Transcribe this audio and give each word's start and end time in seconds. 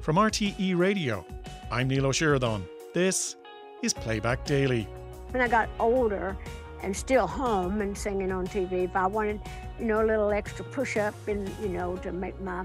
From 0.00 0.16
RTE 0.16 0.78
Radio, 0.78 1.24
I'm 1.70 1.88
Neil 1.88 2.06
O'Sheridan. 2.06 2.64
This 2.94 3.36
is 3.82 3.92
Playback 3.92 4.44
Daily. 4.44 4.84
When 5.30 5.42
I 5.42 5.48
got 5.48 5.68
older 5.78 6.36
and 6.82 6.96
still 6.96 7.26
home 7.26 7.80
and 7.80 7.98
singing 7.98 8.30
on 8.32 8.46
TV, 8.46 8.84
if 8.84 8.96
I 8.96 9.06
wanted, 9.06 9.40
you 9.78 9.86
know, 9.86 10.02
a 10.02 10.06
little 10.06 10.30
extra 10.30 10.64
push 10.64 10.96
up 10.96 11.14
and, 11.26 11.50
you 11.60 11.68
know, 11.68 11.96
to 11.96 12.12
make 12.12 12.40
my 12.40 12.64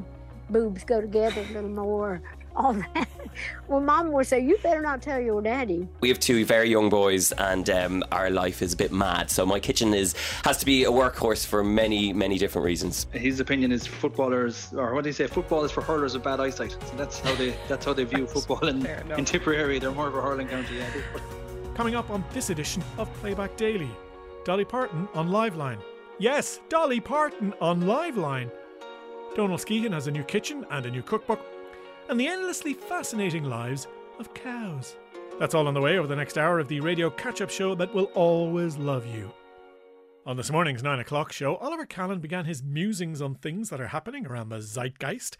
boobs 0.50 0.84
go 0.84 1.02
together 1.02 1.42
a 1.42 1.54
little 1.54 1.70
more, 1.70 2.22
all 2.56 2.74
that. 2.74 3.08
Well, 3.68 3.80
mom 3.80 4.12
would 4.12 4.28
say, 4.28 4.40
You 4.40 4.58
better 4.58 4.82
not 4.82 5.02
tell 5.02 5.20
your 5.20 5.42
daddy. 5.42 5.88
We 6.02 6.10
have 6.10 6.20
two 6.20 6.46
very 6.46 6.70
young 6.70 6.90
boys, 6.90 7.32
and 7.34 7.70
um, 7.70 8.04
our 8.12 8.30
life 8.30 8.62
is 8.62 8.74
a 8.74 8.78
bit 8.78 8.92
mad. 8.92 9.30
So 9.30 9.46
my 9.46 9.60
kitchen 9.60 9.94
is 9.94 10.16
has 10.44 10.58
to 10.58 10.66
be 10.66 10.84
a 10.84 10.92
workhorse 10.92 11.46
for 11.46 11.64
many, 11.64 12.14
many 12.14 12.38
different 12.38 12.66
reasons. 12.66 13.08
His 13.12 13.40
opinion 13.40 13.72
is 13.72 13.88
footballers, 13.88 14.74
or 14.74 14.94
what 14.94 15.04
do 15.04 15.10
you 15.10 15.14
say? 15.14 15.28
Football 15.28 15.64
is 15.64 15.72
for 15.72 15.82
hurlers 15.82 16.14
with 16.14 16.24
bad 16.24 16.40
eyesight. 16.40 16.72
So 16.72 16.96
that's 16.96 17.20
how 17.20 17.36
they 17.36 17.56
that's 17.68 17.86
how 17.86 17.94
they 17.94 18.04
view 18.04 18.28
football 18.36 18.68
in, 18.68 18.86
in 18.86 19.26
Tipperary. 19.26 19.80
They're 19.80 19.92
more 19.92 20.08
of 20.08 20.16
a 20.16 20.22
hurling 20.22 20.48
county. 20.48 20.78
Yeah. 20.78 20.90
Coming 21.76 21.96
up 21.96 22.10
on 22.10 22.24
this 22.34 22.50
edition 22.50 22.84
of 22.98 23.12
Playback 23.14 23.58
Daily, 23.58 23.90
Dolly 24.46 24.66
Parton 24.66 25.08
on 25.14 25.30
Liveline. 25.30 25.80
Yes, 26.20 26.60
Dolly 26.70 27.00
Parton 27.00 27.54
on 27.60 27.82
Liveline. 27.82 28.52
Donal 29.36 29.58
Skehan 29.58 29.92
has 29.92 30.06
a 30.06 30.12
new 30.12 30.24
kitchen 30.24 30.66
and 30.70 30.86
a 30.86 30.92
new 30.92 31.02
cookbook 31.02 31.44
and 32.10 32.20
the 32.20 32.28
endlessly 32.28 32.74
fascinating 32.74 33.44
lives 33.44 33.88
of 34.20 34.34
cows. 34.34 34.96
That's 35.40 35.56
all 35.56 35.68
on 35.68 35.74
the 35.74 35.82
way 35.82 35.98
over 35.98 36.08
the 36.08 36.16
next 36.16 36.38
hour 36.38 36.60
of 36.60 36.68
the 36.68 36.80
radio 36.80 37.10
catch 37.10 37.42
up 37.42 37.50
show 37.50 37.76
that 37.76 37.94
will 37.94 38.12
always 38.14 38.78
love 38.78 39.06
you. 39.06 39.32
On 40.26 40.38
this 40.38 40.52
morning's 40.52 40.84
9 40.84 41.00
o'clock 41.00 41.32
show, 41.32 41.58
Oliver 41.58 41.86
Callan 41.86 42.20
began 42.20 42.46
his 42.46 42.64
musings 42.64 43.22
on 43.22 43.36
things 43.36 43.70
that 43.70 43.82
are 43.82 43.88
happening 43.88 44.26
around 44.26 44.50
the 44.50 44.62
zeitgeist 44.62 45.38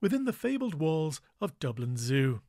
within 0.00 0.24
the 0.24 0.32
fabled 0.32 0.74
walls 0.74 1.20
of 1.40 1.58
Dublin 1.58 1.96
Zoo. 1.96 2.40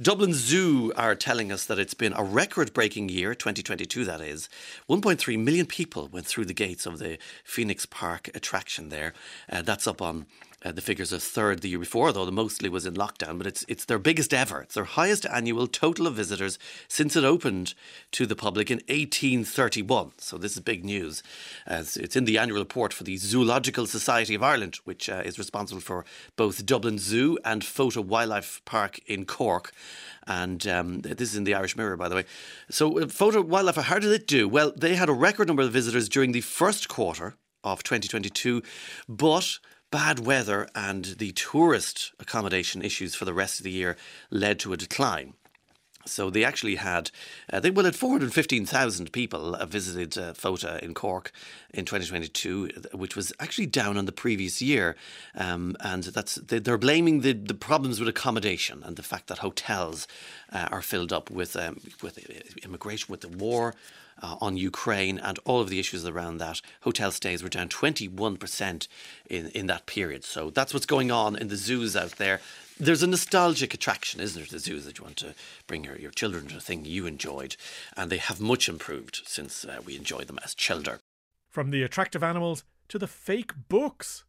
Dublin 0.00 0.32
Zoo 0.32 0.92
are 0.96 1.14
telling 1.14 1.52
us 1.52 1.66
that 1.66 1.78
it's 1.78 1.94
been 1.94 2.14
a 2.14 2.24
record 2.24 2.72
breaking 2.72 3.08
year, 3.08 3.34
2022 3.34 4.04
that 4.06 4.20
is. 4.20 4.48
1.3 4.88 5.38
million 5.38 5.66
people 5.66 6.08
went 6.08 6.26
through 6.26 6.46
the 6.46 6.54
gates 6.54 6.86
of 6.86 6.98
the 6.98 7.18
Phoenix 7.44 7.86
Park 7.86 8.30
attraction 8.34 8.88
there. 8.88 9.12
Uh, 9.50 9.62
that's 9.62 9.86
up 9.86 10.02
on 10.02 10.26
uh, 10.64 10.72
the 10.72 10.80
figures 10.80 11.12
are 11.12 11.18
third 11.18 11.60
the 11.60 11.68
year 11.68 11.78
before, 11.78 12.12
though 12.12 12.24
the 12.24 12.32
mostly 12.32 12.68
was 12.68 12.86
in 12.86 12.94
lockdown, 12.94 13.38
but 13.38 13.46
it's 13.46 13.64
it's 13.68 13.84
their 13.84 13.98
biggest 13.98 14.32
ever. 14.32 14.62
It's 14.62 14.74
their 14.74 14.84
highest 14.84 15.26
annual 15.26 15.66
total 15.66 16.06
of 16.06 16.14
visitors 16.14 16.58
since 16.88 17.16
it 17.16 17.24
opened 17.24 17.74
to 18.12 18.26
the 18.26 18.36
public 18.36 18.70
in 18.70 18.78
1831. 18.88 20.12
So 20.18 20.38
this 20.38 20.52
is 20.52 20.60
big 20.60 20.84
news. 20.84 21.22
As 21.66 21.96
it's 21.96 22.16
in 22.16 22.24
the 22.24 22.38
annual 22.38 22.60
report 22.60 22.92
for 22.92 23.04
the 23.04 23.16
Zoological 23.16 23.86
Society 23.86 24.34
of 24.34 24.42
Ireland, 24.42 24.76
which 24.84 25.08
uh, 25.08 25.22
is 25.24 25.38
responsible 25.38 25.80
for 25.80 26.04
both 26.36 26.64
Dublin 26.64 26.98
Zoo 26.98 27.38
and 27.44 27.62
Fota 27.62 28.04
Wildlife 28.04 28.62
Park 28.64 29.00
in 29.06 29.24
Cork. 29.24 29.72
And 30.26 30.66
um, 30.68 31.00
this 31.00 31.30
is 31.30 31.36
in 31.36 31.44
the 31.44 31.54
Irish 31.54 31.76
Mirror, 31.76 31.96
by 31.96 32.08
the 32.08 32.14
way. 32.14 32.24
So, 32.70 32.98
uh, 32.98 33.06
Fota 33.06 33.44
Wildlife, 33.44 33.76
how 33.76 33.98
did 33.98 34.12
it 34.12 34.26
do? 34.28 34.48
Well, 34.48 34.72
they 34.76 34.94
had 34.94 35.08
a 35.08 35.12
record 35.12 35.48
number 35.48 35.62
of 35.62 35.72
visitors 35.72 36.08
during 36.08 36.30
the 36.30 36.40
first 36.40 36.88
quarter 36.88 37.34
of 37.64 37.82
2022, 37.82 38.62
but 39.08 39.58
bad 39.92 40.18
weather 40.26 40.66
and 40.74 41.04
the 41.04 41.30
tourist 41.32 42.12
accommodation 42.18 42.82
issues 42.82 43.14
for 43.14 43.26
the 43.26 43.34
rest 43.34 43.60
of 43.60 43.64
the 43.64 43.70
year 43.70 43.96
led 44.30 44.58
to 44.58 44.72
a 44.72 44.76
decline. 44.76 45.34
So 46.04 46.30
they 46.30 46.42
actually 46.42 46.76
had, 46.76 47.12
uh, 47.52 47.60
they 47.60 47.70
well 47.70 47.84
had 47.84 47.94
415,000 47.94 49.12
people 49.12 49.54
uh, 49.54 49.66
visited 49.66 50.18
uh, 50.18 50.32
Fota 50.32 50.80
in 50.80 50.94
Cork 50.94 51.30
in 51.72 51.84
2022, 51.84 52.70
which 52.92 53.14
was 53.14 53.32
actually 53.38 53.66
down 53.66 53.96
on 53.96 54.06
the 54.06 54.12
previous 54.12 54.60
year. 54.60 54.96
Um, 55.36 55.76
and 55.78 56.02
that's 56.02 56.36
they, 56.36 56.72
are 56.72 56.78
blaming 56.78 57.20
the, 57.20 57.34
the 57.34 57.54
problems 57.54 58.00
with 58.00 58.08
accommodation 58.08 58.82
and 58.82 58.96
the 58.96 59.02
fact 59.04 59.28
that 59.28 59.38
hotels 59.38 60.08
uh, 60.52 60.68
are 60.72 60.82
filled 60.82 61.12
up 61.12 61.30
with 61.30 61.54
um, 61.54 61.78
with 62.02 62.18
immigration, 62.64 63.06
with 63.08 63.20
the 63.20 63.28
war 63.28 63.74
uh, 64.22 64.36
on 64.40 64.56
Ukraine 64.56 65.18
and 65.18 65.38
all 65.44 65.60
of 65.60 65.68
the 65.68 65.80
issues 65.80 66.06
around 66.06 66.38
that. 66.38 66.60
Hotel 66.82 67.10
stays 67.10 67.42
were 67.42 67.48
down 67.48 67.68
21% 67.68 68.88
in, 69.28 69.48
in 69.48 69.66
that 69.66 69.86
period. 69.86 70.24
So 70.24 70.50
that's 70.50 70.72
what's 70.72 70.86
going 70.86 71.10
on 71.10 71.36
in 71.36 71.48
the 71.48 71.56
zoos 71.56 71.96
out 71.96 72.12
there. 72.12 72.40
There's 72.78 73.02
a 73.02 73.06
nostalgic 73.06 73.74
attraction, 73.74 74.20
isn't 74.20 74.38
there, 74.38 74.46
to 74.46 74.52
the 74.52 74.58
zoos 74.58 74.84
that 74.86 74.98
you 74.98 75.04
want 75.04 75.16
to 75.18 75.34
bring 75.66 75.84
your, 75.84 75.96
your 75.98 76.10
children 76.10 76.46
to 76.48 76.56
a 76.56 76.60
thing 76.60 76.84
you 76.84 77.06
enjoyed. 77.06 77.56
And 77.96 78.10
they 78.10 78.16
have 78.16 78.40
much 78.40 78.68
improved 78.68 79.22
since 79.26 79.64
uh, 79.64 79.80
we 79.84 79.96
enjoyed 79.96 80.28
them 80.28 80.38
as 80.44 80.54
children. 80.54 81.00
From 81.48 81.70
the 81.70 81.82
attractive 81.82 82.22
animals 82.22 82.64
to 82.88 82.98
the 82.98 83.06
fake 83.06 83.52
books. 83.68 84.24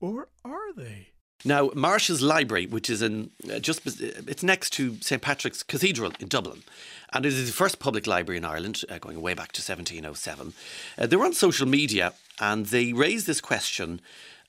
Or 0.00 0.28
are 0.44 0.72
they? 0.74 1.11
Now, 1.44 1.70
Marsh's 1.74 2.22
Library, 2.22 2.66
which 2.66 2.88
is 2.88 3.02
in 3.02 3.30
uh, 3.52 3.58
just 3.58 3.80
it's 4.00 4.42
next 4.42 4.70
to 4.74 4.96
St 5.00 5.20
Patrick's 5.20 5.62
Cathedral 5.62 6.12
in 6.20 6.28
Dublin, 6.28 6.62
and 7.12 7.26
it 7.26 7.32
is 7.32 7.46
the 7.46 7.52
first 7.52 7.78
public 7.78 8.06
library 8.06 8.38
in 8.38 8.44
Ireland, 8.44 8.82
uh, 8.88 8.98
going 8.98 9.20
way 9.20 9.34
back 9.34 9.52
to 9.52 9.60
1707. 9.60 10.54
Uh, 10.96 11.06
they 11.06 11.16
were 11.16 11.24
on 11.24 11.32
social 11.32 11.66
media 11.66 12.14
and 12.40 12.66
they 12.66 12.92
raised 12.92 13.26
this 13.26 13.40
question: 13.40 14.00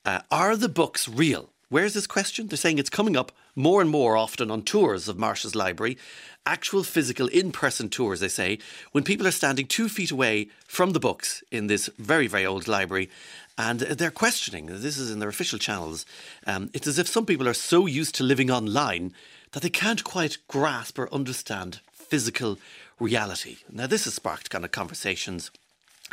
uh, 0.06 0.22
Are 0.30 0.56
the 0.56 0.70
books 0.70 1.08
real? 1.08 1.53
Where's 1.74 1.96
this 1.96 2.06
question? 2.06 2.46
They're 2.46 2.56
saying 2.56 2.78
it's 2.78 2.92
coming 2.92 3.18
up 3.18 3.32
more 3.56 3.82
and 3.82 3.90
more 3.90 4.16
often 4.16 4.52
on 4.52 4.62
tours 4.62 5.08
of 5.08 5.18
Marsh's 5.18 5.56
Library, 5.56 5.98
actual 6.46 6.84
physical 6.84 7.26
in 7.30 7.52
person 7.52 7.90
tours, 7.90 8.20
they 8.20 8.28
say, 8.28 8.60
when 8.92 9.04
people 9.04 9.26
are 9.26 9.32
standing 9.32 9.66
two 9.66 9.90
feet 9.90 10.12
away 10.12 10.50
from 10.68 10.92
the 10.92 11.00
books 11.00 11.44
in 11.50 11.66
this 11.66 11.90
very, 11.98 12.28
very 12.28 12.46
old 12.46 12.68
library 12.68 13.10
and 13.58 13.80
they're 13.80 14.12
questioning. 14.12 14.68
This 14.68 15.00
is 15.00 15.10
in 15.10 15.18
their 15.18 15.30
official 15.30 15.58
channels. 15.58 16.06
Um, 16.46 16.70
it's 16.76 16.86
as 16.86 17.00
if 17.00 17.08
some 17.08 17.26
people 17.26 17.50
are 17.50 17.56
so 17.56 17.88
used 17.88 18.14
to 18.16 18.24
living 18.24 18.52
online 18.52 19.12
that 19.54 19.64
they 19.64 19.72
can't 19.72 20.04
quite 20.04 20.38
grasp 20.48 21.00
or 21.00 21.12
understand 21.12 21.80
physical 21.92 22.60
reality. 23.00 23.58
Now, 23.68 23.88
this 23.88 24.04
has 24.04 24.14
sparked 24.14 24.52
kind 24.52 24.64
of 24.64 24.70
conversations. 24.70 25.50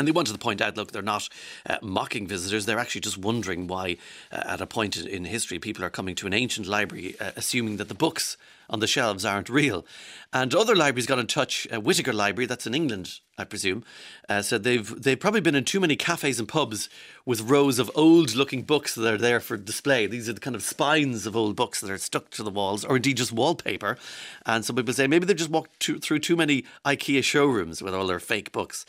And 0.01 0.09
they 0.09 0.13
wanted 0.13 0.33
to 0.33 0.39
point 0.39 0.63
out 0.63 0.79
look, 0.79 0.93
they're 0.93 1.03
not 1.03 1.29
uh, 1.69 1.77
mocking 1.83 2.27
visitors. 2.27 2.65
They're 2.65 2.79
actually 2.79 3.03
just 3.03 3.19
wondering 3.19 3.67
why, 3.67 3.99
uh, 4.33 4.45
at 4.47 4.63
a 4.63 4.67
point 4.67 4.97
in 4.97 5.27
history, 5.27 5.59
people 5.59 5.85
are 5.85 5.91
coming 5.91 6.15
to 6.15 6.27
an 6.27 6.33
ancient 6.33 6.67
library 6.67 7.17
uh, 7.21 7.33
assuming 7.37 7.77
that 7.77 7.89
the 7.89 7.95
books 7.95 8.39
on 8.71 8.81
the 8.81 8.87
shelves 8.87 9.25
aren't 9.25 9.49
real. 9.51 9.85
And 10.33 10.55
other 10.55 10.77
libraries 10.77 11.07
got 11.07 11.19
in 11.19 11.27
touch. 11.27 11.67
Uh, 11.73 11.81
Whitaker 11.81 12.13
Library, 12.13 12.47
that's 12.47 12.67
in 12.67 12.75
England, 12.75 13.19
I 13.37 13.45
presume, 13.45 13.85
uh, 14.29 14.43
said 14.43 14.63
they've 14.63 15.03
they've 15.03 15.19
probably 15.19 15.41
been 15.41 15.57
in 15.57 15.65
too 15.65 15.81
many 15.81 15.97
cafes 15.97 16.39
and 16.39 16.49
pubs 16.49 16.89
with 17.27 17.41
rows 17.41 17.81
of 17.81 17.91
old-looking 17.97 18.63
books 18.63 18.95
that 18.95 19.15
are 19.15 19.19
there 19.19 19.41
for 19.41 19.57
display. 19.57 20.07
These 20.07 20.29
are 20.29 20.33
the 20.33 20.41
kind 20.41 20.55
of 20.55 20.63
spines 20.63 21.27
of 21.27 21.35
old 21.35 21.57
books 21.57 21.81
that 21.81 21.91
are 21.91 21.99
stuck 21.99 22.31
to 22.31 22.45
the 22.45 22.51
walls, 22.51 22.85
or 22.85 22.97
indeed 22.97 23.17
just 23.17 23.33
wallpaper. 23.33 23.99
And 24.47 24.65
some 24.65 24.77
people 24.77 24.95
say 24.95 25.09
maybe 25.09 25.27
they've 25.27 25.37
just 25.37 25.51
walked 25.51 25.81
to, 25.81 25.99
through 25.99 26.21
too 26.21 26.37
many 26.37 26.65
IKEA 26.85 27.25
showrooms 27.25 27.83
with 27.83 27.95
all 27.95 28.07
their 28.07 28.21
fake 28.21 28.53
books. 28.53 28.87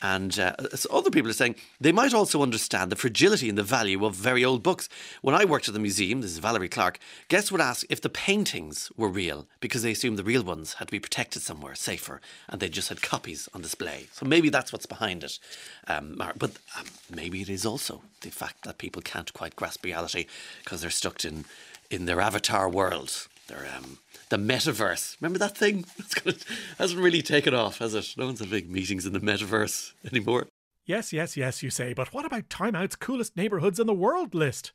And 0.00 0.38
uh, 0.38 0.54
so 0.74 0.88
other 0.92 1.10
people 1.10 1.30
are 1.30 1.34
saying 1.34 1.56
they 1.80 1.92
might 1.92 2.14
also 2.14 2.42
understand 2.42 2.92
the 2.92 2.96
fragility 2.96 3.48
and 3.48 3.58
the 3.58 3.62
value 3.64 4.04
of 4.04 4.14
very 4.14 4.44
old 4.44 4.62
books. 4.62 4.88
When 5.22 5.34
I 5.34 5.44
worked 5.44 5.66
at 5.66 5.74
the 5.74 5.80
museum, 5.80 6.20
this 6.20 6.30
is 6.32 6.38
Valerie 6.38 6.68
Clark, 6.68 6.98
guests 7.28 7.50
would 7.50 7.60
ask 7.60 7.84
if 7.88 8.00
the 8.00 8.08
paintings 8.08 8.92
were 8.96 9.08
real 9.08 9.23
because 9.60 9.82
they 9.82 9.92
assumed 9.92 10.18
the 10.18 10.24
real 10.24 10.42
ones 10.42 10.74
had 10.74 10.88
to 10.88 10.92
be 10.92 11.00
protected 11.00 11.42
somewhere 11.42 11.74
safer 11.74 12.20
and 12.48 12.60
they 12.60 12.68
just 12.68 12.88
had 12.88 13.02
copies 13.02 13.48
on 13.54 13.62
display. 13.62 14.06
So 14.12 14.26
maybe 14.26 14.48
that's 14.48 14.72
what's 14.72 14.86
behind 14.86 15.24
it. 15.24 15.38
Um, 15.86 16.22
but 16.36 16.52
um, 16.78 16.86
maybe 17.14 17.40
it 17.40 17.48
is 17.48 17.64
also 17.66 18.02
the 18.20 18.30
fact 18.30 18.64
that 18.64 18.78
people 18.78 19.02
can't 19.02 19.32
quite 19.32 19.56
grasp 19.56 19.84
reality 19.84 20.26
because 20.62 20.80
they're 20.80 20.90
stuck 20.90 21.24
in, 21.24 21.44
in 21.90 22.06
their 22.06 22.20
avatar 22.20 22.68
world. 22.68 23.28
Their, 23.46 23.66
um, 23.76 23.98
the 24.30 24.36
metaverse. 24.36 25.16
Remember 25.20 25.38
that 25.38 25.56
thing? 25.56 25.84
It 26.26 26.44
hasn't 26.78 27.00
really 27.00 27.22
taken 27.22 27.54
off, 27.54 27.78
has 27.78 27.94
it? 27.94 28.14
No 28.16 28.26
one's 28.26 28.40
having 28.40 28.72
meetings 28.72 29.04
in 29.04 29.12
the 29.12 29.20
metaverse 29.20 29.92
anymore. 30.10 30.46
Yes, 30.86 31.12
yes, 31.12 31.36
yes, 31.36 31.62
you 31.62 31.70
say, 31.70 31.92
but 31.92 32.12
what 32.12 32.24
about 32.24 32.50
Time 32.50 32.74
Out's 32.74 32.96
coolest 32.96 33.36
neighbourhoods 33.36 33.80
in 33.80 33.86
the 33.86 33.94
world 33.94 34.34
list? 34.34 34.72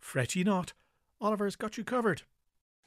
Fret 0.00 0.34
ye 0.34 0.42
not. 0.42 0.72
Oliver's 1.20 1.56
got 1.56 1.76
you 1.76 1.84
covered. 1.84 2.22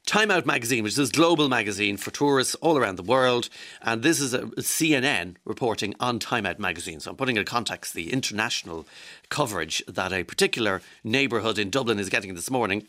Time 0.04 0.32
Out 0.32 0.44
magazine, 0.44 0.82
which 0.82 0.98
is 0.98 1.10
a 1.10 1.12
global 1.12 1.48
magazine 1.48 1.96
for 1.96 2.10
tourists 2.10 2.56
all 2.56 2.76
around 2.76 2.96
the 2.96 3.04
world, 3.04 3.48
and 3.80 4.02
this 4.02 4.20
is 4.20 4.34
a 4.34 4.40
CNN 4.40 5.36
reporting 5.44 5.94
on 6.00 6.18
Time 6.18 6.44
Out 6.44 6.58
magazine. 6.58 6.98
So 6.98 7.10
I'm 7.10 7.16
putting 7.16 7.36
in 7.36 7.44
context 7.44 7.94
the 7.94 8.12
international 8.12 8.84
coverage 9.28 9.82
that 9.86 10.12
a 10.12 10.24
particular 10.24 10.82
neighbourhood 11.04 11.56
in 11.56 11.70
Dublin 11.70 12.00
is 12.00 12.08
getting 12.08 12.34
this 12.34 12.50
morning 12.50 12.84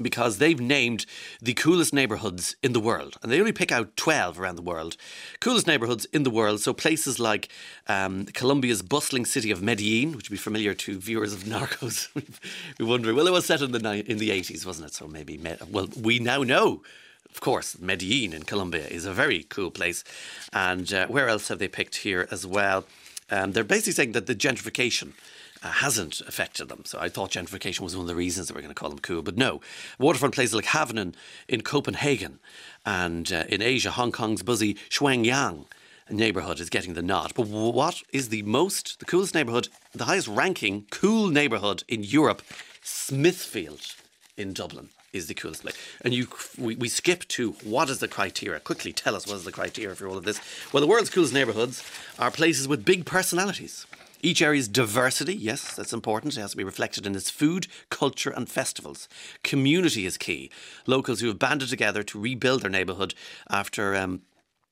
because 0.00 0.38
they've 0.38 0.60
named 0.60 1.04
the 1.40 1.54
coolest 1.54 1.92
neighborhoods 1.92 2.56
in 2.62 2.72
the 2.72 2.80
world. 2.80 3.16
And 3.22 3.30
they 3.30 3.38
only 3.38 3.52
pick 3.52 3.70
out 3.70 3.96
12 3.96 4.40
around 4.40 4.56
the 4.56 4.62
world. 4.62 4.96
Coolest 5.40 5.66
neighborhoods 5.66 6.06
in 6.06 6.22
the 6.22 6.30
world. 6.30 6.60
So 6.60 6.72
places 6.72 7.18
like 7.18 7.48
um, 7.88 8.26
Colombia's 8.26 8.82
bustling 8.82 9.26
city 9.26 9.50
of 9.50 9.62
Medellin, 9.62 10.16
which 10.16 10.30
would 10.30 10.34
be 10.34 10.38
familiar 10.38 10.74
to 10.74 10.98
viewers 10.98 11.32
of 11.32 11.40
Narcos. 11.44 12.08
We're 12.78 12.86
wondering, 12.86 13.16
well, 13.16 13.26
it 13.26 13.32
was 13.32 13.46
set 13.46 13.60
in 13.60 13.72
the, 13.72 13.78
ni- 13.78 14.00
in 14.00 14.18
the 14.18 14.30
80s, 14.30 14.64
wasn't 14.64 14.88
it? 14.88 14.94
So 14.94 15.06
maybe, 15.06 15.40
well, 15.70 15.88
we 16.00 16.18
now 16.18 16.42
know 16.42 16.82
of 17.34 17.40
course, 17.40 17.78
Medellin 17.78 18.34
in 18.34 18.42
Colombia 18.42 18.86
is 18.86 19.06
a 19.06 19.12
very 19.12 19.44
cool 19.44 19.70
place. 19.70 20.04
And 20.52 20.92
uh, 20.92 21.06
where 21.06 21.28
else 21.28 21.48
have 21.48 21.58
they 21.58 21.66
picked 21.68 21.96
here 21.96 22.28
as 22.30 22.46
well? 22.46 22.84
Um, 23.30 23.52
they're 23.52 23.64
basically 23.64 23.94
saying 23.94 24.12
that 24.12 24.26
the 24.26 24.34
gentrification 24.34 25.12
uh, 25.62 25.70
hasn't 25.70 26.20
affected 26.22 26.68
them. 26.68 26.84
So 26.84 26.98
I 26.98 27.08
thought 27.08 27.30
gentrification 27.30 27.80
was 27.80 27.96
one 27.96 28.04
of 28.04 28.08
the 28.08 28.14
reasons 28.14 28.48
that 28.48 28.54
we're 28.54 28.62
going 28.62 28.74
to 28.74 28.78
call 28.78 28.90
them 28.90 28.98
cool. 28.98 29.22
But 29.22 29.36
no, 29.36 29.60
waterfront 29.98 30.34
places 30.34 30.54
like 30.54 30.66
Havannan 30.66 31.14
in 31.48 31.62
Copenhagen 31.62 32.40
and 32.84 33.32
uh, 33.32 33.44
in 33.48 33.62
Asia, 33.62 33.92
Hong 33.92 34.12
Kong's 34.12 34.42
buzzy 34.42 34.74
Sheung 34.90 35.28
Wan 35.30 35.66
neighbourhood 36.10 36.60
is 36.60 36.68
getting 36.68 36.94
the 36.94 37.02
nod. 37.02 37.32
But 37.34 37.46
what 37.46 38.02
is 38.12 38.28
the 38.28 38.42
most, 38.42 38.98
the 38.98 39.04
coolest 39.04 39.34
neighbourhood, 39.34 39.68
the 39.94 40.04
highest 40.04 40.28
ranking 40.28 40.86
cool 40.90 41.28
neighbourhood 41.28 41.84
in 41.88 42.02
Europe? 42.02 42.42
Smithfield 42.82 43.94
in 44.36 44.52
Dublin 44.52 44.88
is 45.12 45.26
the 45.26 45.34
coolest 45.34 45.62
place. 45.62 45.76
And 46.00 46.14
you, 46.14 46.26
we, 46.58 46.74
we 46.74 46.88
skip 46.88 47.26
to 47.28 47.52
what 47.62 47.90
is 47.90 47.98
the 47.98 48.08
criteria? 48.08 48.60
Quickly 48.60 48.92
tell 48.92 49.14
us 49.14 49.26
what 49.26 49.36
is 49.36 49.44
the 49.44 49.52
criteria 49.52 49.94
for 49.94 50.08
all 50.08 50.16
of 50.16 50.24
this. 50.24 50.40
Well, 50.72 50.80
the 50.80 50.86
world's 50.86 51.10
coolest 51.10 51.34
neighbourhoods 51.34 51.84
are 52.18 52.30
places 52.30 52.66
with 52.66 52.84
big 52.84 53.04
personalities. 53.04 53.86
Each 54.24 54.40
area's 54.40 54.68
diversity, 54.68 55.34
yes, 55.34 55.74
that's 55.74 55.92
important. 55.92 56.36
It 56.36 56.40
has 56.40 56.52
to 56.52 56.56
be 56.56 56.62
reflected 56.62 57.06
in 57.06 57.16
its 57.16 57.28
food, 57.28 57.66
culture, 57.90 58.30
and 58.30 58.48
festivals. 58.48 59.08
Community 59.42 60.06
is 60.06 60.16
key. 60.16 60.48
Locals 60.86 61.20
who 61.20 61.26
have 61.26 61.40
banded 61.40 61.68
together 61.68 62.04
to 62.04 62.20
rebuild 62.20 62.62
their 62.62 62.70
neighbourhood 62.70 63.14
after 63.50 63.96
um, 63.96 64.22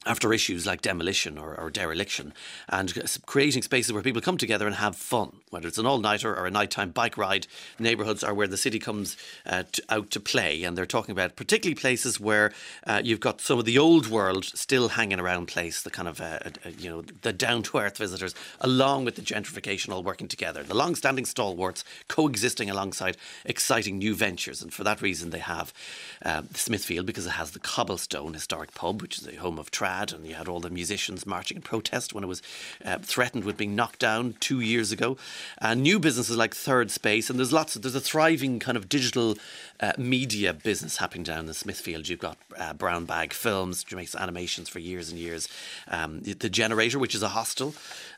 after 0.06 0.32
issues 0.32 0.64
like 0.64 0.80
demolition 0.80 1.36
or, 1.36 1.54
or, 1.60 1.68
dereliction 1.68 2.32
and 2.70 2.94
creating 3.26 3.60
spaces 3.60 3.92
where 3.92 4.02
people 4.02 4.22
come 4.22 4.38
together 4.38 4.66
and 4.66 4.76
have 4.76 4.96
fun, 4.96 5.36
whether 5.50 5.68
it's 5.68 5.76
an 5.76 5.84
all 5.84 5.98
nighter 5.98 6.34
or 6.34 6.46
a 6.46 6.50
nighttime 6.50 6.90
bike 6.90 7.18
ride. 7.18 7.46
Neighbourhoods 7.78 8.24
are 8.24 8.32
where 8.32 8.46
the 8.46 8.56
city 8.56 8.78
comes 8.78 9.18
uh, 9.44 9.64
to, 9.72 9.82
out 9.90 10.10
to 10.10 10.18
play, 10.18 10.64
and 10.64 10.76
they're 10.76 10.86
talking 10.86 11.12
about 11.12 11.36
particularly 11.36 11.74
places 11.74 12.18
where 12.18 12.50
uh, 12.86 13.02
you've 13.04 13.20
got 13.20 13.42
some 13.42 13.58
of 13.58 13.66
the 13.66 13.78
old 13.78 14.06
world 14.06 14.46
still 14.46 14.88
hanging 14.88 15.20
around 15.20 15.48
place, 15.48 15.82
the 15.82 15.90
kind 15.90 16.08
of, 16.08 16.18
uh, 16.18 16.38
uh 16.44 16.70
you 16.78 16.88
know, 16.88 17.02
the 17.20 17.32
down 17.32 17.62
to 17.64 17.76
earth 17.76 17.98
visitors, 17.98 18.34
along 18.62 19.04
with 19.04 19.16
the 19.16 19.22
gentrification 19.22 19.92
all 19.92 20.02
working 20.02 20.28
together. 20.28 20.62
The 20.62 20.74
long 20.74 20.94
standing 20.94 21.26
stalwarts 21.26 21.84
coexisting 22.08 22.70
alongside 22.70 23.18
exciting 23.44 23.98
new 23.98 24.14
ventures, 24.14 24.62
and 24.62 24.72
for 24.72 24.82
that 24.84 25.02
reason 25.02 25.28
they 25.28 25.40
have 25.40 25.74
uh, 26.24 26.42
Smithfield 26.54 27.04
because 27.04 27.26
it 27.26 27.30
has 27.30 27.50
the 27.50 27.58
Cobblestone 27.58 28.32
Historic 28.32 28.74
Pub, 28.74 29.02
which 29.02 29.18
is 29.18 29.24
the 29.24 29.36
home 29.36 29.58
of 29.58 29.70
and 30.12 30.26
you 30.26 30.34
had 30.34 30.48
all 30.48 30.60
the 30.60 30.70
musicians 30.70 31.26
marching 31.26 31.56
in 31.56 31.62
protest 31.62 32.14
when 32.14 32.24
it 32.24 32.26
was 32.26 32.42
uh, 32.84 32.98
threatened 32.98 33.44
with 33.44 33.56
being 33.56 33.74
knocked 33.74 33.98
down 33.98 34.34
two 34.40 34.60
years 34.60 34.92
ago. 34.92 35.16
And 35.58 35.82
new 35.82 35.98
businesses 35.98 36.36
like 36.36 36.54
Third 36.54 36.90
Space, 36.90 37.28
and 37.28 37.38
there's 37.38 37.52
lots 37.52 37.76
of, 37.76 37.82
there's 37.82 37.94
a 37.94 38.00
thriving 38.00 38.58
kind 38.58 38.76
of 38.76 38.88
digital 38.88 39.36
uh, 39.80 39.92
media 39.98 40.52
business 40.52 40.98
happening 40.98 41.24
down 41.24 41.48
in 41.48 41.54
Smithfield. 41.54 42.08
You've 42.08 42.20
got 42.20 42.38
uh, 42.58 42.72
Brown 42.74 43.04
Bag 43.04 43.32
Films, 43.32 43.84
which 43.84 43.94
makes 43.94 44.14
animations 44.14 44.68
for 44.68 44.78
years 44.78 45.10
and 45.10 45.18
years. 45.18 45.48
Um, 45.88 46.20
the 46.20 46.48
Generator, 46.48 46.98
which 46.98 47.14
is 47.14 47.22
a 47.22 47.28
hostel. 47.28 47.74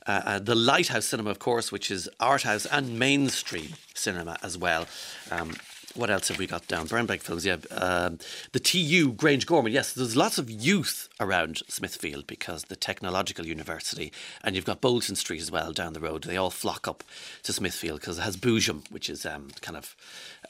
Uh, 0.07 0.21
uh, 0.25 0.39
the 0.39 0.55
Lighthouse 0.55 1.07
Cinema, 1.07 1.31
of 1.31 1.39
course, 1.39 1.71
which 1.71 1.91
is 1.91 2.09
art 2.19 2.43
house 2.43 2.67
and 2.67 2.99
mainstream 2.99 3.75
cinema 3.95 4.37
as 4.43 4.59
well. 4.59 4.87
Um, 5.31 5.55
what 5.95 6.11
else 6.11 6.29
have 6.29 6.39
we 6.39 6.47
got 6.47 6.67
down? 6.69 6.87
Brown 6.87 7.07
Bag 7.07 7.21
films, 7.21 7.45
yeah. 7.45 7.57
Um, 7.71 8.19
the 8.53 8.61
TU, 8.61 9.13
Grangegorman. 9.13 9.73
yes. 9.73 9.93
There's 9.93 10.17
lots 10.17 10.39
of 10.39 10.51
youth 10.51 11.09
around 11.21 11.63
Smithfield 11.69 12.27
because 12.27 12.65
the 12.65 12.77
technological 12.77 13.47
university, 13.47 14.13
and 14.43 14.55
you've 14.55 14.65
got 14.65 14.81
Bolton 14.81 15.17
Street 15.17 15.41
as 15.41 15.51
well 15.51 15.73
down 15.73 15.93
the 15.93 16.01
road. 16.01 16.25
They 16.25 16.37
all 16.37 16.51
flock 16.51 16.89
up 16.89 17.05
to 17.43 17.53
Smithfield 17.53 18.01
because 18.01 18.19
it 18.19 18.23
has 18.23 18.37
Boojum, 18.37 18.91
which 18.91 19.11
is 19.11 19.27
um, 19.27 19.49
kind 19.61 19.77
of 19.77 19.95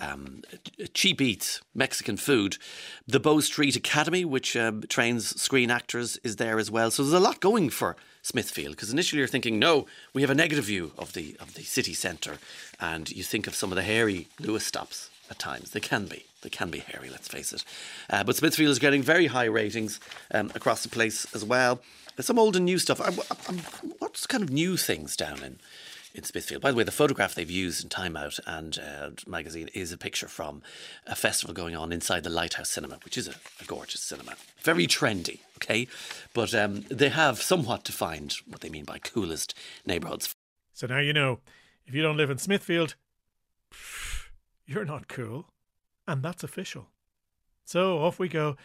um, 0.01 0.43
cheap 0.95 1.21
eats, 1.21 1.61
Mexican 1.75 2.17
food. 2.17 2.59
The 3.07 3.21
Bow 3.21 3.41
Street 3.41 3.77
Academy, 3.77 4.25
which 4.25 4.57
um, 4.57 4.83
trains 4.89 5.41
screen 5.41 5.71
actors, 5.71 6.19
is 6.23 6.37
there 6.37 6.59
as 6.59 6.71
well. 6.71 6.91
So 6.91 7.03
there's 7.03 7.13
a 7.13 7.21
lot 7.21 7.41
going 7.41 7.71
for 7.71 7.97
Smithfield 8.23 8.77
because 8.77 8.93
initially 8.93 9.19
you're 9.19 9.29
thinking, 9.29 9.59
no, 9.59 9.87
we 10.15 10.23
have 10.23 10.31
a 10.31 10.35
negative 10.35 10.65
view 10.65 10.93
of 10.97 11.15
the 11.15 11.37
of 11.41 11.55
the 11.55 11.63
city 11.63 11.95
centre, 11.95 12.39
and 12.79 13.11
you 13.11 13.25
think 13.25 13.49
of 13.49 13.57
some 13.57 13.73
of 13.73 13.77
the 13.77 13.83
hairy 13.83 14.29
Luas 14.41 14.63
stops 14.63 15.11
at 15.31 15.39
times. 15.39 15.71
They 15.71 15.81
can 15.81 16.07
be. 16.07 16.25
They 16.43 16.51
can 16.51 16.71
be 16.71 16.81
hairy, 16.81 17.09
let's 17.09 17.29
face 17.29 17.53
it. 17.53 17.65
Uh, 18.11 18.25
but 18.25 18.37
Smithfield 18.37 18.71
is 18.71 18.79
getting 18.79 19.03
very 19.03 19.29
high 19.29 19.45
ratings 19.45 20.01
um, 20.33 20.51
across 20.55 20.83
the 20.83 20.89
place 20.89 21.27
as 21.35 21.45
well. 21.45 21.81
There's 22.17 22.27
some 22.27 22.39
old 22.39 22.57
and 22.57 22.65
new 22.65 22.79
stuff. 22.79 23.01
I, 23.01 23.09
I, 23.09 23.55
what's 23.99 24.27
kind 24.27 24.43
of 24.43 24.51
new 24.51 24.77
things 24.77 25.17
down 25.17 25.43
in, 25.43 25.61
in 26.15 26.25
Smithfield? 26.25 26.61
By 26.61 26.73
the 26.73 26.77
way, 26.77 26.85
the 26.85 26.91
photograph 26.91 27.35
they've 27.35 27.51
used 27.51 27.85
in 27.85 27.89
Time 27.89 28.17
Out 28.17 28.39
and 28.47 28.79
uh, 28.79 29.11
magazine 29.27 29.71
is 29.73 29.93
a 29.93 29.97
picture 29.97 30.29
from 30.29 30.63
a 31.07 31.15
festival 31.15 31.55
going 31.55 31.77
on 31.77 31.93
inside 31.93 32.25
the 32.25 32.31
Lighthouse 32.31 32.69
Cinema, 32.69 32.99
which 33.05 33.17
is 33.17 33.29
a, 33.29 33.35
a 33.61 33.65
gorgeous 33.65 34.03
cinema. 34.03 34.35
Very 34.63 34.87
trendy, 34.87 35.39
okay? 35.57 35.87
But 36.35 36.55
um, 36.55 36.85
they 36.91 37.09
have 37.09 37.41
somewhat 37.41 37.85
defined 37.85 38.37
what 38.49 38.61
they 38.61 38.69
mean 38.69 38.85
by 38.85 38.99
coolest 38.99 39.55
neighbourhoods. 39.87 40.35
So 40.75 40.87
now 40.87 40.99
you 40.99 41.13
know, 41.13 41.39
if 41.87 41.95
you 41.95 42.03
don't 42.03 42.17
live 42.17 42.31
in 42.31 42.39
Smithfield, 42.39 42.97
you're 44.73 44.85
not 44.85 45.09
cool. 45.09 45.47
And 46.07 46.23
that's 46.23 46.43
official. 46.43 46.89
So 47.65 47.99
off 47.99 48.19
we 48.19 48.29
go, 48.29 48.57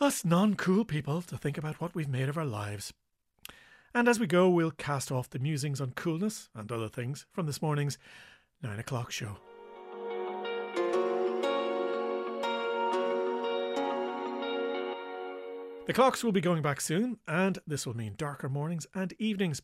us 0.00 0.24
non 0.24 0.54
cool 0.54 0.84
people, 0.84 1.22
to 1.22 1.36
think 1.36 1.58
about 1.58 1.80
what 1.80 1.94
we've 1.94 2.08
made 2.08 2.28
of 2.28 2.38
our 2.38 2.44
lives. 2.44 2.92
And 3.92 4.08
as 4.08 4.20
we 4.20 4.26
go, 4.26 4.48
we'll 4.48 4.70
cast 4.70 5.10
off 5.10 5.30
the 5.30 5.38
musings 5.38 5.80
on 5.80 5.92
coolness 5.92 6.48
and 6.54 6.70
other 6.70 6.88
things 6.88 7.26
from 7.32 7.46
this 7.46 7.60
morning's 7.60 7.98
9 8.62 8.78
o'clock 8.78 9.10
show. 9.10 9.38
The 15.86 15.92
clocks 15.92 16.22
will 16.22 16.30
be 16.30 16.40
going 16.40 16.62
back 16.62 16.80
soon, 16.80 17.18
and 17.26 17.58
this 17.66 17.84
will 17.84 17.96
mean 17.96 18.14
darker 18.16 18.48
mornings 18.48 18.86
and 18.94 19.12
evenings. 19.18 19.60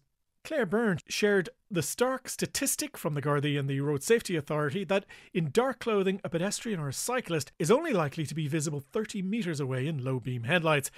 Claire 0.46 0.64
Byrne 0.64 1.00
shared 1.08 1.48
the 1.68 1.82
stark 1.82 2.28
statistic 2.28 2.96
from 2.96 3.14
the 3.14 3.20
Gardaí 3.20 3.58
and 3.58 3.68
the 3.68 3.80
Road 3.80 4.04
Safety 4.04 4.36
Authority 4.36 4.84
that 4.84 5.04
in 5.34 5.50
dark 5.50 5.80
clothing, 5.80 6.20
a 6.22 6.28
pedestrian 6.28 6.78
or 6.78 6.88
a 6.88 6.92
cyclist 6.92 7.50
is 7.58 7.68
only 7.68 7.92
likely 7.92 8.24
to 8.24 8.34
be 8.34 8.46
visible 8.46 8.78
30 8.78 9.22
metres 9.22 9.58
away 9.58 9.88
in 9.88 10.04
low 10.04 10.20
beam 10.20 10.44
headlights. 10.44 10.92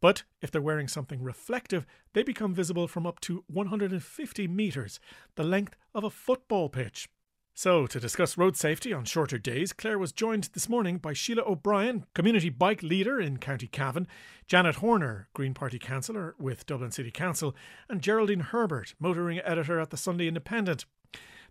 But 0.00 0.22
if 0.40 0.50
they're 0.50 0.62
wearing 0.62 0.88
something 0.88 1.22
reflective, 1.22 1.84
they 2.14 2.22
become 2.22 2.54
visible 2.54 2.88
from 2.88 3.06
up 3.06 3.20
to 3.20 3.44
150 3.48 4.48
metres, 4.48 4.98
the 5.34 5.44
length 5.44 5.76
of 5.94 6.02
a 6.02 6.08
football 6.08 6.70
pitch. 6.70 7.10
So, 7.56 7.86
to 7.86 8.00
discuss 8.00 8.36
road 8.36 8.56
safety 8.56 8.92
on 8.92 9.04
shorter 9.04 9.38
days, 9.38 9.72
Claire 9.72 9.96
was 9.96 10.10
joined 10.10 10.50
this 10.54 10.68
morning 10.68 10.98
by 10.98 11.12
Sheila 11.12 11.42
O'Brien, 11.42 12.04
community 12.12 12.50
bike 12.50 12.82
leader 12.82 13.20
in 13.20 13.36
County 13.36 13.68
Cavan, 13.68 14.08
Janet 14.48 14.76
Horner, 14.76 15.28
Green 15.34 15.54
Party 15.54 15.78
councillor 15.78 16.34
with 16.36 16.66
Dublin 16.66 16.90
City 16.90 17.12
Council, 17.12 17.54
and 17.88 18.02
Geraldine 18.02 18.40
Herbert, 18.40 18.96
motoring 18.98 19.38
editor 19.38 19.78
at 19.78 19.90
the 19.90 19.96
Sunday 19.96 20.26
Independent. 20.26 20.84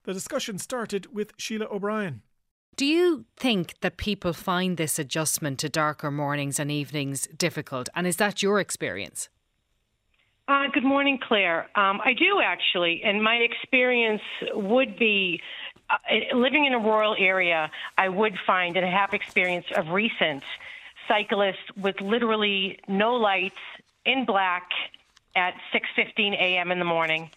The 0.03 0.11
discussion 0.11 0.57
started 0.57 1.13
with 1.15 1.31
Sheila 1.37 1.67
O'Brien. 1.71 2.21
Do 2.75 2.85
you 2.85 3.23
think 3.37 3.75
that 3.79 3.95
people 3.95 4.33
find 4.33 4.75
this 4.75 4.99
adjustment 4.99 5.57
to 5.59 5.69
darker 5.69 6.11
mornings 6.11 6.59
and 6.59 6.69
evenings 6.69 7.27
difficult? 7.37 7.87
And 7.95 8.05
is 8.05 8.17
that 8.17 8.43
your 8.43 8.59
experience? 8.59 9.29
Uh, 10.49 10.63
good 10.73 10.83
morning, 10.83 11.17
Claire. 11.25 11.69
Um, 11.79 12.01
I 12.03 12.11
do 12.11 12.41
actually, 12.43 13.01
and 13.05 13.23
my 13.23 13.35
experience 13.35 14.21
would 14.53 14.99
be 14.99 15.39
uh, 15.89 15.95
living 16.35 16.65
in 16.65 16.73
a 16.73 16.79
rural 16.79 17.15
area, 17.17 17.69
I 17.97 18.09
would 18.09 18.37
find, 18.45 18.77
and 18.77 18.85
I 18.85 18.89
have 18.89 19.13
experience 19.13 19.65
of 19.75 19.89
recent, 19.89 20.43
cyclists 21.07 21.71
with 21.75 21.99
literally 22.01 22.79
no 22.87 23.15
lights 23.15 23.59
in 24.05 24.25
black 24.25 24.69
at 25.35 25.53
6:15 25.73 26.33
a.m. 26.33 26.71
in 26.71 26.79
the 26.79 26.85
morning, 26.85 27.29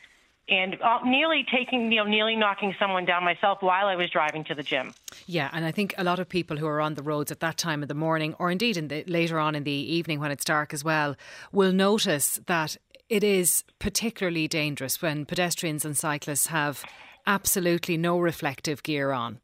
and 0.48 0.80
uh, 0.80 1.00
nearly 1.04 1.44
taking, 1.50 1.90
you 1.90 1.98
know, 1.98 2.08
nearly 2.08 2.36
knocking 2.36 2.74
someone 2.78 3.04
down 3.04 3.24
myself 3.24 3.62
while 3.62 3.86
I 3.86 3.96
was 3.96 4.10
driving 4.10 4.44
to 4.44 4.54
the 4.54 4.62
gym. 4.62 4.94
Yeah, 5.26 5.50
and 5.52 5.64
I 5.64 5.72
think 5.72 5.94
a 5.98 6.04
lot 6.04 6.18
of 6.18 6.28
people 6.28 6.56
who 6.56 6.66
are 6.66 6.80
on 6.80 6.94
the 6.94 7.02
roads 7.02 7.32
at 7.32 7.40
that 7.40 7.56
time 7.56 7.82
of 7.82 7.88
the 7.88 7.94
morning, 7.94 8.34
or 8.38 8.50
indeed 8.50 8.76
in 8.76 8.88
the, 8.88 9.04
later 9.06 9.38
on 9.38 9.54
in 9.54 9.64
the 9.64 9.72
evening 9.72 10.20
when 10.20 10.30
it's 10.30 10.44
dark 10.44 10.72
as 10.72 10.84
well, 10.84 11.16
will 11.52 11.72
notice 11.72 12.40
that 12.46 12.76
it 13.08 13.24
is 13.24 13.64
particularly 13.78 14.48
dangerous 14.48 15.00
when 15.00 15.24
pedestrians 15.24 15.84
and 15.84 15.96
cyclists 15.96 16.48
have 16.48 16.84
absolutely 17.26 17.96
no 17.96 18.18
reflective 18.18 18.82
gear 18.82 19.12
on. 19.12 19.40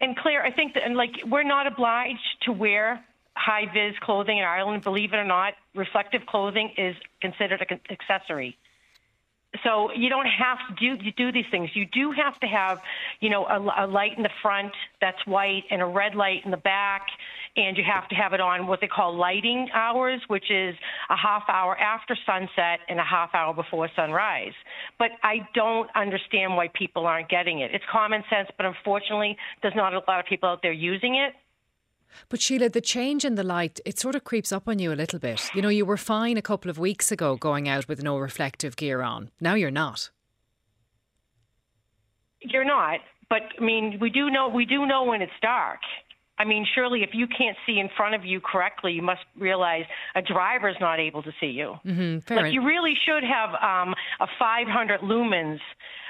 And 0.00 0.16
Claire, 0.16 0.44
I 0.44 0.50
think 0.50 0.74
that, 0.74 0.82
and 0.84 0.96
like, 0.96 1.12
we're 1.26 1.44
not 1.44 1.66
obliged 1.66 2.42
to 2.42 2.52
wear 2.52 3.04
high 3.36 3.66
vis 3.72 3.98
clothing 4.00 4.38
in 4.38 4.44
Ireland. 4.44 4.82
Believe 4.82 5.12
it 5.12 5.16
or 5.16 5.24
not, 5.24 5.54
reflective 5.74 6.26
clothing 6.26 6.72
is 6.76 6.94
considered 7.20 7.64
an 7.68 7.80
accessory. 7.90 8.56
So 9.62 9.92
you 9.92 10.08
don't 10.08 10.26
have 10.26 10.58
to 10.68 10.96
do, 10.96 11.10
do 11.12 11.30
these 11.30 11.44
things. 11.50 11.70
You 11.74 11.86
do 11.86 12.10
have 12.10 12.38
to 12.40 12.46
have, 12.46 12.80
you 13.20 13.30
know, 13.30 13.46
a, 13.46 13.84
a 13.84 13.86
light 13.86 14.16
in 14.16 14.24
the 14.24 14.30
front 14.42 14.72
that's 15.00 15.24
white 15.26 15.64
and 15.70 15.80
a 15.80 15.86
red 15.86 16.16
light 16.16 16.44
in 16.44 16.50
the 16.50 16.56
back 16.56 17.06
and 17.56 17.76
you 17.76 17.84
have 17.84 18.08
to 18.08 18.14
have 18.14 18.32
it 18.32 18.40
on 18.40 18.66
what 18.66 18.80
they 18.80 18.86
call 18.88 19.16
lighting 19.16 19.68
hours, 19.72 20.20
which 20.28 20.50
is 20.50 20.74
a 21.08 21.16
half 21.16 21.44
hour 21.48 21.78
after 21.78 22.16
sunset 22.26 22.80
and 22.88 22.98
a 22.98 23.04
half 23.04 23.30
hour 23.34 23.54
before 23.54 23.88
sunrise. 23.94 24.52
But 24.98 25.10
I 25.22 25.46
don't 25.54 25.88
understand 25.94 26.56
why 26.56 26.68
people 26.74 27.06
aren't 27.06 27.28
getting 27.28 27.60
it. 27.60 27.70
It's 27.72 27.84
common 27.90 28.24
sense, 28.28 28.48
but 28.56 28.66
unfortunately, 28.66 29.36
there's 29.62 29.76
not 29.76 29.94
a 29.94 30.00
lot 30.08 30.20
of 30.20 30.26
people 30.26 30.48
out 30.48 30.62
there 30.62 30.72
using 30.72 31.14
it. 31.14 31.34
But 32.28 32.40
Sheila, 32.40 32.68
the 32.68 32.80
change 32.80 33.24
in 33.24 33.34
the 33.34 33.42
light, 33.42 33.80
it 33.84 33.98
sort 33.98 34.14
of 34.14 34.24
creeps 34.24 34.52
up 34.52 34.68
on 34.68 34.78
you 34.78 34.92
a 34.92 34.94
little 34.94 35.18
bit. 35.18 35.50
You 35.54 35.62
know, 35.62 35.68
you 35.68 35.84
were 35.84 35.96
fine 35.96 36.36
a 36.36 36.42
couple 36.42 36.70
of 36.70 36.78
weeks 36.78 37.10
ago 37.10 37.36
going 37.36 37.68
out 37.68 37.88
with 37.88 38.02
no 38.02 38.18
reflective 38.18 38.76
gear 38.76 39.02
on. 39.02 39.30
Now 39.40 39.54
you're 39.54 39.70
not. 39.72 40.10
you're 42.40 42.64
not. 42.64 43.00
But 43.30 43.42
I 43.58 43.64
mean, 43.64 43.98
we 44.00 44.10
do 44.10 44.30
know 44.30 44.48
we 44.48 44.64
do 44.64 44.86
know 44.86 45.04
when 45.04 45.22
it's 45.22 45.32
dark. 45.40 45.80
I 46.38 46.44
mean, 46.44 46.66
surely 46.74 47.02
if 47.02 47.10
you 47.12 47.26
can't 47.26 47.56
see 47.64 47.78
in 47.78 47.88
front 47.96 48.14
of 48.14 48.24
you 48.24 48.40
correctly, 48.40 48.92
you 48.92 49.02
must 49.02 49.20
realize 49.38 49.84
a 50.16 50.22
driver's 50.22 50.76
not 50.80 50.98
able 50.98 51.22
to 51.22 51.32
see 51.40 51.46
you. 51.46 51.74
Mm-hmm, 51.86 52.34
like 52.34 52.52
you 52.52 52.66
really 52.66 52.94
should 53.06 53.22
have 53.22 53.50
um, 53.50 53.94
a 54.20 54.26
500 54.38 55.00
lumens 55.00 55.60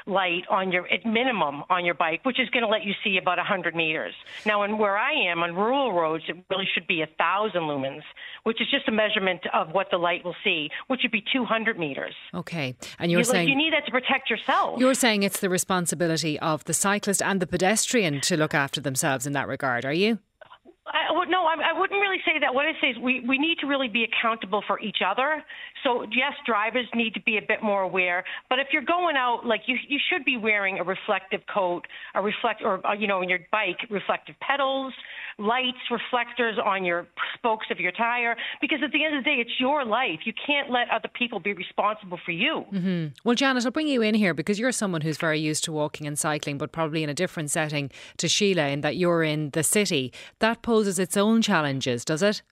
light 0.06 0.44
on 0.50 0.70
your 0.70 0.86
at 0.92 1.04
minimum 1.06 1.62
on 1.70 1.84
your 1.84 1.94
bike, 1.94 2.24
which 2.24 2.38
is 2.38 2.48
going 2.50 2.62
to 2.62 2.68
let 2.68 2.84
you 2.84 2.92
see 3.02 3.16
about 3.16 3.38
100 3.38 3.74
meters. 3.74 4.14
Now, 4.44 4.62
in 4.62 4.78
where 4.78 4.96
I 4.98 5.12
am 5.30 5.42
on 5.42 5.54
rural 5.54 5.92
roads, 5.92 6.24
it 6.28 6.36
really 6.50 6.68
should 6.72 6.86
be 6.86 7.02
a 7.02 7.08
thousand 7.18 7.62
lumens, 7.62 8.02
which 8.42 8.60
is 8.60 8.68
just 8.70 8.88
a 8.88 8.92
measurement 8.92 9.40
of 9.52 9.70
what 9.72 9.88
the 9.90 9.96
light 9.96 10.24
will 10.24 10.36
see, 10.44 10.70
which 10.88 11.00
would 11.02 11.12
be 11.12 11.24
200 11.32 11.78
meters. 11.78 12.14
Okay, 12.34 12.76
and 12.98 13.10
you're 13.10 13.20
you, 13.20 13.24
saying 13.24 13.48
like, 13.48 13.50
you 13.50 13.56
need 13.56 13.72
that 13.72 13.86
to 13.86 13.92
protect 13.92 14.30
yourself. 14.30 14.78
You're 14.78 14.94
saying 14.94 15.22
it's 15.22 15.40
the 15.40 15.50
responsibility 15.50 16.38
of 16.40 16.64
the 16.64 16.74
cyclist 16.74 17.22
and 17.22 17.40
the 17.40 17.46
pedestrian 17.46 18.20
to 18.22 18.36
look 18.36 18.54
after 18.54 18.80
themselves 18.80 19.26
in 19.26 19.32
that 19.32 19.48
regard, 19.48 19.84
are 19.84 19.92
you? 19.92 20.18
I, 20.86 21.08
no, 21.28 21.44
I, 21.46 21.72
I 21.72 21.78
wouldn't 21.78 21.98
really 21.98 22.20
say 22.26 22.38
that. 22.40 22.52
What 22.52 22.66
I 22.66 22.72
say 22.80 22.88
is 22.88 22.98
we, 22.98 23.20
we 23.26 23.38
need 23.38 23.56
to 23.60 23.66
really 23.66 23.88
be 23.88 24.04
accountable 24.04 24.62
for 24.66 24.78
each 24.80 24.98
other. 25.06 25.42
So 25.82 26.02
yes, 26.02 26.32
drivers 26.46 26.86
need 26.94 27.14
to 27.14 27.22
be 27.22 27.38
a 27.38 27.42
bit 27.46 27.62
more 27.62 27.82
aware. 27.82 28.22
But 28.50 28.58
if 28.58 28.68
you're 28.70 28.84
going 28.84 29.16
out, 29.16 29.46
like 29.46 29.62
you, 29.66 29.76
you 29.88 29.98
should 30.12 30.26
be 30.26 30.36
wearing 30.36 30.78
a 30.78 30.84
reflective 30.84 31.40
coat, 31.52 31.82
a 32.14 32.20
reflect, 32.20 32.60
or 32.62 32.86
uh, 32.86 32.92
you 32.92 33.06
know, 33.06 33.20
on 33.20 33.30
your 33.30 33.40
bike, 33.50 33.78
reflective 33.90 34.34
pedals, 34.40 34.92
lights, 35.38 35.78
reflectors 35.90 36.58
on 36.64 36.84
your 36.84 37.06
spokes 37.34 37.66
of 37.70 37.80
your 37.80 37.92
tire. 37.92 38.36
Because 38.60 38.78
at 38.84 38.92
the 38.92 39.04
end 39.04 39.16
of 39.16 39.24
the 39.24 39.30
day, 39.30 39.36
it's 39.36 39.58
your 39.58 39.84
life. 39.84 40.20
You 40.24 40.32
can't 40.46 40.70
let 40.70 40.90
other 40.90 41.08
people 41.12 41.40
be 41.40 41.52
responsible 41.52 42.18
for 42.24 42.32
you. 42.32 42.64
Mm-hmm. 42.72 43.06
Well, 43.24 43.34
Janet, 43.34 43.64
I'll 43.64 43.70
bring 43.70 43.88
you 43.88 44.02
in 44.02 44.14
here 44.14 44.34
because 44.34 44.58
you're 44.58 44.72
someone 44.72 45.00
who's 45.00 45.18
very 45.18 45.40
used 45.40 45.64
to 45.64 45.72
walking 45.72 46.06
and 46.06 46.18
cycling, 46.18 46.58
but 46.58 46.72
probably 46.72 47.02
in 47.02 47.10
a 47.10 47.14
different 47.14 47.50
setting 47.50 47.90
to 48.18 48.28
Sheila, 48.28 48.68
in 48.68 48.80
that 48.82 48.96
you're 48.96 49.22
in 49.22 49.50
the 49.50 49.62
city. 49.62 50.12
That 50.38 50.62
poses 50.62 50.98
its 50.98 51.16
own 51.16 51.42
challenges, 51.42 52.04
does 52.04 52.22
it? 52.22 52.42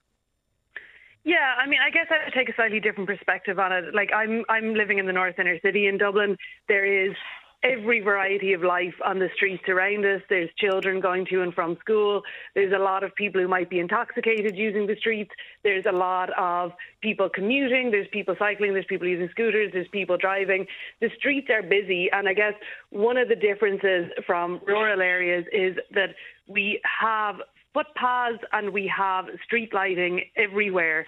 Yeah, 1.25 1.53
I 1.57 1.67
mean, 1.67 1.79
I 1.85 1.89
guess 1.89 2.07
I 2.09 2.29
take 2.37 2.49
a 2.49 2.55
slightly 2.55 2.81
different 2.81 3.07
perspective 3.07 3.57
on 3.57 3.71
it. 3.71 3.95
Like, 3.95 4.11
I'm 4.13 4.43
I'm 4.49 4.75
living 4.75 4.97
in 4.97 5.05
the 5.05 5.13
north 5.13 5.39
inner 5.39 5.57
city 5.61 5.87
in 5.87 5.97
Dublin. 5.97 6.35
There 6.67 6.85
is 6.85 7.15
every 7.63 8.01
variety 8.01 8.53
of 8.53 8.61
life 8.61 8.93
on 9.05 9.19
the 9.19 9.29
streets 9.35 9.63
around 9.69 10.05
us. 10.05 10.21
There's 10.29 10.49
children 10.57 10.99
going 10.99 11.25
to 11.27 11.41
and 11.41 11.53
from 11.53 11.77
school. 11.79 12.21
There's 12.55 12.73
a 12.73 12.77
lot 12.77 13.03
of 13.03 13.15
people 13.15 13.41
who 13.41 13.47
might 13.47 13.69
be 13.69 13.79
intoxicated 13.79 14.57
using 14.57 14.85
the 14.85 14.95
streets. 14.97 15.31
There's 15.63 15.85
a 15.85 15.91
lot 15.91 16.29
of 16.37 16.73
people 17.01 17.29
commuting. 17.29 17.89
There's 17.91 18.07
people 18.11 18.35
cycling. 18.37 18.73
There's 18.73 18.85
people 18.85 19.07
using 19.07 19.29
scooters. 19.29 19.71
There's 19.71 19.87
people 19.87 20.17
driving. 20.17 20.67
The 20.99 21.09
streets 21.17 21.49
are 21.49 21.63
busy. 21.63 22.09
And 22.11 22.27
I 22.27 22.33
guess 22.33 22.53
one 22.89 23.17
of 23.17 23.29
the 23.29 23.35
differences 23.35 24.11
from 24.27 24.59
rural 24.67 25.01
areas 25.01 25.45
is 25.53 25.77
that 25.91 26.15
we 26.47 26.81
have 26.83 27.37
footpaths 27.73 28.43
and 28.51 28.71
we 28.71 28.91
have 28.95 29.25
street 29.45 29.73
lighting 29.73 30.25
everywhere. 30.35 31.05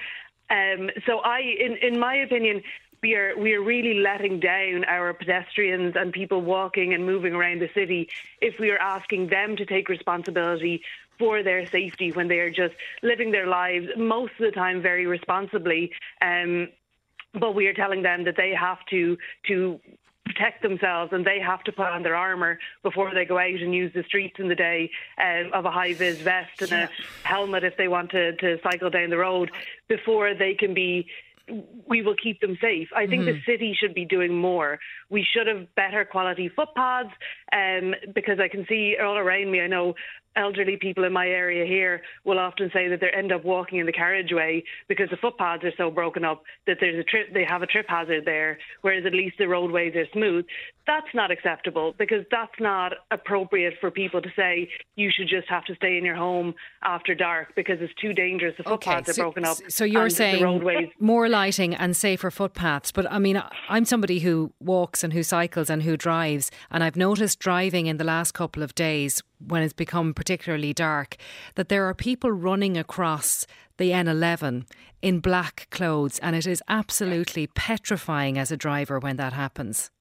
Um, 0.50 0.90
so 1.08 1.20
I, 1.20 1.40
in, 1.40 1.78
in 1.82 2.00
my 2.00 2.16
opinion, 2.16 2.62
we 3.02 3.16
are 3.16 3.38
we 3.38 3.54
are 3.54 3.62
really 3.62 4.00
letting 4.00 4.40
down 4.40 4.84
our 4.86 5.14
pedestrians 5.14 5.96
and 5.96 6.12
people 6.12 6.42
walking 6.42 6.94
and 6.94 7.06
moving 7.06 7.34
around 7.34 7.62
the 7.62 7.70
city 7.74 8.10
if 8.42 8.60
we 8.60 8.72
are 8.72 8.80
asking 8.80 9.28
them 9.28 9.56
to 9.56 9.66
take 9.66 9.90
responsibility 9.90 10.82
for 11.18 11.44
their 11.44 11.66
safety 11.68 12.12
when 12.12 12.28
they 12.28 12.40
are 12.40 12.52
just 12.52 12.75
living 13.02 13.32
their 13.32 13.48
lives 13.48 13.88
most 13.98 14.34
of 14.40 14.46
the 14.46 14.52
time 14.52 14.82
very 14.82 15.06
responsibly. 15.06 15.92
Um, 16.22 16.70
but 17.34 17.56
we 17.56 17.68
are 17.68 17.74
telling 17.74 18.02
them 18.02 18.24
that 18.25 18.38
they 18.38 18.54
have 18.54 18.80
to 18.90 19.18
to 19.48 19.80
protect 20.25 20.64
themselves 20.64 21.14
and 21.14 21.24
they 21.24 21.40
have 21.40 21.64
to 21.64 21.72
put 21.72 21.86
on 21.86 22.02
their 22.02 22.16
armour 22.16 22.58
before 22.82 23.14
they 23.14 23.25
go 23.25 23.38
out 23.38 23.62
and 23.62 23.74
use 23.74 23.94
the 23.94 24.04
streets 24.04 24.38
in 24.40 24.48
the 24.48 24.56
day 24.56 24.90
um, 25.24 25.52
of 25.54 25.66
a 25.66 25.72
high 25.72 25.94
vis 25.94 26.18
vest 26.18 26.62
and 26.62 26.72
yeah. 26.72 26.88
a 27.24 27.28
helmet 27.28 27.64
if 27.64 27.78
they 27.78 27.88
want 27.88 28.10
to, 28.10 28.36
to 28.38 28.60
cycle 28.64 28.90
down 28.90 29.10
the 29.12 29.18
road 29.18 29.52
before 29.88 30.34
they 30.34 30.56
can 30.56 30.74
be 30.74 31.08
we 31.88 32.02
will 32.02 32.16
keep 32.22 32.40
them 32.42 32.58
safe. 32.62 32.88
I 32.96 33.06
think 33.06 33.24
mm-hmm. 33.24 33.38
the 33.38 33.52
city 33.52 33.75
should 33.80 33.94
be 33.94 34.06
doing 34.06 34.36
more. 34.36 34.80
We 35.10 35.25
should 35.34 35.48
have 35.48 35.74
better 35.75 36.06
quality 36.06 36.50
footpaths 36.56 37.14
um, 37.54 37.94
because 38.14 38.40
I 38.40 38.48
can 38.48 38.66
see 38.68 38.96
all 39.02 39.18
around 39.18 39.52
me. 39.52 39.62
I 39.62 39.68
know 39.68 39.96
elderly 40.36 40.78
people 40.78 41.04
in 41.06 41.14
my 41.14 41.28
area 41.28 41.66
here 41.66 42.02
will 42.24 42.40
often 42.40 42.70
say 42.74 42.88
that 42.90 43.00
they 43.00 43.10
end 43.16 43.32
up 43.32 43.46
walking 43.46 43.80
in 43.80 43.86
the 43.86 43.92
carriageway 43.92 44.64
because 44.88 45.10
the 45.10 45.18
footpaths 45.18 45.64
are 45.64 45.72
so 45.78 45.90
broken 45.90 46.25
up 46.25 46.44
that 46.68 46.78
there's 46.80 47.00
a 47.00 47.04
trip 47.04 47.34
they 47.34 47.46
have 47.48 47.62
a 47.62 47.68
trip 47.68 47.86
hazard 47.88 48.25
there 48.25 48.58
whereas 48.82 49.06
at 49.06 49.14
least 49.14 49.38
the 49.38 49.48
roadways 49.48 49.96
are 49.96 50.06
smooth 50.12 50.46
that's 50.88 51.08
not 51.13 51.32
acceptable 51.32 51.94
because 51.98 52.25
that's 52.32 52.60
not 52.60 52.94
appropriate 53.12 53.74
for 53.80 53.92
people 53.92 54.22
to 54.22 54.30
say 54.36 54.70
you 54.96 55.12
should 55.15 55.27
just 55.27 55.48
have 55.50 55.65
to 55.65 55.75
stay 55.75 55.98
in 55.98 56.06
your 56.06 56.15
home 56.15 56.54
after 56.84 57.15
dark 57.15 57.54
because 57.56 57.77
it's 57.82 57.94
too 57.96 58.13
dangerous 58.13 58.56
the 58.58 58.63
footpaths 58.63 59.10
okay, 59.10 59.13
so, 59.13 59.22
are 59.22 59.25
broken 59.25 59.46
up 59.46 59.58
so 59.68 59.84
you're 59.84 60.10
saying 60.10 60.44
roadways. 60.44 60.89
more 61.00 61.27
lighting 61.30 61.74
and 61.74 61.96
safer 61.96 62.32
footpaths 62.32 62.92
but 62.92 63.12
I 63.12 63.20
mean 63.20 63.42
I'm 63.70 63.86
somebody 63.86 64.20
who 64.20 64.51
walks 64.60 65.04
and 65.04 65.13
who 65.13 65.24
cycles 65.24 65.70
and 65.70 65.84
who 65.84 65.98
drives 65.98 66.51
and 66.72 66.84
I've 66.84 66.96
noticed 66.96 67.39
driving 67.39 67.88
in 67.88 67.98
the 67.98 68.04
last 68.04 68.34
couple 68.34 68.63
of 68.63 68.75
days 68.75 69.22
when 69.39 69.63
it's 69.63 69.74
become 69.74 70.13
particularly 70.13 70.74
dark, 70.74 71.18
that 71.56 71.70
there 71.70 71.86
are 71.86 71.94
people 71.94 72.32
running 72.32 72.77
across 72.77 73.46
the 73.77 73.92
N11 73.92 74.65
in 75.01 75.20
black 75.20 75.68
clothes, 75.70 76.20
and 76.20 76.36
it 76.36 76.48
is 76.48 76.63
absolutely 76.68 77.48
petrifying 77.48 78.38
as 78.38 78.51
a 78.51 78.58
driver 78.58 79.00
when 79.00 79.18
that 79.18 79.34
happens. 79.34 79.92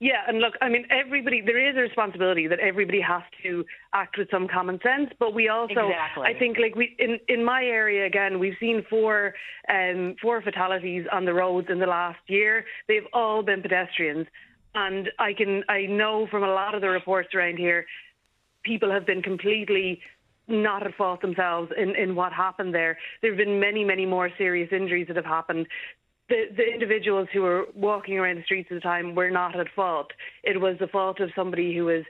Yeah, 0.00 0.22
and 0.28 0.38
look, 0.38 0.54
I 0.60 0.68
mean, 0.68 0.86
everybody, 0.90 1.40
there 1.40 1.58
is 1.58 1.76
a 1.76 1.80
responsibility 1.80 2.46
that 2.46 2.60
everybody 2.60 3.00
has 3.00 3.22
to 3.42 3.64
act 3.92 4.16
with 4.16 4.30
some 4.30 4.46
common 4.46 4.78
sense, 4.80 5.10
but 5.18 5.34
we 5.34 5.48
also, 5.48 5.88
exactly. 5.88 6.24
I 6.24 6.38
think, 6.38 6.56
like 6.58 6.76
we 6.76 6.94
in 7.00 7.18
in 7.26 7.44
my 7.44 7.64
area 7.64 8.06
again, 8.06 8.38
we've 8.38 8.54
seen 8.60 8.84
four 8.88 9.34
um, 9.68 10.14
four 10.22 10.40
fatalities 10.40 11.04
on 11.10 11.24
the 11.24 11.34
roads 11.34 11.66
in 11.68 11.80
the 11.80 11.86
last 11.86 12.20
year. 12.28 12.64
They've 12.86 13.08
all 13.12 13.42
been 13.42 13.60
pedestrians, 13.60 14.28
and 14.76 15.10
I 15.18 15.32
can 15.32 15.64
I 15.68 15.86
know 15.86 16.28
from 16.30 16.44
a 16.44 16.52
lot 16.52 16.76
of 16.76 16.80
the 16.80 16.90
reports 16.90 17.34
around 17.34 17.58
here 17.58 17.84
people 18.62 18.90
have 18.90 19.06
been 19.06 19.22
completely 19.22 20.00
not 20.46 20.86
at 20.86 20.94
fault 20.94 21.20
themselves 21.20 21.70
in, 21.76 21.94
in 21.94 22.14
what 22.14 22.32
happened 22.32 22.74
there. 22.74 22.98
There 23.20 23.30
have 23.30 23.38
been 23.38 23.60
many, 23.60 23.84
many 23.84 24.06
more 24.06 24.30
serious 24.38 24.70
injuries 24.72 25.06
that 25.08 25.16
have 25.16 25.24
happened. 25.24 25.66
The, 26.28 26.44
the 26.56 26.72
individuals 26.72 27.28
who 27.32 27.42
were 27.42 27.64
walking 27.74 28.18
around 28.18 28.36
the 28.36 28.42
streets 28.42 28.68
at 28.70 28.74
the 28.74 28.80
time 28.80 29.14
were 29.14 29.30
not 29.30 29.58
at 29.58 29.66
fault. 29.74 30.08
It 30.42 30.60
was 30.60 30.76
the 30.78 30.88
fault 30.88 31.20
of 31.20 31.30
somebody 31.34 31.74
who 31.74 31.86
was 31.86 32.04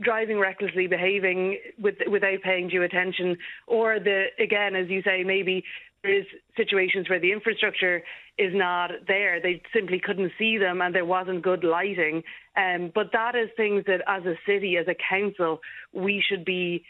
driving 0.00 0.38
recklessly, 0.38 0.86
behaving 0.86 1.58
with, 1.78 1.94
without 2.10 2.42
paying 2.42 2.68
due 2.68 2.82
attention, 2.82 3.36
or 3.66 3.98
the 3.98 4.26
again, 4.38 4.74
as 4.74 4.88
you 4.88 5.02
say, 5.02 5.22
maybe 5.24 5.64
there 6.02 6.18
is 6.18 6.26
situations 6.56 7.08
where 7.08 7.20
the 7.20 7.32
infrastructure 7.32 8.02
is 8.38 8.52
not 8.54 8.90
there. 9.06 9.40
They 9.40 9.62
simply 9.72 10.00
couldn't 10.00 10.32
see 10.38 10.58
them 10.58 10.80
and 10.80 10.94
there 10.94 11.04
wasn't 11.04 11.42
good 11.42 11.64
lighting. 11.64 12.22
Um, 12.56 12.90
but 12.94 13.10
that 13.12 13.34
is 13.36 13.50
things 13.56 13.84
that 13.86 14.02
as 14.06 14.24
a 14.24 14.34
city, 14.46 14.76
as 14.76 14.88
a 14.88 14.96
council, 15.08 15.60
we 15.92 16.22
should 16.26 16.44
be 16.44 16.84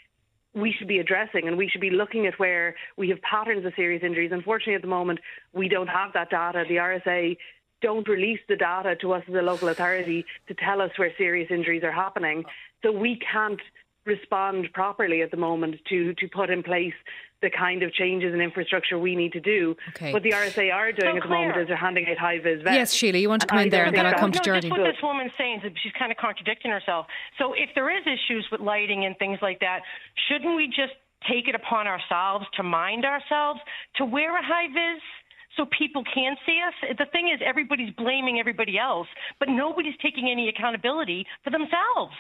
we 0.55 0.73
should 0.77 0.89
be 0.89 0.99
addressing 0.99 1.49
and 1.49 1.57
we 1.57 1.69
should 1.69 1.81
be 1.81 1.91
looking 1.91 2.27
at 2.27 2.39
where 2.39 2.75
we 2.97 3.09
have 3.09 3.21
patterns 3.23 3.65
of 3.65 3.73
serious 3.75 4.03
injuries. 4.03 4.31
Unfortunately, 4.33 4.75
at 4.75 4.83
the 4.83 4.89
moment, 4.89 5.21
we 5.53 5.69
don't 5.69 5.89
have 5.89 6.13
that 6.15 6.31
data. 6.31 6.65
The 6.69 6.77
RSA 6.77 7.37
don't 7.81 8.07
release 8.09 8.41
the 8.49 8.57
data 8.57 8.97
to 8.97 9.13
us 9.13 9.25
as 9.29 9.35
a 9.35 9.43
local 9.43 9.69
authority 9.69 10.25
to 10.49 10.55
tell 10.55 10.81
us 10.81 10.91
where 10.97 11.13
serious 11.19 11.51
injuries 11.51 11.83
are 11.83 11.93
happening. 11.93 12.45
So 12.83 12.93
we 12.93 13.19
can't 13.33 13.61
respond 14.05 14.69
properly 14.73 15.23
at 15.23 15.31
the 15.31 15.37
moment 15.37 15.77
to, 15.89 16.15
to 16.15 16.29
put 16.29 16.51
in 16.51 16.63
place 16.63 16.95
the 17.43 17.51
kind 17.51 17.83
of 17.83 17.93
changes 17.93 18.33
in 18.33 18.41
infrastructure 18.41 18.99
we 18.99 19.15
need 19.15 19.33
to 19.33 19.41
do. 19.41 19.77
Okay. 19.91 20.13
What 20.13 20.23
the 20.23 20.31
RSA 20.31 20.73
are 20.73 20.93
doing 20.93 21.13
so 21.13 21.17
at 21.17 21.23
the 21.23 21.29
moment 21.29 21.59
is 21.59 21.69
they're 21.69 21.77
handing 21.77 22.07
out 22.09 22.17
high 22.17 22.39
vis 22.39 22.63
vests. 22.63 22.75
Yes, 22.75 22.93
Sheila, 22.95 23.19
you 23.19 23.29
want 23.29 23.43
to 23.43 23.49
come 23.49 23.59
in 23.59 23.69
there 23.69 23.85
and 23.85 23.97
then 23.97 24.07
I'll 24.07 24.15
come 24.15 24.31
no, 24.31 24.39
to 24.39 24.45
Jordan. 24.45 24.71
Just 24.71 24.81
what 24.81 24.85
this 24.85 25.03
woman's 25.03 25.33
saying 25.37 25.61
is 25.65 25.73
she's 25.83 25.93
kind 25.99 26.11
of 26.11 26.19
contradicting 26.19 26.71
herself. 26.71 27.07
So 27.39 27.53
if 27.53 27.71
there 27.75 27.91
is 27.91 28.03
issues 28.07 28.47
with 28.51 28.61
lighting 28.61 29.05
and 29.05 29.19
things 29.19 29.39
like 29.43 29.61
that, 29.61 29.81
shouldn't 30.29 30.57
we 30.57 30.67
just 30.69 30.95
take 31.29 31.49
it 31.49 31.55
upon 31.55 31.87
ourselves 31.87 32.47
to 32.57 32.63
mind 32.63 33.05
ourselves 33.05 33.61
to 33.97 34.05
wear 34.05 34.37
a 34.39 34.43
high 34.43 34.69
vis? 34.69 35.03
so 35.55 35.67
people 35.77 36.03
can 36.15 36.35
see 36.47 36.61
us. 36.67 36.97
The 36.99 37.05
thing 37.13 37.29
is, 37.29 37.39
everybody's 37.45 37.93
blaming 37.95 38.41
everybody 38.41 38.79
else, 38.79 39.07
but 39.39 39.51
nobody's 39.51 39.93
taking 40.03 40.31
any 40.31 40.49
accountability 40.49 41.27
for 41.45 41.51
themselves. 41.51 42.15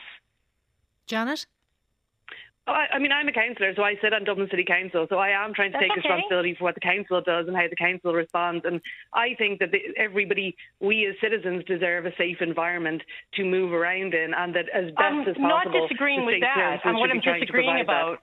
Janet? 1.06 1.46
Oh, 2.68 2.72
I, 2.72 2.94
I 2.94 2.98
mean, 3.00 3.10
I'm 3.10 3.26
a 3.26 3.32
councillor, 3.32 3.74
so 3.74 3.82
I 3.82 3.96
sit 4.00 4.14
on 4.14 4.22
Dublin 4.22 4.46
City 4.48 4.64
Council, 4.64 5.06
so 5.10 5.18
I 5.18 5.30
am 5.30 5.52
trying 5.52 5.72
to 5.72 5.78
That's 5.78 5.90
take 5.90 5.98
okay. 5.98 6.08
responsibility 6.08 6.54
for 6.54 6.64
what 6.64 6.74
the 6.74 6.80
council 6.80 7.20
does 7.20 7.48
and 7.48 7.56
how 7.56 7.66
the 7.68 7.74
council 7.74 8.14
responds. 8.14 8.64
And 8.64 8.80
I 9.12 9.34
think 9.36 9.58
that 9.58 9.72
the, 9.72 9.80
everybody, 9.98 10.54
we 10.78 11.06
as 11.06 11.16
citizens, 11.20 11.64
deserve 11.64 12.06
a 12.06 12.14
safe 12.16 12.38
environment 12.40 13.02
to 13.34 13.44
move 13.44 13.72
around 13.72 14.14
in, 14.14 14.32
and 14.32 14.54
that 14.54 14.68
as 14.70 14.86
best 14.94 15.02
I'm 15.02 15.20
as 15.20 15.34
possible. 15.34 15.44
I'm 15.44 15.72
not 15.72 15.88
disagreeing 15.88 16.24
with 16.24 16.40
that. 16.40 16.78
And 16.84 16.98
what 16.98 17.10
I'm 17.10 17.18
disagreeing 17.18 17.50
provide 17.50 17.88
that. 17.88 18.14
about. 18.14 18.18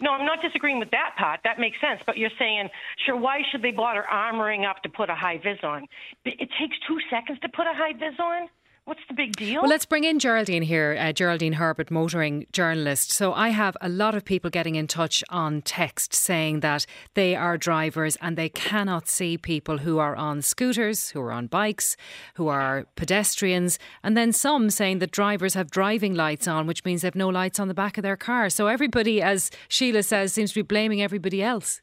No, 0.00 0.12
I'm 0.12 0.24
not 0.24 0.40
disagreeing 0.40 0.78
with 0.78 0.90
that 0.92 1.14
part. 1.18 1.40
That 1.44 1.60
makes 1.60 1.76
sense. 1.78 2.00
But 2.06 2.16
you're 2.16 2.32
saying, 2.38 2.70
sure, 3.04 3.16
why 3.16 3.42
should 3.52 3.60
they 3.60 3.72
bother 3.72 4.04
armoring 4.10 4.68
up 4.68 4.82
to 4.84 4.88
put 4.88 5.10
a 5.10 5.14
high 5.14 5.36
vis 5.36 5.62
on? 5.62 5.86
It 6.24 6.48
takes 6.58 6.76
two 6.88 6.98
seconds 7.10 7.38
to 7.42 7.48
put 7.50 7.66
a 7.66 7.74
high 7.76 7.92
vis 7.92 8.18
on. 8.18 8.48
What's 8.84 9.00
the 9.06 9.14
big 9.14 9.36
deal? 9.36 9.62
Well, 9.62 9.70
let's 9.70 9.86
bring 9.86 10.02
in 10.02 10.18
Geraldine 10.18 10.62
here, 10.62 10.96
uh, 10.98 11.12
Geraldine 11.12 11.52
Herbert, 11.52 11.88
motoring 11.88 12.46
journalist. 12.52 13.12
So 13.12 13.32
I 13.32 13.50
have 13.50 13.76
a 13.80 13.88
lot 13.88 14.16
of 14.16 14.24
people 14.24 14.50
getting 14.50 14.74
in 14.74 14.88
touch 14.88 15.22
on 15.30 15.62
text 15.62 16.12
saying 16.12 16.60
that 16.60 16.84
they 17.14 17.36
are 17.36 17.56
drivers 17.56 18.16
and 18.20 18.36
they 18.36 18.48
cannot 18.48 19.08
see 19.08 19.38
people 19.38 19.78
who 19.78 20.00
are 20.00 20.16
on 20.16 20.42
scooters, 20.42 21.10
who 21.10 21.20
are 21.20 21.30
on 21.30 21.46
bikes, 21.46 21.96
who 22.34 22.48
are 22.48 22.86
pedestrians, 22.96 23.78
and 24.02 24.16
then 24.16 24.32
some 24.32 24.68
saying 24.68 24.98
that 24.98 25.12
drivers 25.12 25.54
have 25.54 25.70
driving 25.70 26.14
lights 26.14 26.48
on, 26.48 26.66
which 26.66 26.84
means 26.84 27.02
they've 27.02 27.14
no 27.14 27.28
lights 27.28 27.60
on 27.60 27.68
the 27.68 27.74
back 27.74 27.96
of 27.98 28.02
their 28.02 28.16
car. 28.16 28.50
So 28.50 28.66
everybody, 28.66 29.22
as 29.22 29.52
Sheila 29.68 30.02
says, 30.02 30.32
seems 30.32 30.50
to 30.50 30.58
be 30.58 30.62
blaming 30.62 31.00
everybody 31.00 31.40
else. 31.40 31.82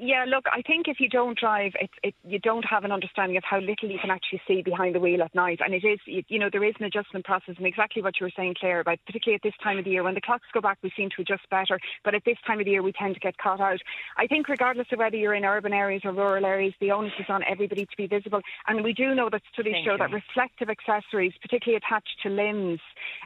Yeah, 0.00 0.24
look, 0.28 0.44
I 0.52 0.62
think 0.62 0.86
if 0.86 1.00
you 1.00 1.08
don't 1.08 1.36
drive, 1.36 1.72
it, 1.80 1.90
it, 2.04 2.14
you 2.24 2.38
don't 2.38 2.64
have 2.64 2.84
an 2.84 2.92
understanding 2.92 3.36
of 3.36 3.42
how 3.42 3.58
little 3.58 3.90
you 3.90 3.98
can 3.98 4.12
actually 4.12 4.40
see 4.46 4.62
behind 4.62 4.94
the 4.94 5.00
wheel 5.00 5.24
at 5.24 5.34
night. 5.34 5.58
And 5.60 5.74
it 5.74 5.84
is, 5.84 5.98
you, 6.06 6.38
know, 6.38 6.48
there 6.52 6.62
is 6.62 6.74
an 6.78 6.84
adjustment 6.84 7.24
process, 7.24 7.56
and 7.58 7.66
exactly 7.66 8.00
what 8.00 8.14
you 8.20 8.26
were 8.26 8.32
saying, 8.36 8.54
Claire, 8.60 8.78
about 8.78 9.00
particularly 9.06 9.34
at 9.34 9.42
this 9.42 9.58
time 9.60 9.76
of 9.76 9.84
the 9.84 9.90
year 9.90 10.04
when 10.04 10.14
the 10.14 10.20
clocks 10.20 10.46
go 10.54 10.60
back, 10.60 10.78
we 10.84 10.92
seem 10.96 11.08
to 11.16 11.22
adjust 11.22 11.42
better. 11.50 11.80
But 12.04 12.14
at 12.14 12.24
this 12.24 12.36
time 12.46 12.60
of 12.60 12.66
the 12.66 12.70
year, 12.70 12.82
we 12.82 12.92
tend 12.92 13.14
to 13.14 13.20
get 13.20 13.38
caught 13.38 13.60
out. 13.60 13.80
I 14.16 14.28
think, 14.28 14.48
regardless 14.48 14.86
of 14.92 15.00
whether 15.00 15.16
you're 15.16 15.34
in 15.34 15.44
urban 15.44 15.72
areas 15.72 16.02
or 16.04 16.12
rural 16.12 16.46
areas, 16.46 16.74
the 16.80 16.92
onus 16.92 17.12
is 17.18 17.26
on 17.28 17.42
everybody 17.42 17.84
to 17.84 17.96
be 17.96 18.06
visible. 18.06 18.40
And 18.68 18.84
we 18.84 18.92
do 18.92 19.16
know 19.16 19.28
that 19.32 19.42
studies 19.52 19.74
Thank 19.74 19.84
show 19.84 19.92
you. 19.92 19.98
that 19.98 20.12
reflective 20.12 20.70
accessories, 20.70 21.32
particularly 21.42 21.82
attached 21.84 22.22
to 22.22 22.28
limbs, 22.28 22.78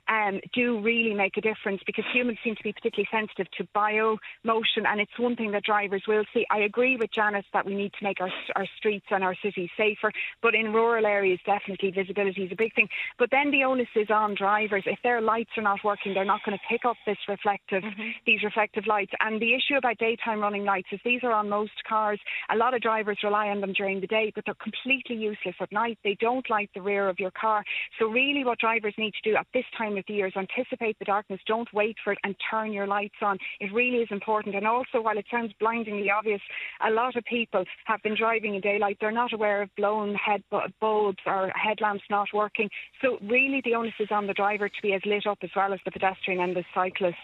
um, 0.08 0.40
do 0.54 0.80
really 0.80 1.12
make 1.12 1.36
a 1.36 1.42
difference 1.42 1.82
because 1.84 2.06
humans 2.14 2.38
seem 2.42 2.56
to 2.56 2.62
be 2.62 2.72
particularly 2.72 3.08
sensitive 3.12 3.50
to 3.58 3.68
bio 3.74 4.16
motion, 4.42 4.86
and 4.86 5.02
it's 5.02 5.18
one 5.18 5.36
thing 5.36 5.50
that 5.52 5.64
drivers 5.64 6.04
will 6.08 6.24
see. 6.32 6.46
I 6.50 6.61
agree 6.64 6.96
with 6.96 7.10
Janice 7.12 7.46
that 7.52 7.66
we 7.66 7.74
need 7.74 7.92
to 7.98 8.04
make 8.04 8.20
our, 8.20 8.30
our 8.56 8.66
streets 8.76 9.06
and 9.10 9.22
our 9.22 9.34
cities 9.42 9.70
safer, 9.76 10.12
but 10.42 10.54
in 10.54 10.72
rural 10.72 11.06
areas, 11.06 11.40
definitely 11.44 11.90
visibility 11.90 12.44
is 12.44 12.52
a 12.52 12.56
big 12.56 12.74
thing. 12.74 12.88
But 13.18 13.30
then 13.30 13.50
the 13.50 13.64
onus 13.64 13.88
is 13.94 14.10
on 14.10 14.34
drivers. 14.34 14.84
If 14.86 14.98
their 15.02 15.20
lights 15.20 15.50
are 15.56 15.62
not 15.62 15.80
working, 15.84 16.14
they're 16.14 16.24
not 16.24 16.40
going 16.44 16.56
to 16.56 16.64
pick 16.68 16.84
up 16.84 16.96
this 17.06 17.18
reflective, 17.28 17.82
mm-hmm. 17.82 18.10
these 18.26 18.42
reflective 18.42 18.86
lights. 18.86 19.12
And 19.20 19.40
the 19.40 19.54
issue 19.54 19.76
about 19.76 19.98
daytime 19.98 20.40
running 20.40 20.64
lights 20.64 20.88
is 20.92 21.00
these 21.04 21.20
are 21.22 21.32
on 21.32 21.48
most 21.48 21.72
cars. 21.88 22.20
A 22.50 22.56
lot 22.56 22.74
of 22.74 22.80
drivers 22.80 23.18
rely 23.22 23.48
on 23.48 23.60
them 23.60 23.72
during 23.72 24.00
the 24.00 24.06
day, 24.06 24.32
but 24.34 24.44
they're 24.44 24.54
completely 24.54 25.16
useless 25.16 25.56
at 25.60 25.72
night. 25.72 25.98
They 26.04 26.16
don't 26.20 26.48
light 26.50 26.70
the 26.74 26.82
rear 26.82 27.08
of 27.08 27.18
your 27.18 27.30
car. 27.30 27.64
So 27.98 28.06
really, 28.08 28.44
what 28.44 28.58
drivers 28.58 28.94
need 28.98 29.14
to 29.14 29.30
do 29.30 29.36
at 29.36 29.46
this 29.54 29.64
time 29.76 29.96
of 29.96 30.04
the 30.06 30.14
year 30.14 30.26
is 30.26 30.36
anticipate 30.36 30.98
the 30.98 31.04
darkness. 31.04 31.40
Don't 31.46 31.72
wait 31.72 31.96
for 32.02 32.12
it 32.12 32.18
and 32.24 32.34
turn 32.50 32.72
your 32.72 32.86
lights 32.86 33.14
on. 33.22 33.38
It 33.60 33.72
really 33.72 33.98
is 33.98 34.08
important. 34.10 34.54
And 34.54 34.66
also, 34.66 35.00
while 35.00 35.18
it 35.18 35.26
sounds 35.30 35.52
blindingly 35.58 36.10
obvious, 36.10 36.40
a 36.86 36.90
lot 36.90 37.16
of 37.16 37.24
people 37.24 37.64
have 37.84 38.02
been 38.02 38.16
driving 38.16 38.54
in 38.54 38.60
daylight. 38.60 38.98
They're 39.00 39.10
not 39.10 39.32
aware 39.32 39.62
of 39.62 39.74
blown 39.76 40.14
head 40.14 40.42
bulbs 40.80 41.18
or 41.26 41.52
headlamps 41.54 42.04
not 42.10 42.28
working. 42.32 42.68
So 43.00 43.18
really, 43.22 43.60
the 43.64 43.74
onus 43.74 43.94
is 44.00 44.08
on 44.10 44.26
the 44.26 44.34
driver 44.34 44.68
to 44.68 44.82
be 44.82 44.92
as 44.94 45.02
lit 45.04 45.26
up 45.26 45.38
as 45.42 45.50
well 45.54 45.72
as 45.72 45.80
the 45.84 45.90
pedestrian 45.90 46.40
and 46.40 46.56
the 46.56 46.64
cyclist. 46.74 47.16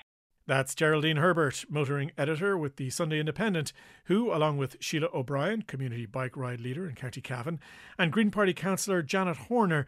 That's 0.46 0.74
Geraldine 0.74 1.18
Herbert, 1.18 1.66
motoring 1.68 2.10
editor 2.16 2.56
with 2.56 2.76
the 2.76 2.88
Sunday 2.88 3.20
Independent, 3.20 3.74
who, 4.04 4.32
along 4.32 4.56
with 4.56 4.78
Sheila 4.80 5.08
O'Brien, 5.12 5.60
community 5.60 6.06
bike 6.06 6.38
ride 6.38 6.60
leader 6.60 6.88
in 6.88 6.94
County 6.94 7.20
Cavan, 7.20 7.60
and 7.98 8.10
Green 8.10 8.30
Party 8.30 8.54
councillor 8.54 9.02
Janet 9.02 9.36
Horner, 9.36 9.86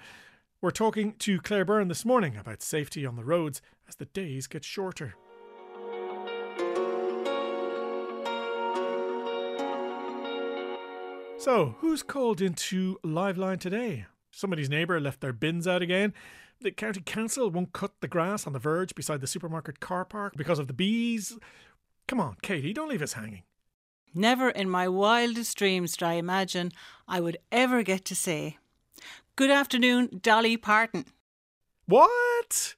were 0.60 0.70
talking 0.70 1.14
to 1.20 1.40
Claire 1.40 1.64
Byrne 1.64 1.88
this 1.88 2.04
morning 2.04 2.36
about 2.36 2.60
safety 2.60 3.06
on 3.06 3.16
the 3.16 3.24
roads 3.24 3.62
as 3.88 3.96
the 3.96 4.04
days 4.04 4.46
get 4.46 4.62
shorter. 4.62 5.14
So, 11.40 11.74
who's 11.78 12.02
called 12.02 12.42
into 12.42 12.98
Liveline 13.02 13.58
today? 13.58 14.04
Somebody's 14.30 14.68
neighbour 14.68 15.00
left 15.00 15.22
their 15.22 15.32
bins 15.32 15.66
out 15.66 15.80
again. 15.80 16.12
The 16.60 16.70
county 16.70 17.00
council 17.00 17.50
won't 17.50 17.72
cut 17.72 17.92
the 18.02 18.08
grass 18.08 18.46
on 18.46 18.52
the 18.52 18.58
verge 18.58 18.94
beside 18.94 19.22
the 19.22 19.26
supermarket 19.26 19.80
car 19.80 20.04
park 20.04 20.34
because 20.36 20.58
of 20.58 20.66
the 20.66 20.74
bees. 20.74 21.38
Come 22.06 22.20
on, 22.20 22.36
Katie, 22.42 22.74
don't 22.74 22.90
leave 22.90 23.00
us 23.00 23.14
hanging. 23.14 23.44
Never 24.14 24.50
in 24.50 24.68
my 24.68 24.86
wildest 24.86 25.56
dreams 25.56 25.96
did 25.96 26.04
I 26.04 26.12
imagine 26.14 26.72
I 27.08 27.20
would 27.20 27.38
ever 27.50 27.82
get 27.82 28.04
to 28.04 28.14
say, 28.14 28.58
Good 29.34 29.50
afternoon, 29.50 30.20
Dolly 30.20 30.58
Parton. 30.58 31.06
What? 31.86 32.74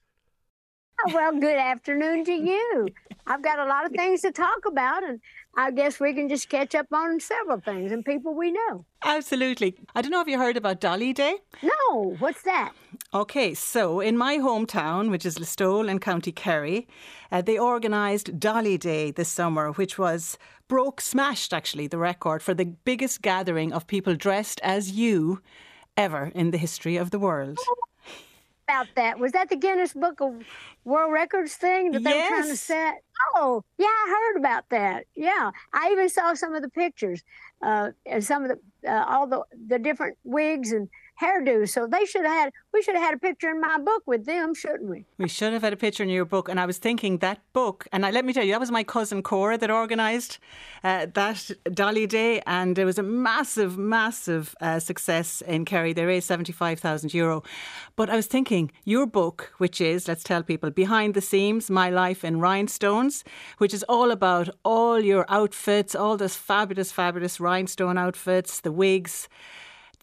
Oh, 1.05 1.13
well, 1.13 1.37
good 1.37 1.57
afternoon 1.57 2.23
to 2.23 2.31
you. 2.31 2.87
I've 3.27 3.41
got 3.41 3.59
a 3.59 3.65
lot 3.65 3.85
of 3.85 3.91
things 3.91 4.21
to 4.21 4.31
talk 4.31 4.59
about, 4.65 5.03
and 5.03 5.19
I 5.55 5.69
guess 5.71 5.99
we 5.99 6.13
can 6.13 6.29
just 6.29 6.49
catch 6.49 6.73
up 6.73 6.87
on 6.91 7.19
several 7.19 7.59
things 7.59 7.91
and 7.91 8.03
people 8.03 8.33
we 8.33 8.51
know. 8.51 8.85
Absolutely. 9.03 9.75
I 9.93 10.01
don't 10.01 10.11
know 10.11 10.21
if 10.21 10.27
you 10.27 10.39
heard 10.39 10.57
about 10.57 10.81
Dolly 10.81 11.13
Day. 11.13 11.35
No, 11.61 12.15
what's 12.17 12.41
that? 12.41 12.73
Okay, 13.13 13.53
so 13.53 13.99
in 13.99 14.17
my 14.17 14.37
hometown, 14.37 15.11
which 15.11 15.25
is 15.25 15.37
Listowel 15.37 15.89
in 15.89 15.99
County 15.99 16.31
Kerry, 16.31 16.87
uh, 17.31 17.41
they 17.43 17.59
organised 17.59 18.39
Dolly 18.39 18.79
Day 18.79 19.11
this 19.11 19.29
summer, 19.29 19.71
which 19.73 19.99
was 19.99 20.39
broke, 20.67 20.99
smashed 20.99 21.53
actually 21.53 21.85
the 21.85 21.99
record 21.99 22.41
for 22.41 22.55
the 22.55 22.65
biggest 22.65 23.21
gathering 23.21 23.71
of 23.71 23.85
people 23.85 24.15
dressed 24.15 24.59
as 24.63 24.91
you 24.93 25.39
ever 25.95 26.31
in 26.33 26.49
the 26.49 26.57
history 26.57 26.97
of 26.97 27.11
the 27.11 27.19
world. 27.19 27.59
About 28.67 28.87
that. 28.95 29.19
Was 29.19 29.33
that 29.33 29.49
the 29.49 29.57
Guinness 29.57 29.93
Book 29.93 30.21
of 30.21 30.35
World 30.85 31.11
Records 31.11 31.55
thing 31.55 31.91
that 31.91 32.03
they 32.03 32.13
were 32.13 32.27
trying 32.27 32.47
to 32.47 32.55
set? 32.55 32.95
Oh, 33.35 33.63
yeah, 33.77 33.87
I 33.87 34.09
heard 34.09 34.39
about 34.39 34.69
that. 34.69 35.05
Yeah, 35.15 35.51
I 35.73 35.89
even 35.91 36.07
saw 36.07 36.33
some 36.33 36.55
of 36.55 36.61
the 36.61 36.69
pictures 36.69 37.23
uh, 37.61 37.91
and 38.05 38.23
some 38.23 38.45
of 38.45 38.51
the 38.51 38.89
uh, 38.89 39.03
all 39.05 39.27
the 39.27 39.43
the 39.67 39.79
different 39.79 40.17
wigs 40.23 40.71
and 40.71 40.87
hairdos. 41.21 41.69
So 41.69 41.87
they 41.87 42.05
should 42.05 42.25
have 42.25 42.33
had. 42.33 42.53
We 42.73 42.81
should 42.81 42.95
have 42.95 43.03
had 43.03 43.13
a 43.13 43.19
picture 43.19 43.49
in 43.49 43.61
my 43.61 43.77
book 43.77 44.03
with 44.05 44.25
them, 44.25 44.53
shouldn't 44.53 44.89
we? 44.89 45.05
We 45.17 45.27
should 45.27 45.53
have 45.53 45.61
had 45.61 45.73
a 45.73 45.77
picture 45.77 46.03
in 46.03 46.09
your 46.09 46.25
book. 46.25 46.49
And 46.49 46.59
I 46.59 46.65
was 46.65 46.77
thinking 46.77 47.19
that 47.19 47.39
book, 47.53 47.87
and 47.91 48.05
I, 48.05 48.11
let 48.11 48.25
me 48.25 48.33
tell 48.33 48.43
you, 48.43 48.51
that 48.51 48.59
was 48.59 48.71
my 48.71 48.83
cousin 48.83 49.21
Cora 49.21 49.57
that 49.57 49.69
organised 49.69 50.39
uh, 50.83 51.07
that 51.13 51.51
Dolly 51.71 52.07
Day. 52.07 52.41
And 52.47 52.77
it 52.77 52.85
was 52.85 52.97
a 52.97 53.03
massive, 53.03 53.77
massive 53.77 54.55
uh, 54.59 54.79
success 54.79 55.41
in 55.41 55.65
Kerry. 55.65 55.93
They 55.93 56.05
raised 56.05 56.27
75,000 56.27 57.13
euro. 57.13 57.43
But 57.95 58.09
I 58.09 58.15
was 58.15 58.27
thinking, 58.27 58.71
your 58.83 59.05
book, 59.05 59.53
which 59.57 59.79
is, 59.79 60.07
let's 60.07 60.23
tell 60.23 60.43
people, 60.43 60.71
Behind 60.71 61.13
the 61.13 61.21
Seams 61.21 61.69
My 61.69 61.89
Life 61.89 62.23
in 62.23 62.39
Rhinestones, 62.39 63.23
which 63.59 63.73
is 63.73 63.83
all 63.83 64.11
about 64.11 64.49
all 64.63 64.99
your 64.99 65.25
outfits, 65.29 65.93
all 65.95 66.17
those 66.17 66.35
fabulous, 66.35 66.91
fabulous 66.91 67.39
rhinestone 67.39 67.97
outfits, 67.97 68.61
the 68.61 68.71
wigs. 68.71 69.29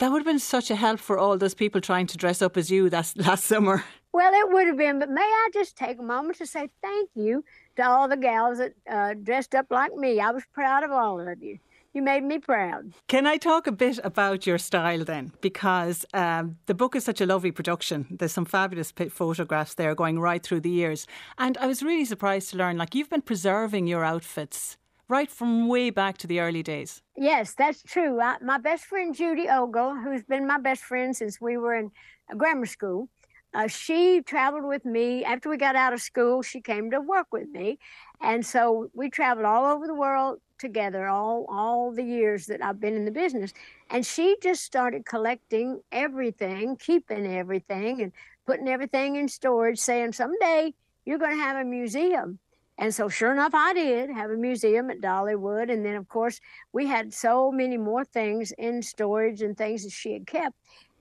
That 0.00 0.10
would 0.10 0.20
have 0.20 0.26
been 0.26 0.38
such 0.38 0.70
a 0.70 0.76
help 0.76 0.98
for 0.98 1.18
all 1.18 1.36
those 1.36 1.52
people 1.52 1.82
trying 1.82 2.06
to 2.06 2.16
dress 2.16 2.40
up 2.40 2.56
as 2.56 2.70
you 2.70 2.88
that 2.88 3.12
last 3.16 3.44
summer. 3.44 3.84
Well, 4.14 4.32
it 4.32 4.50
would 4.50 4.66
have 4.66 4.78
been, 4.78 4.98
but 4.98 5.10
may 5.10 5.20
I 5.20 5.50
just 5.52 5.76
take 5.76 5.98
a 5.98 6.02
moment 6.02 6.38
to 6.38 6.46
say 6.46 6.70
thank 6.82 7.10
you 7.14 7.44
to 7.76 7.86
all 7.86 8.08
the 8.08 8.16
gals 8.16 8.58
that 8.58 8.72
uh, 8.90 9.12
dressed 9.22 9.54
up 9.54 9.66
like 9.68 9.94
me. 9.94 10.18
I 10.18 10.30
was 10.30 10.44
proud 10.54 10.84
of 10.84 10.90
all 10.90 11.20
of 11.20 11.42
you. 11.42 11.58
You 11.92 12.00
made 12.00 12.22
me 12.22 12.38
proud. 12.38 12.94
Can 13.08 13.26
I 13.26 13.36
talk 13.36 13.66
a 13.66 13.72
bit 13.72 13.98
about 14.02 14.46
your 14.46 14.56
style 14.56 15.04
then? 15.04 15.32
Because 15.42 16.06
um, 16.14 16.56
the 16.64 16.74
book 16.74 16.96
is 16.96 17.04
such 17.04 17.20
a 17.20 17.26
lovely 17.26 17.50
production. 17.50 18.06
There's 18.10 18.32
some 18.32 18.46
fabulous 18.46 18.92
photographs 18.92 19.74
there 19.74 19.94
going 19.94 20.18
right 20.18 20.42
through 20.42 20.60
the 20.60 20.70
years. 20.70 21.06
And 21.36 21.58
I 21.58 21.66
was 21.66 21.82
really 21.82 22.06
surprised 22.06 22.50
to 22.50 22.56
learn 22.56 22.78
like 22.78 22.94
you've 22.94 23.10
been 23.10 23.22
preserving 23.22 23.86
your 23.86 24.04
outfits 24.04 24.78
right 25.10 25.30
from 25.30 25.66
way 25.66 25.90
back 25.90 26.16
to 26.18 26.26
the 26.26 26.40
early 26.40 26.62
days. 26.62 27.02
Yes, 27.16 27.54
that's 27.54 27.82
true. 27.82 28.20
I, 28.20 28.36
my 28.40 28.58
best 28.58 28.84
friend 28.84 29.14
Judy 29.14 29.48
Ogle, 29.48 29.96
who's 29.96 30.22
been 30.22 30.46
my 30.46 30.58
best 30.58 30.82
friend 30.82 31.14
since 31.14 31.40
we 31.40 31.56
were 31.56 31.74
in 31.74 31.90
uh, 32.30 32.36
grammar 32.36 32.66
school, 32.66 33.08
uh, 33.52 33.66
she 33.66 34.22
traveled 34.22 34.64
with 34.64 34.84
me. 34.84 35.24
After 35.24 35.50
we 35.50 35.56
got 35.56 35.74
out 35.74 35.92
of 35.92 36.00
school, 36.00 36.42
she 36.42 36.60
came 36.60 36.92
to 36.92 37.00
work 37.00 37.26
with 37.32 37.48
me. 37.48 37.78
And 38.20 38.46
so 38.46 38.88
we 38.94 39.10
traveled 39.10 39.46
all 39.46 39.74
over 39.74 39.88
the 39.88 39.94
world 39.94 40.38
together 40.58 41.08
all, 41.08 41.46
all 41.48 41.90
the 41.90 42.04
years 42.04 42.46
that 42.46 42.62
I've 42.62 42.78
been 42.78 42.94
in 42.94 43.04
the 43.04 43.10
business. 43.10 43.52
And 43.90 44.06
she 44.06 44.36
just 44.40 44.62
started 44.62 45.04
collecting 45.04 45.80
everything, 45.90 46.76
keeping 46.76 47.26
everything, 47.26 48.00
and 48.02 48.12
putting 48.46 48.68
everything 48.68 49.16
in 49.16 49.26
storage, 49.26 49.80
saying, 49.80 50.12
someday 50.12 50.72
you're 51.04 51.18
going 51.18 51.36
to 51.36 51.42
have 51.42 51.56
a 51.56 51.64
museum. 51.64 52.38
And 52.80 52.94
so, 52.94 53.10
sure 53.10 53.30
enough, 53.30 53.52
I 53.54 53.74
did 53.74 54.08
have 54.08 54.30
a 54.30 54.36
museum 54.38 54.88
at 54.90 55.02
Dollywood. 55.02 55.70
And 55.70 55.84
then, 55.84 55.96
of 55.96 56.08
course, 56.08 56.40
we 56.72 56.86
had 56.86 57.12
so 57.12 57.52
many 57.52 57.76
more 57.76 58.06
things 58.06 58.52
in 58.56 58.82
storage 58.82 59.42
and 59.42 59.54
things 59.56 59.84
that 59.84 59.92
she 59.92 60.14
had 60.14 60.26
kept. 60.26 60.56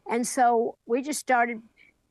And 0.10 0.28
so 0.28 0.76
we 0.86 1.02
just 1.02 1.22
started 1.22 1.62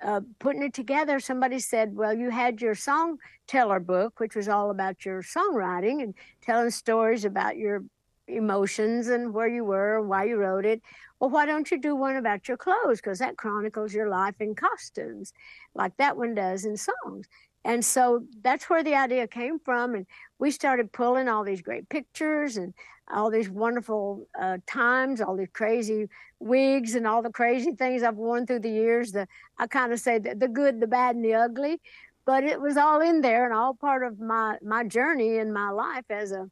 uh, 0.02 0.22
putting 0.38 0.62
it 0.62 0.72
together. 0.72 1.20
Somebody 1.20 1.58
said, 1.58 1.94
Well, 1.94 2.14
you 2.14 2.30
had 2.30 2.62
your 2.62 2.74
song 2.74 3.18
teller 3.46 3.78
book, 3.78 4.20
which 4.20 4.34
was 4.34 4.48
all 4.48 4.70
about 4.70 5.04
your 5.04 5.22
songwriting 5.22 6.02
and 6.02 6.14
telling 6.40 6.70
stories 6.70 7.26
about 7.26 7.58
your 7.58 7.84
emotions 8.26 9.08
and 9.08 9.34
where 9.34 9.48
you 9.48 9.64
were, 9.64 9.98
and 9.98 10.08
why 10.08 10.24
you 10.24 10.36
wrote 10.36 10.64
it. 10.64 10.80
Well, 11.20 11.30
why 11.30 11.44
don't 11.44 11.70
you 11.70 11.78
do 11.78 11.94
one 11.94 12.16
about 12.16 12.48
your 12.48 12.56
clothes? 12.56 13.02
Because 13.02 13.18
that 13.18 13.36
chronicles 13.36 13.92
your 13.92 14.08
life 14.08 14.36
in 14.40 14.54
costumes, 14.54 15.32
like 15.74 15.96
that 15.98 16.16
one 16.16 16.34
does 16.34 16.64
in 16.64 16.76
songs. 16.76 17.26
And 17.68 17.84
so 17.84 18.24
that's 18.40 18.70
where 18.70 18.82
the 18.82 18.94
idea 18.94 19.28
came 19.28 19.58
from. 19.58 19.94
And 19.94 20.06
we 20.38 20.50
started 20.50 20.90
pulling 20.90 21.28
all 21.28 21.44
these 21.44 21.60
great 21.60 21.86
pictures 21.90 22.56
and 22.56 22.72
all 23.12 23.30
these 23.30 23.50
wonderful 23.50 24.26
uh, 24.40 24.56
times, 24.66 25.20
all 25.20 25.36
these 25.36 25.52
crazy 25.52 26.08
wigs, 26.40 26.94
and 26.94 27.06
all 27.06 27.20
the 27.20 27.30
crazy 27.30 27.72
things 27.72 28.02
I've 28.02 28.16
worn 28.16 28.46
through 28.46 28.60
the 28.60 28.70
years. 28.70 29.12
The 29.12 29.28
I 29.58 29.66
kind 29.66 29.92
of 29.92 30.00
say 30.00 30.18
the, 30.18 30.34
the 30.34 30.48
good, 30.48 30.80
the 30.80 30.86
bad, 30.86 31.14
and 31.16 31.22
the 31.22 31.34
ugly, 31.34 31.78
but 32.24 32.42
it 32.42 32.58
was 32.58 32.78
all 32.78 33.02
in 33.02 33.20
there 33.20 33.44
and 33.44 33.52
all 33.52 33.74
part 33.74 34.02
of 34.02 34.18
my 34.18 34.56
my 34.62 34.82
journey 34.84 35.36
in 35.36 35.52
my 35.52 35.68
life 35.68 36.06
as 36.08 36.32
a 36.32 36.50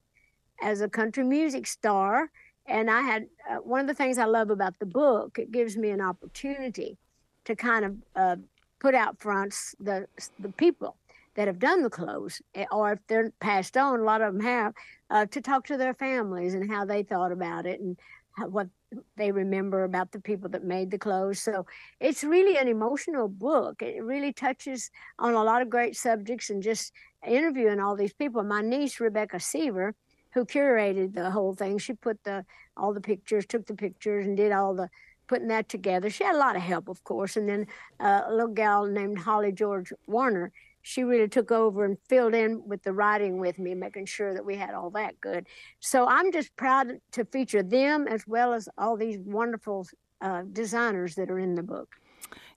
as 0.62 0.82
a 0.82 0.88
country 0.88 1.24
music 1.24 1.66
star. 1.66 2.30
And 2.66 2.90
I 2.90 3.00
had 3.00 3.26
uh, 3.50 3.56
one 3.56 3.80
of 3.80 3.86
the 3.86 3.94
things 3.94 4.18
I 4.18 4.26
love 4.26 4.50
about 4.50 4.78
the 4.80 4.86
book. 4.86 5.38
It 5.38 5.50
gives 5.50 5.78
me 5.78 5.88
an 5.90 6.02
opportunity 6.02 6.98
to 7.46 7.56
kind 7.56 7.84
of 7.86 7.96
uh, 8.14 8.36
put 8.80 8.94
out 8.94 9.18
front 9.18 9.54
the 9.80 10.06
the 10.40 10.50
people 10.50 10.94
that 11.36 11.46
have 11.46 11.58
done 11.58 11.82
the 11.82 11.90
clothes, 11.90 12.42
eh, 12.54 12.64
or 12.72 12.92
if 12.92 12.98
they're 13.06 13.32
passed 13.40 13.76
on, 13.76 14.00
a 14.00 14.04
lot 14.04 14.22
of 14.22 14.34
them 14.34 14.42
have, 14.42 14.74
uh, 15.10 15.26
to 15.26 15.40
talk 15.40 15.66
to 15.66 15.76
their 15.76 15.94
families 15.94 16.54
and 16.54 16.70
how 16.70 16.84
they 16.84 17.02
thought 17.02 17.30
about 17.30 17.66
it 17.66 17.80
and 17.80 17.96
how, 18.32 18.48
what 18.48 18.68
they 19.16 19.30
remember 19.30 19.84
about 19.84 20.12
the 20.12 20.20
people 20.20 20.48
that 20.50 20.64
made 20.64 20.90
the 20.90 20.98
clothes. 20.98 21.40
So 21.40 21.66
it's 22.00 22.24
really 22.24 22.56
an 22.56 22.68
emotional 22.68 23.28
book. 23.28 23.82
It 23.82 24.02
really 24.02 24.32
touches 24.32 24.90
on 25.18 25.34
a 25.34 25.44
lot 25.44 25.62
of 25.62 25.70
great 25.70 25.96
subjects 25.96 26.50
and 26.50 26.62
just 26.62 26.92
interviewing 27.26 27.80
all 27.80 27.96
these 27.96 28.14
people. 28.14 28.42
My 28.42 28.62
niece, 28.62 28.98
Rebecca 28.98 29.38
Seaver, 29.38 29.94
who 30.32 30.44
curated 30.44 31.14
the 31.14 31.30
whole 31.30 31.54
thing, 31.54 31.78
she 31.78 31.92
put 31.92 32.22
the 32.24 32.44
all 32.76 32.92
the 32.92 33.00
pictures, 33.00 33.46
took 33.46 33.66
the 33.66 33.74
pictures, 33.74 34.26
and 34.26 34.36
did 34.36 34.52
all 34.52 34.74
the 34.74 34.88
putting 35.26 35.48
that 35.48 35.68
together. 35.68 36.10
She 36.10 36.24
had 36.24 36.34
a 36.34 36.38
lot 36.38 36.56
of 36.56 36.62
help, 36.62 36.88
of 36.88 37.02
course, 37.04 37.36
and 37.36 37.48
then 37.48 37.66
uh, 38.00 38.22
a 38.26 38.32
little 38.32 38.52
gal 38.52 38.86
named 38.86 39.18
Holly 39.18 39.52
George 39.52 39.92
Warner. 40.06 40.52
She 40.88 41.02
really 41.02 41.26
took 41.26 41.50
over 41.50 41.84
and 41.84 41.98
filled 42.08 42.32
in 42.32 42.62
with 42.64 42.84
the 42.84 42.92
writing 42.92 43.38
with 43.38 43.58
me, 43.58 43.74
making 43.74 44.06
sure 44.06 44.32
that 44.32 44.46
we 44.46 44.54
had 44.54 44.72
all 44.72 44.90
that 44.90 45.20
good. 45.20 45.48
So 45.80 46.06
I'm 46.06 46.30
just 46.30 46.54
proud 46.54 47.00
to 47.10 47.24
feature 47.24 47.64
them 47.64 48.06
as 48.06 48.24
well 48.24 48.52
as 48.52 48.68
all 48.78 48.96
these 48.96 49.18
wonderful 49.18 49.88
uh, 50.20 50.42
designers 50.52 51.16
that 51.16 51.28
are 51.28 51.40
in 51.40 51.56
the 51.56 51.64
book. 51.64 51.96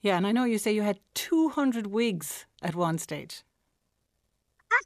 Yeah, 0.03 0.15
and 0.15 0.27
I 0.27 0.31
know 0.31 0.43
you 0.43 0.59
say 0.59 0.71
you 0.71 0.83
had 0.83 0.99
200 1.15 1.87
wigs 1.87 2.45
at 2.61 2.75
one 2.75 2.99
stage. 2.99 3.41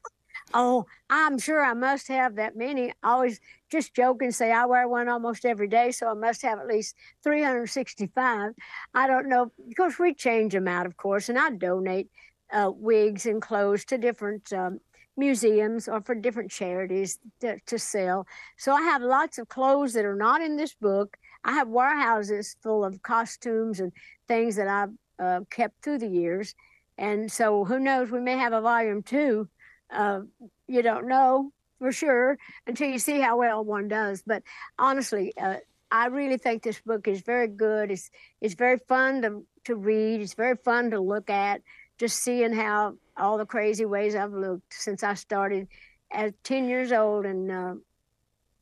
Oh, 0.56 0.86
I'm 1.10 1.39
sure 1.39 1.65
I 1.65 1.73
must 1.73 2.08
have 2.10 2.36
that 2.36 2.56
many. 2.56 2.91
I 3.01 3.12
always 3.13 3.39
just 3.71 3.95
joke 3.95 4.21
and 4.21 4.36
say 4.36 4.51
I 4.51 4.65
wear 4.65 4.88
one 4.88 5.10
almost 5.10 5.45
every 5.45 5.67
day, 5.67 5.89
so 5.89 6.08
I 6.08 6.13
must 6.13 6.43
have 6.43 6.60
at 6.60 6.67
least 6.67 6.95
365. 7.23 8.51
I 8.93 9.08
don't 9.08 9.29
know. 9.29 9.51
because 9.67 9.97
we 9.97 10.13
change 10.13 10.53
them 10.53 10.67
out, 10.67 10.86
of 10.86 10.95
course, 10.95 11.27
and 11.27 11.39
I 11.39 11.49
donate 11.49 12.12
uh, 12.53 12.71
wigs 12.73 13.25
and 13.25 13.41
clothes 13.41 13.85
to 13.85 13.97
different 13.97 14.51
um, 14.53 14.79
museums 15.17 15.87
or 15.87 16.01
for 16.01 16.15
different 16.15 16.51
charities 16.51 17.19
to, 17.41 17.59
to 17.65 17.77
sell. 17.77 18.25
So 18.57 18.73
I 18.73 18.81
have 18.83 19.01
lots 19.01 19.37
of 19.37 19.49
clothes 19.49 19.93
that 19.93 20.05
are 20.05 20.15
not 20.15 20.41
in 20.41 20.55
this 20.55 20.73
book. 20.73 21.17
I 21.43 21.53
have 21.53 21.67
warehouses 21.67 22.55
full 22.63 22.85
of 22.85 23.01
costumes 23.01 23.79
and 23.79 23.91
things 24.27 24.55
that 24.55 24.67
I've 24.67 24.93
uh, 25.19 25.41
kept 25.49 25.83
through 25.83 25.99
the 25.99 26.07
years. 26.07 26.55
And 26.97 27.31
so 27.31 27.65
who 27.65 27.79
knows, 27.79 28.11
we 28.11 28.19
may 28.21 28.37
have 28.37 28.53
a 28.53 28.61
volume 28.61 29.03
two 29.03 29.49
uh, 29.93 30.21
you 30.67 30.81
don't 30.81 31.07
know 31.07 31.51
for 31.79 31.91
sure 31.91 32.37
until 32.67 32.89
you 32.89 32.99
see 32.99 33.19
how 33.19 33.37
well 33.37 33.63
one 33.63 33.87
does. 33.87 34.23
But 34.25 34.43
honestly, 34.79 35.33
uh, 35.37 35.57
I 35.91 36.07
really 36.07 36.37
think 36.37 36.63
this 36.63 36.81
book 36.81 37.07
is 37.07 37.21
very 37.21 37.47
good. 37.47 37.91
It's 37.91 38.09
it's 38.41 38.55
very 38.55 38.79
fun 38.87 39.21
to 39.21 39.45
to 39.65 39.75
read. 39.75 40.21
It's 40.21 40.33
very 40.33 40.57
fun 40.57 40.91
to 40.91 40.99
look 40.99 41.29
at. 41.29 41.61
Just 41.97 42.17
seeing 42.23 42.53
how 42.53 42.95
all 43.17 43.38
the 43.38 43.45
crazy 43.45 43.86
ways 43.86 44.15
I've 44.15 44.34
looked 44.34 44.73
since 44.73 45.03
I 45.03 45.13
started 45.13 45.67
at 46.12 46.43
10 46.43 46.67
years 46.67 46.91
old 46.91 47.25
and 47.25 47.51
uh, 47.51 47.75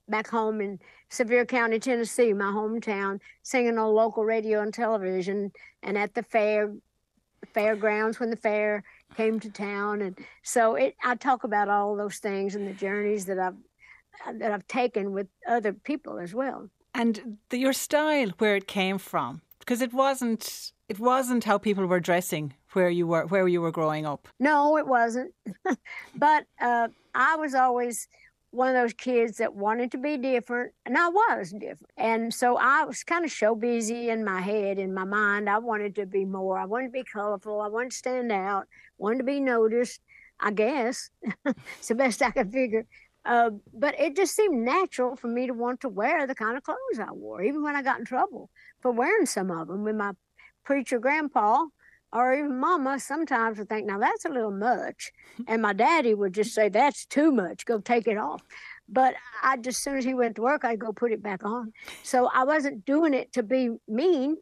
back 0.08 0.28
home 0.28 0.62
in 0.62 0.80
Sevier 1.10 1.46
County, 1.46 1.80
Tennessee, 1.80 2.34
my 2.34 2.46
hometown, 2.46 3.20
singing 3.44 3.78
on 3.78 3.94
local 3.94 4.24
radio 4.24 4.62
and 4.62 4.74
television, 4.74 5.52
and 5.84 5.98
at 5.98 6.14
the 6.14 6.24
fair, 6.24 6.72
fairgrounds 7.54 8.20
when 8.20 8.30
the 8.30 8.36
fair 8.38 8.84
came 9.16 9.40
to 9.40 9.50
town, 9.50 10.02
and 10.02 10.18
so 10.44 10.76
it. 10.76 10.96
I 11.04 11.16
talk 11.16 11.44
about 11.44 11.68
all 11.68 11.98
those 11.98 12.18
things 12.18 12.56
and 12.56 12.66
the 12.66 12.74
journeys 12.74 13.26
that 13.26 13.40
I've 13.40 14.40
that 14.40 14.52
I've 14.52 14.68
taken 14.68 15.12
with 15.12 15.28
other 15.48 15.74
people 15.74 16.20
as 16.20 16.34
well. 16.34 16.70
And 16.94 17.38
the, 17.50 17.58
your 17.58 17.74
style, 17.74 18.30
where 18.38 18.56
it 18.56 18.68
came 18.68 18.98
from, 18.98 19.42
because 19.60 19.82
it 19.82 19.94
wasn't 19.94 20.72
it 20.88 21.00
wasn't 21.00 21.44
how 21.44 21.58
people 21.58 21.86
were 21.86 22.00
dressing 22.00 22.54
where 22.74 22.90
you 22.90 23.08
were 23.08 23.26
where 23.26 23.48
you 23.48 23.62
were 23.62 23.72
growing 23.72 24.06
up. 24.06 24.28
No, 24.40 24.78
it 24.78 24.88
wasn't. 24.88 25.34
but 26.16 26.46
uh, 26.60 26.90
I 27.14 27.36
was 27.36 27.54
always 27.56 28.08
one 28.52 28.68
of 28.68 28.76
those 28.76 28.94
kids 28.94 29.38
that 29.38 29.56
wanted 29.56 29.92
to 29.92 29.98
be 29.98 30.18
different, 30.18 30.74
and 30.86 30.98
I 30.98 31.08
was 31.08 31.52
different. 31.52 31.92
And 31.98 32.34
so 32.34 32.58
I 32.58 32.84
was 32.84 33.04
kind 33.04 33.24
of 33.24 33.32
show 33.32 33.56
busy 33.56 34.10
in 34.10 34.26
my 34.26 34.42
head, 34.42 34.78
in 34.78 34.94
my 34.94 35.06
mind. 35.06 35.50
I 35.50 35.58
wanted 35.58 35.96
to 35.96 36.06
be 36.06 36.26
more. 36.26 36.58
I 36.58 36.66
wanted 36.66 36.88
to 36.88 36.92
be 36.92 37.04
colorful. 37.04 37.62
I 37.62 37.68
wanted 37.68 37.92
to 37.92 37.98
stand 37.98 38.32
out. 38.32 38.68
Wanted 38.98 39.20
to 39.20 39.24
be 39.24 39.40
noticed. 39.40 40.02
I 40.40 40.52
guess 40.52 41.10
it's 41.46 41.88
the 41.88 41.96
best 41.96 42.22
I 42.22 42.32
could 42.32 42.52
figure. 42.52 42.86
Uh, 43.24 43.52
but 43.74 43.98
it 44.00 44.16
just 44.16 44.36
seemed 44.36 44.66
natural 44.66 45.16
for 45.16 45.28
me 45.28 45.46
to 45.46 45.54
want 45.54 45.80
to 45.82 45.90
wear 45.90 46.26
the 46.26 46.34
kind 46.34 46.58
of 46.58 46.64
clothes 46.64 47.00
I 47.00 47.12
wore, 47.12 47.44
even 47.44 47.62
when 47.62 47.76
I 47.76 47.84
got 47.84 48.00
in 48.00 48.06
trouble 48.06 48.50
for 48.82 48.92
wearing 48.92 49.28
some 49.28 49.52
of 49.52 49.68
them. 49.68 49.84
With 49.84 49.96
my 49.96 50.14
preacher 50.64 51.00
grandpa, 51.00 51.66
or 52.14 52.34
even 52.34 52.60
mama 52.60 53.00
sometimes 53.00 53.58
would 53.58 53.70
think, 53.70 53.88
now 53.88 54.00
that's 54.00 54.26
a 54.26 54.30
little 54.30 54.52
much. 54.52 55.12
And 55.48 55.62
my 55.62 55.74
daddy 55.74 56.14
would 56.14 56.34
just 56.34 56.54
say, 56.54 56.70
that's 56.70 57.06
too 57.06 57.32
much, 57.32 57.66
go 57.66 57.80
take 57.80 58.08
it 58.08 58.18
off. 58.18 58.42
But 58.88 59.16
I 59.42 59.58
just, 59.58 59.78
as 59.80 59.84
soon 59.84 59.98
as 59.98 60.04
he 60.04 60.14
went 60.14 60.36
to 60.36 60.42
work, 60.42 60.66
I'd 60.66 60.80
go 60.80 60.92
put 60.92 61.12
it 61.12 61.24
back 61.24 61.46
on. 61.46 61.72
So 62.04 62.30
I 62.34 62.44
wasn't 62.44 62.86
doing 62.86 63.14
it 63.14 63.34
to 63.34 63.44
be 63.44 63.70
mean. 63.88 64.38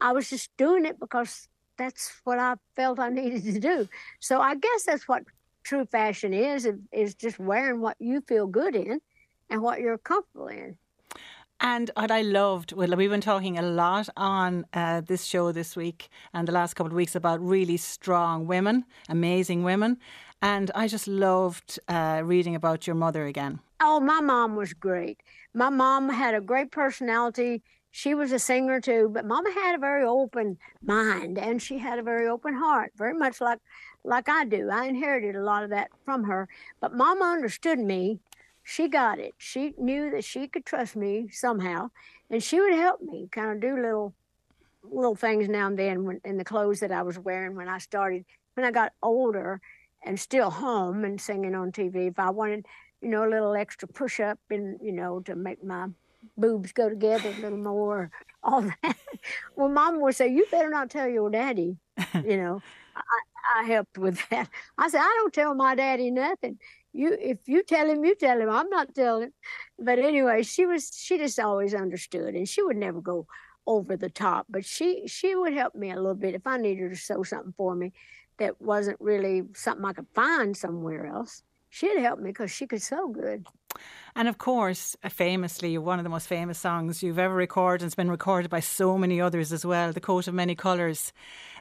I 0.00 0.12
was 0.12 0.28
just 0.28 0.50
doing 0.58 0.84
it 0.84 1.00
because 1.00 1.48
that's 1.78 2.12
what 2.24 2.38
I 2.38 2.54
felt 2.76 2.98
I 2.98 3.08
needed 3.20 3.42
to 3.44 3.58
do. 3.58 3.88
So 4.20 4.40
I 4.40 4.54
guess 4.54 4.84
that's 4.84 5.08
what 5.08 5.22
true 5.64 5.86
fashion 5.86 6.34
is, 6.34 6.68
is 6.92 7.14
just 7.14 7.38
wearing 7.38 7.80
what 7.80 7.96
you 7.98 8.20
feel 8.20 8.46
good 8.46 8.76
in 8.76 9.00
and 9.48 9.62
what 9.62 9.80
you're 9.80 9.98
comfortable 9.98 10.48
in. 10.48 10.76
And 11.60 11.90
what 11.96 12.10
I 12.10 12.22
loved, 12.22 12.72
well, 12.72 12.94
we've 12.96 13.10
been 13.10 13.20
talking 13.20 13.58
a 13.58 13.62
lot 13.62 14.08
on 14.16 14.66
uh, 14.72 15.00
this 15.00 15.24
show 15.24 15.52
this 15.52 15.76
week 15.76 16.08
and 16.32 16.48
the 16.48 16.52
last 16.52 16.74
couple 16.74 16.92
of 16.92 16.96
weeks 16.96 17.14
about 17.14 17.40
really 17.40 17.76
strong 17.76 18.46
women, 18.46 18.84
amazing 19.08 19.62
women. 19.62 19.98
And 20.42 20.70
I 20.74 20.88
just 20.88 21.08
loved 21.08 21.78
uh, 21.88 22.22
reading 22.24 22.54
about 22.54 22.86
your 22.86 22.96
mother 22.96 23.26
again. 23.26 23.60
Oh, 23.80 24.00
my 24.00 24.20
mom 24.20 24.56
was 24.56 24.72
great. 24.72 25.22
My 25.54 25.70
mom 25.70 26.08
had 26.08 26.34
a 26.34 26.40
great 26.40 26.70
personality. 26.70 27.62
She 27.92 28.14
was 28.14 28.32
a 28.32 28.38
singer 28.38 28.80
too, 28.80 29.08
but 29.12 29.24
Mama 29.24 29.50
had 29.52 29.76
a 29.76 29.78
very 29.78 30.04
open 30.04 30.58
mind 30.82 31.38
and 31.38 31.62
she 31.62 31.78
had 31.78 31.98
a 31.98 32.02
very 32.02 32.26
open 32.26 32.54
heart, 32.54 32.92
very 32.96 33.14
much 33.14 33.40
like 33.40 33.60
like 34.04 34.28
I 34.28 34.44
do. 34.44 34.68
I 34.68 34.86
inherited 34.86 35.34
a 35.36 35.42
lot 35.42 35.62
of 35.62 35.70
that 35.70 35.88
from 36.04 36.24
her. 36.24 36.48
But 36.80 36.92
Mama 36.92 37.24
understood 37.24 37.78
me 37.78 38.18
she 38.64 38.88
got 38.88 39.18
it. 39.18 39.34
She 39.36 39.74
knew 39.78 40.10
that 40.10 40.24
she 40.24 40.48
could 40.48 40.64
trust 40.64 40.96
me 40.96 41.28
somehow, 41.30 41.90
and 42.30 42.42
she 42.42 42.58
would 42.58 42.72
help 42.72 43.02
me 43.02 43.28
kind 43.30 43.52
of 43.52 43.60
do 43.60 43.80
little 43.80 44.14
little 44.82 45.14
things 45.14 45.48
now 45.48 45.66
and 45.66 45.78
then 45.78 46.04
when, 46.04 46.20
in 46.24 46.36
the 46.36 46.44
clothes 46.44 46.80
that 46.80 46.92
I 46.92 47.02
was 47.02 47.18
wearing 47.18 47.54
when 47.54 47.68
I 47.68 47.78
started. 47.78 48.24
When 48.54 48.66
I 48.66 48.70
got 48.70 48.92
older 49.02 49.60
and 50.04 50.18
still 50.18 50.50
home 50.50 51.04
and 51.04 51.20
singing 51.20 51.54
on 51.54 51.72
TV, 51.72 52.08
if 52.08 52.18
I 52.18 52.30
wanted, 52.30 52.66
you 53.00 53.08
know, 53.08 53.26
a 53.26 53.28
little 53.28 53.54
extra 53.54 53.88
push 53.88 54.20
up 54.20 54.38
and 54.50 54.78
you 54.82 54.92
know 54.92 55.20
to 55.20 55.36
make 55.36 55.62
my 55.62 55.88
boobs 56.38 56.72
go 56.72 56.88
together 56.88 57.28
a 57.36 57.40
little 57.42 57.58
more, 57.58 58.10
all 58.42 58.62
that. 58.62 58.96
well, 59.56 59.68
Mom 59.68 60.00
would 60.00 60.14
say, 60.14 60.28
"You 60.28 60.46
better 60.50 60.70
not 60.70 60.88
tell 60.88 61.08
your 61.08 61.30
daddy," 61.30 61.76
you 62.14 62.38
know. 62.38 62.62
I, 62.96 63.60
I 63.60 63.64
helped 63.64 63.98
with 63.98 64.20
that. 64.30 64.48
I 64.78 64.88
said, 64.88 65.00
I 65.00 65.18
don't 65.18 65.34
tell 65.34 65.54
my 65.54 65.74
daddy 65.74 66.12
nothing 66.12 66.58
you 66.94 67.16
if 67.20 67.48
you 67.48 67.62
tell 67.62 67.88
him 67.90 68.04
you 68.04 68.14
tell 68.14 68.40
him. 68.40 68.50
I'm 68.50 68.70
not 68.70 68.94
telling. 68.94 69.32
But 69.78 69.98
anyway 69.98 70.42
she 70.42 70.66
was 70.66 70.90
she 70.96 71.18
just 71.18 71.38
always 71.40 71.74
understood 71.74 72.34
and 72.34 72.48
she 72.48 72.62
would 72.62 72.76
never 72.76 73.00
go 73.00 73.26
over 73.66 73.96
the 73.96 74.10
top. 74.10 74.46
But 74.48 74.64
she 74.64 75.06
she 75.06 75.34
would 75.34 75.52
help 75.52 75.74
me 75.74 75.90
a 75.90 75.96
little 75.96 76.14
bit 76.14 76.34
if 76.34 76.46
i 76.46 76.56
needed 76.56 76.82
her 76.82 76.88
to 76.90 76.96
sew 76.96 77.22
something 77.22 77.54
for 77.56 77.74
me 77.74 77.92
that 78.38 78.60
wasn't 78.60 79.00
really 79.00 79.42
something 79.54 79.84
i 79.84 79.92
could 79.92 80.06
find 80.14 80.56
somewhere 80.56 81.06
else 81.06 81.42
she'd 81.74 81.98
help 81.98 82.18
me 82.18 82.30
because 82.30 82.50
she 82.50 82.66
could 82.66 82.82
sew 82.82 83.08
good 83.08 83.46
and 84.16 84.28
of 84.28 84.38
course, 84.38 84.96
uh, 85.02 85.08
famously, 85.08 85.76
one 85.76 85.98
of 85.98 86.04
the 86.04 86.10
most 86.10 86.28
famous 86.28 86.58
songs 86.58 87.02
you've 87.02 87.18
ever 87.18 87.34
recorded, 87.34 87.82
and 87.82 87.88
it's 87.88 87.96
been 87.96 88.10
recorded 88.10 88.50
by 88.50 88.60
so 88.60 88.96
many 88.96 89.20
others 89.20 89.52
as 89.52 89.66
well, 89.66 89.92
The 89.92 90.00
Coat 90.00 90.28
of 90.28 90.34
Many 90.34 90.54
Colours. 90.54 91.12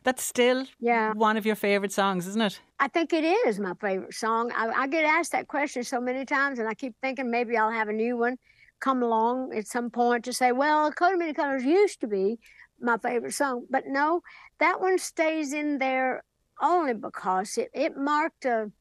That's 0.04 0.24
still 0.24 0.66
yeah. 0.80 1.14
one 1.14 1.38
of 1.38 1.46
your 1.46 1.56
favourite 1.56 1.92
songs, 1.92 2.28
isn't 2.28 2.42
it? 2.42 2.62
I 2.80 2.90
think 2.90 3.12
it 3.12 3.24
is 3.24 3.60
my 3.60 3.74
favourite 3.82 4.14
song. 4.14 4.52
I, 4.56 4.68
I 4.68 4.88
get 4.88 5.06
asked 5.06 5.32
that 5.32 5.48
question 5.48 5.84
so 5.84 6.00
many 6.00 6.26
times, 6.26 6.60
and 6.60 6.70
I 6.70 6.76
keep 6.76 6.94
thinking 7.02 7.32
maybe 7.32 7.58
I'll 7.58 7.72
have 7.72 7.90
a 7.90 7.94
new 7.94 8.18
one 8.18 8.38
come 8.80 9.02
along 9.02 9.54
at 9.56 9.66
some 9.66 9.90
point 9.90 10.26
to 10.26 10.34
say, 10.34 10.52
well, 10.52 10.92
Coat 10.92 11.14
of 11.14 11.20
Many 11.20 11.34
Colours 11.34 11.64
used 11.64 12.02
to 12.02 12.08
be 12.08 12.38
my 12.80 12.98
favorite 12.98 13.34
song. 13.34 13.66
But 13.70 13.86
no, 13.88 14.22
that 14.60 14.80
one 14.80 15.00
stays 15.00 15.54
in 15.54 15.80
there 15.80 16.24
only 16.62 16.94
because 16.94 17.58
it, 17.58 17.72
it 17.74 17.98
marked 17.98 18.46
a, 18.46 18.72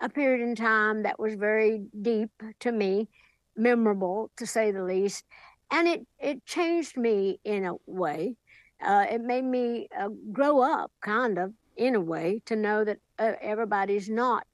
a 0.00 0.08
period 0.08 0.42
in 0.42 0.54
time 0.54 1.02
that 1.02 1.18
was 1.18 1.34
very 1.34 1.82
deep 2.00 2.30
to 2.60 2.72
me 2.72 3.08
memorable 3.56 4.30
to 4.36 4.46
say 4.46 4.70
the 4.70 4.82
least. 4.82 5.24
And 5.70 5.86
it, 5.86 6.06
it 6.18 6.44
changed 6.46 6.96
me 6.96 7.38
in 7.44 7.64
a 7.64 7.74
way. 7.86 8.36
Uh, 8.84 9.06
it 9.10 9.20
made 9.20 9.44
me 9.44 9.88
uh, 9.98 10.08
grow 10.32 10.60
up, 10.60 10.90
kind 11.02 11.38
of, 11.38 11.52
in 11.76 11.94
a 11.94 12.00
way, 12.00 12.42
to 12.46 12.56
know 12.56 12.84
that 12.84 12.98
uh, 13.18 13.32
everybody's 13.40 14.08
not 14.08 14.46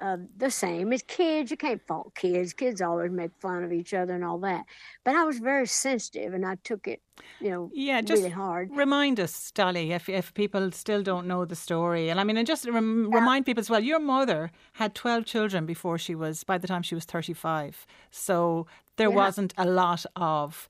uh, 0.00 0.16
the 0.36 0.50
same 0.50 0.92
as 0.92 1.02
kids. 1.02 1.50
You 1.50 1.56
can't 1.56 1.80
fault 1.86 2.14
kids. 2.14 2.52
Kids 2.52 2.80
always 2.80 3.10
make 3.10 3.30
fun 3.40 3.64
of 3.64 3.72
each 3.72 3.94
other 3.94 4.14
and 4.14 4.24
all 4.24 4.38
that. 4.38 4.64
But 5.04 5.14
I 5.14 5.24
was 5.24 5.38
very 5.38 5.66
sensitive, 5.66 6.34
and 6.34 6.44
I 6.44 6.56
took 6.64 6.86
it, 6.88 7.00
you 7.40 7.50
know, 7.50 7.70
yeah, 7.72 8.00
just 8.00 8.22
really 8.22 8.34
hard. 8.34 8.70
Remind 8.74 9.20
us, 9.20 9.50
Dolly, 9.50 9.92
if 9.92 10.08
if 10.08 10.34
people 10.34 10.70
still 10.72 11.02
don't 11.02 11.26
know 11.26 11.44
the 11.44 11.56
story, 11.56 12.08
and 12.08 12.18
I 12.20 12.24
mean, 12.24 12.36
and 12.36 12.46
just 12.46 12.66
rem- 12.68 13.08
yeah. 13.10 13.18
remind 13.18 13.46
people 13.46 13.60
as 13.60 13.70
well. 13.70 13.82
Your 13.82 14.00
mother 14.00 14.50
had 14.74 14.94
twelve 14.94 15.24
children 15.24 15.66
before 15.66 15.98
she 15.98 16.14
was, 16.14 16.44
by 16.44 16.58
the 16.58 16.66
time 16.66 16.82
she 16.82 16.94
was 16.94 17.04
thirty-five. 17.04 17.86
So 18.10 18.66
there 18.96 19.10
yeah. 19.10 19.16
wasn't 19.16 19.54
a 19.56 19.64
lot 19.64 20.06
of 20.16 20.68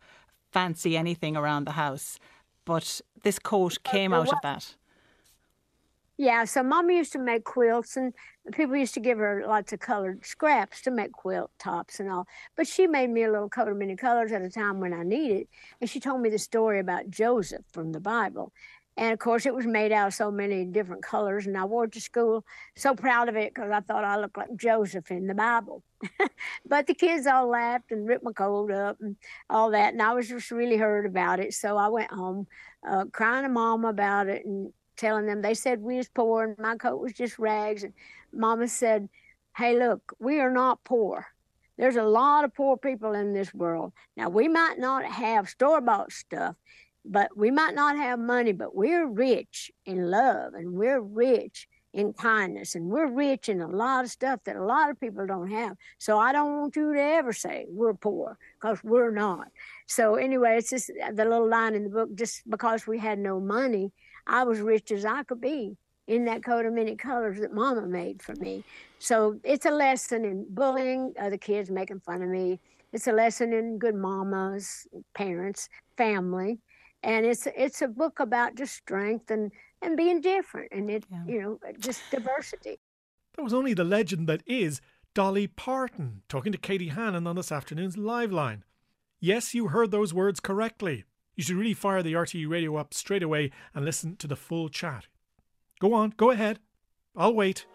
fancy 0.52 0.96
anything 0.96 1.37
around 1.37 1.66
the 1.66 1.72
house. 1.72 2.18
But 2.66 3.00
this 3.22 3.38
coat 3.38 3.82
came 3.82 4.14
out 4.14 4.32
of 4.32 4.38
that. 4.42 4.74
Yeah, 6.16 6.44
so 6.44 6.62
mom 6.62 6.90
used 6.90 7.12
to 7.12 7.18
make 7.18 7.42
quilts, 7.44 7.96
and 7.96 8.14
people 8.53 8.77
used 8.77 8.94
to 8.94 9.00
give 9.00 9.18
her 9.18 9.44
lots 9.46 9.72
of 9.72 9.81
colored 9.81 10.24
scraps 10.24 10.81
to 10.83 10.92
make 10.92 11.11
quilt 11.12 11.50
tops 11.59 11.98
and 11.98 12.09
all. 12.09 12.27
But 12.57 12.68
she 12.68 12.87
made 12.87 13.11
me 13.11 13.24
a 13.24 13.33
little 13.33 13.48
coat 13.48 13.68
of 13.68 13.77
many 13.77 13.96
colors 13.96 14.31
at 14.31 14.42
a 14.42 14.48
time 14.50 14.79
when 14.79 14.92
I 14.92 15.03
needed. 15.03 15.48
And 15.81 15.90
she 15.90 15.98
told 15.98 16.20
me 16.20 16.31
the 16.31 16.38
story 16.38 16.79
about 16.79 17.11
Joseph 17.11 17.64
from 17.72 17.90
the 17.92 18.00
Bible. 18.00 18.53
And 18.96 19.12
of 19.12 19.18
course, 19.18 19.44
it 19.44 19.57
was 19.57 19.66
made 19.66 19.90
out 19.90 20.07
of 20.07 20.14
so 20.14 20.31
many 20.31 20.64
different 20.64 21.03
colors. 21.03 21.48
And 21.48 21.59
I 21.59 21.64
wore 21.64 21.87
it 21.87 21.92
to 21.92 22.00
school, 22.00 22.44
so 22.77 22.94
proud 22.94 23.29
of 23.29 23.35
it 23.35 23.53
because 23.53 23.72
I 23.72 23.81
thought 23.81 24.05
I 24.05 24.16
looked 24.16 24.37
like 24.37 24.55
Joseph 24.57 25.11
in 25.11 25.27
the 25.27 25.35
Bible. 25.35 25.83
but 26.64 26.87
the 26.87 26.94
kids 26.94 27.27
all 27.27 27.48
laughed 27.48 27.90
and 27.90 28.07
ripped 28.07 28.22
my 28.22 28.31
coat 28.33 28.70
up 28.70 28.98
and 29.00 29.16
all 29.50 29.70
that. 29.72 29.94
And 29.94 30.03
I 30.03 30.14
was 30.14 30.29
just 30.29 30.53
really 30.53 30.77
hurt 30.77 31.07
about 31.07 31.40
it. 31.40 31.55
So 31.55 31.77
I 31.77 31.88
went 31.88 32.12
home 32.12 32.46
uh, 32.88 33.07
crying 33.12 33.42
to 33.42 33.48
mom 33.48 33.85
about 33.85 34.29
it 34.29 34.44
and 34.44 34.72
telling 34.96 35.26
them 35.26 35.42
they 35.42 35.54
said 35.54 35.80
we 35.80 35.96
was 35.96 36.09
poor 36.09 36.44
and 36.44 36.59
my 36.59 36.76
coat 36.76 37.00
was 37.00 37.12
just 37.12 37.38
rags. 37.38 37.85
And 37.85 37.92
mama 38.33 38.68
said, 38.68 39.09
Hey, 39.57 39.78
look, 39.78 40.14
we 40.18 40.40
are 40.40 40.50
not 40.50 40.83
poor. 40.85 41.26
There's 41.76 41.96
a 41.96 42.04
lot 42.04 42.44
of 42.44 42.54
poor 42.54 42.76
people 42.76 43.14
in 43.14 43.33
this 43.33 43.52
world. 43.52 43.92
Now, 44.16 44.28
we 44.28 44.48
might 44.48 44.78
not 44.78 45.04
have 45.04 45.48
store 45.48 45.80
bought 45.80 46.12
stuff, 46.12 46.57
but 47.04 47.37
we 47.37 47.50
might 47.50 47.74
not 47.74 47.96
have 47.96 48.18
money, 48.18 48.52
but 48.52 48.74
we're 48.74 49.07
rich 49.07 49.70
in 49.85 50.11
love 50.11 50.54
and 50.54 50.72
we're 50.72 51.00
rich 51.00 51.68
in 51.94 52.12
kindness 52.12 52.74
and 52.74 52.90
we're 52.90 53.07
rich 53.07 53.48
in 53.48 53.61
a 53.61 53.68
lot 53.68 54.04
of 54.04 54.11
stuff 54.11 54.40
that 54.44 54.57
a 54.57 54.64
lot 54.64 54.90
of 54.90 54.98
people 54.98 55.26
don't 55.26 55.50
have. 55.50 55.76
So 55.98 56.18
I 56.18 56.33
don't 56.33 56.61
want 56.61 56.76
you 56.76 56.92
to 56.92 57.00
ever 57.00 57.33
say 57.33 57.66
we're 57.68 57.94
poor 57.94 58.37
because 58.61 58.83
we're 58.83 59.12
not. 59.12 59.48
So 59.87 60.16
anyway, 60.16 60.57
it's 60.59 60.70
just 60.70 60.88
the 60.88 61.24
little 61.24 61.48
line 61.48 61.74
in 61.74 61.85
the 61.85 61.90
book 61.90 62.09
just 62.14 62.48
because 62.50 62.87
we 62.87 62.98
had 62.98 63.18
no 63.18 63.38
money, 63.38 63.92
I 64.26 64.44
was 64.44 64.60
rich 64.60 64.90
as 64.92 65.04
I 65.04 65.22
could 65.22 65.40
be 65.40 65.76
in 66.06 66.24
that 66.26 66.44
coat 66.44 66.66
of 66.66 66.72
many 66.72 66.96
colors 66.96 67.40
that 67.40 67.52
mama 67.52 67.87
made 67.87 68.22
for 68.22 68.34
me. 68.37 68.62
So 68.98 69.38
it's 69.42 69.66
a 69.66 69.70
lesson 69.70 70.24
in 70.24 70.46
bullying 70.50 71.14
other 71.18 71.38
kids 71.38 71.70
making 71.70 72.00
fun 72.00 72.22
of 72.22 72.28
me. 72.28 72.60
It's 72.92 73.06
a 73.06 73.12
lesson 73.12 73.52
in 73.52 73.78
good 73.78 73.94
mamas, 73.94 74.87
parents, 75.14 75.68
family 75.96 76.60
and 77.04 77.26
it's 77.26 77.46
it's 77.56 77.82
a 77.82 77.88
book 77.88 78.18
about 78.18 78.56
just 78.56 78.74
strength 78.74 79.30
and 79.30 79.52
and 79.82 79.96
being 79.96 80.20
different 80.20 80.72
and 80.72 80.90
it 80.90 81.04
yeah. 81.10 81.22
you 81.26 81.40
know 81.40 81.58
just 81.78 82.00
diversity 82.10 82.78
that 83.37 83.42
was 83.42 83.54
only 83.54 83.74
the 83.74 83.84
legend 83.84 84.28
that 84.28 84.42
is 84.46 84.80
dolly 85.14 85.46
parton 85.46 86.22
talking 86.28 86.50
to 86.50 86.58
katie 86.58 86.88
hannon 86.88 87.26
on 87.26 87.37
this 87.37 87.52
afternoon's 87.52 87.96
liveline 87.96 88.62
yes 89.20 89.54
you 89.54 89.68
heard 89.68 89.90
those 89.90 90.12
words 90.12 90.40
correctly 90.40 91.04
you 91.34 91.42
should 91.42 91.56
really 91.56 91.74
fire 91.74 92.02
the 92.02 92.12
rte 92.12 92.48
radio 92.48 92.76
up 92.76 92.94
straight 92.94 93.22
away 93.22 93.50
and 93.74 93.84
listen 93.84 94.16
to 94.16 94.26
the 94.26 94.36
full 94.36 94.68
chat. 94.68 95.06
Go 95.80 95.92
on 95.92 96.14
go 96.16 96.30
ahead. 96.30 96.58
I'll 97.16 97.34
wait. 97.34 97.66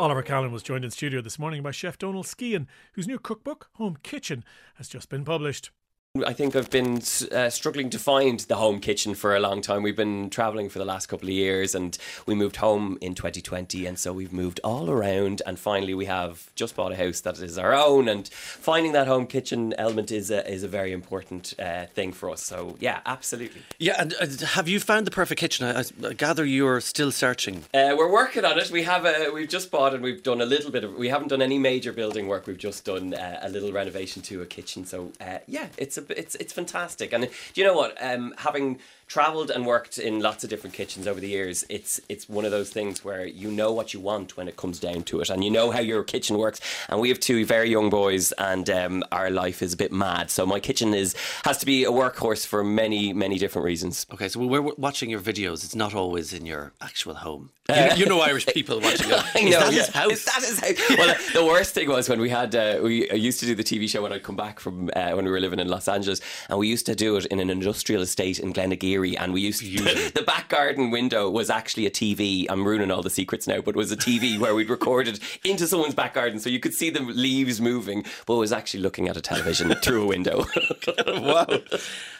Oliver 0.00 0.22
Callan 0.22 0.50
was 0.50 0.62
joined 0.62 0.82
in 0.82 0.90
studio 0.90 1.20
this 1.20 1.38
morning 1.38 1.62
by 1.62 1.72
Chef 1.72 1.98
Donal 1.98 2.24
Skehan, 2.24 2.66
whose 2.94 3.06
new 3.06 3.18
cookbook, 3.18 3.68
Home 3.74 3.98
Kitchen, 4.02 4.44
has 4.76 4.88
just 4.88 5.10
been 5.10 5.26
published. 5.26 5.70
I 6.26 6.32
think 6.32 6.56
I've 6.56 6.70
been 6.70 7.00
uh, 7.30 7.50
struggling 7.50 7.88
to 7.90 7.98
find 8.00 8.40
the 8.40 8.56
home 8.56 8.80
kitchen 8.80 9.14
for 9.14 9.36
a 9.36 9.38
long 9.38 9.62
time. 9.62 9.84
We've 9.84 9.94
been 9.94 10.28
traveling 10.28 10.68
for 10.68 10.80
the 10.80 10.84
last 10.84 11.06
couple 11.06 11.28
of 11.28 11.34
years 11.34 11.72
and 11.72 11.96
we 12.26 12.34
moved 12.34 12.56
home 12.56 12.98
in 13.00 13.14
2020 13.14 13.86
and 13.86 13.96
so 13.96 14.12
we've 14.12 14.32
moved 14.32 14.58
all 14.64 14.90
around 14.90 15.40
and 15.46 15.56
finally 15.56 15.94
we 15.94 16.06
have 16.06 16.52
just 16.56 16.74
bought 16.74 16.90
a 16.90 16.96
house 16.96 17.20
that 17.20 17.38
is 17.38 17.56
our 17.56 17.72
own 17.72 18.08
and 18.08 18.26
finding 18.26 18.90
that 18.90 19.06
home 19.06 19.24
kitchen 19.24 19.72
element 19.78 20.10
is 20.10 20.32
a, 20.32 20.44
is 20.52 20.64
a 20.64 20.68
very 20.68 20.90
important 20.90 21.54
uh, 21.60 21.86
thing 21.86 22.12
for 22.12 22.28
us. 22.28 22.42
So 22.42 22.74
yeah, 22.80 23.02
absolutely. 23.06 23.62
Yeah, 23.78 23.94
and 23.96 24.12
uh, 24.20 24.46
have 24.46 24.66
you 24.66 24.80
found 24.80 25.06
the 25.06 25.12
perfect 25.12 25.40
kitchen? 25.40 25.64
I, 25.64 25.84
I 26.04 26.14
gather 26.14 26.44
you're 26.44 26.80
still 26.80 27.12
searching. 27.12 27.66
Uh, 27.72 27.94
we're 27.96 28.10
working 28.10 28.44
on 28.44 28.58
it. 28.58 28.68
We 28.72 28.82
have 28.82 29.04
a, 29.04 29.30
we've 29.32 29.48
just 29.48 29.70
bought 29.70 29.94
and 29.94 30.02
we've 30.02 30.24
done 30.24 30.40
a 30.40 30.46
little 30.46 30.72
bit 30.72 30.82
of 30.82 30.92
we 30.96 31.08
haven't 31.08 31.28
done 31.28 31.40
any 31.40 31.60
major 31.60 31.92
building 31.92 32.26
work. 32.26 32.48
We've 32.48 32.58
just 32.58 32.84
done 32.84 33.14
uh, 33.14 33.38
a 33.42 33.48
little 33.48 33.70
renovation 33.70 34.22
to 34.22 34.42
a 34.42 34.46
kitchen. 34.46 34.84
So 34.84 35.12
uh, 35.20 35.38
yeah, 35.46 35.68
it's 35.76 35.99
it's 36.08 36.34
it's 36.36 36.52
fantastic. 36.52 37.12
And 37.12 37.24
do 37.24 37.60
you 37.60 37.66
know 37.66 37.74
what? 37.74 37.96
Um, 38.00 38.34
having 38.38 38.78
traveled 39.10 39.50
and 39.50 39.66
worked 39.66 39.98
in 39.98 40.20
lots 40.20 40.44
of 40.44 40.50
different 40.50 40.72
kitchens 40.72 41.08
over 41.08 41.18
the 41.18 41.28
years, 41.28 41.64
it's 41.68 42.00
it's 42.08 42.28
one 42.28 42.44
of 42.44 42.52
those 42.52 42.70
things 42.70 43.04
where 43.04 43.26
you 43.26 43.50
know 43.50 43.72
what 43.72 43.92
you 43.92 43.98
want 43.98 44.36
when 44.36 44.46
it 44.46 44.56
comes 44.56 44.78
down 44.78 45.02
to 45.02 45.20
it, 45.20 45.28
and 45.28 45.42
you 45.44 45.50
know 45.50 45.72
how 45.72 45.80
your 45.80 46.04
kitchen 46.04 46.38
works. 46.38 46.60
And 46.88 47.00
we 47.00 47.08
have 47.08 47.18
two 47.18 47.44
very 47.44 47.68
young 47.68 47.90
boys, 47.90 48.30
and 48.38 48.70
um, 48.70 49.02
our 49.10 49.28
life 49.30 49.62
is 49.62 49.72
a 49.74 49.76
bit 49.76 49.92
mad. 49.92 50.30
So 50.30 50.46
my 50.46 50.60
kitchen 50.60 50.94
is 50.94 51.16
has 51.44 51.58
to 51.58 51.66
be 51.66 51.84
a 51.84 51.90
workhorse 51.90 52.46
for 52.46 52.62
many 52.62 53.12
many 53.12 53.36
different 53.36 53.66
reasons. 53.66 54.06
Okay, 54.12 54.28
so 54.28 54.38
we're 54.46 54.62
watching 54.62 55.10
your 55.10 55.20
videos. 55.20 55.64
It's 55.64 55.74
not 55.74 55.92
always 55.92 56.32
in 56.32 56.46
your 56.46 56.72
actual 56.80 57.14
home. 57.14 57.50
You, 57.68 57.90
you 57.96 58.06
know 58.06 58.20
Irish 58.20 58.46
people 58.46 58.80
watching 58.88 59.10
it. 59.10 59.24
Is 59.36 59.50
know, 59.50 59.60
that 59.60 59.72
yeah. 59.72 59.78
his 59.78 59.88
house? 59.88 60.12
Is 60.12 60.24
that 60.26 60.42
his 60.44 60.60
house? 60.60 60.98
well, 60.98 61.16
the 61.32 61.44
worst 61.44 61.74
thing 61.74 61.88
was 61.88 62.08
when 62.08 62.20
we 62.20 62.30
had 62.30 62.54
uh, 62.54 62.78
we 62.82 63.10
used 63.12 63.40
to 63.40 63.46
do 63.46 63.54
the 63.56 63.64
TV 63.64 63.88
show 63.88 64.02
when 64.02 64.12
I'd 64.12 64.22
come 64.22 64.36
back 64.36 64.60
from 64.60 64.90
uh, 64.94 65.10
when 65.12 65.24
we 65.24 65.30
were 65.30 65.40
living 65.40 65.58
in 65.58 65.68
Los 65.68 65.88
Angeles, 65.88 66.20
and 66.48 66.58
we 66.58 66.68
used 66.68 66.86
to 66.86 66.94
do 66.94 67.16
it 67.16 67.26
in 67.26 67.40
an 67.40 67.50
industrial 67.50 68.02
estate 68.02 68.38
in 68.38 68.52
Glenageary 68.52 68.99
and 69.04 69.32
we 69.32 69.40
used 69.40 69.60
to, 69.60 69.68
use 69.68 70.12
the 70.12 70.22
back 70.22 70.48
garden 70.48 70.90
window 70.90 71.28
was 71.30 71.50
actually 71.50 71.86
a 71.86 71.90
TV. 71.90 72.46
I'm 72.48 72.66
ruining 72.66 72.90
all 72.90 73.02
the 73.02 73.10
secrets 73.10 73.46
now, 73.46 73.60
but 73.60 73.74
it 73.74 73.76
was 73.76 73.92
a 73.92 73.96
TV 73.96 74.38
where 74.40 74.54
we'd 74.54 74.70
recorded 74.70 75.20
into 75.44 75.66
someone's 75.66 75.94
back 75.94 76.14
garden, 76.14 76.38
so 76.40 76.50
you 76.50 76.60
could 76.60 76.74
see 76.74 76.90
the 76.90 77.00
leaves 77.00 77.60
moving, 77.60 78.04
but 78.26 78.34
it 78.34 78.38
was 78.38 78.52
actually 78.52 78.80
looking 78.80 79.08
at 79.08 79.16
a 79.16 79.20
television 79.20 79.74
through 79.82 80.04
a 80.04 80.06
window. 80.06 80.44
wow! 81.06 81.46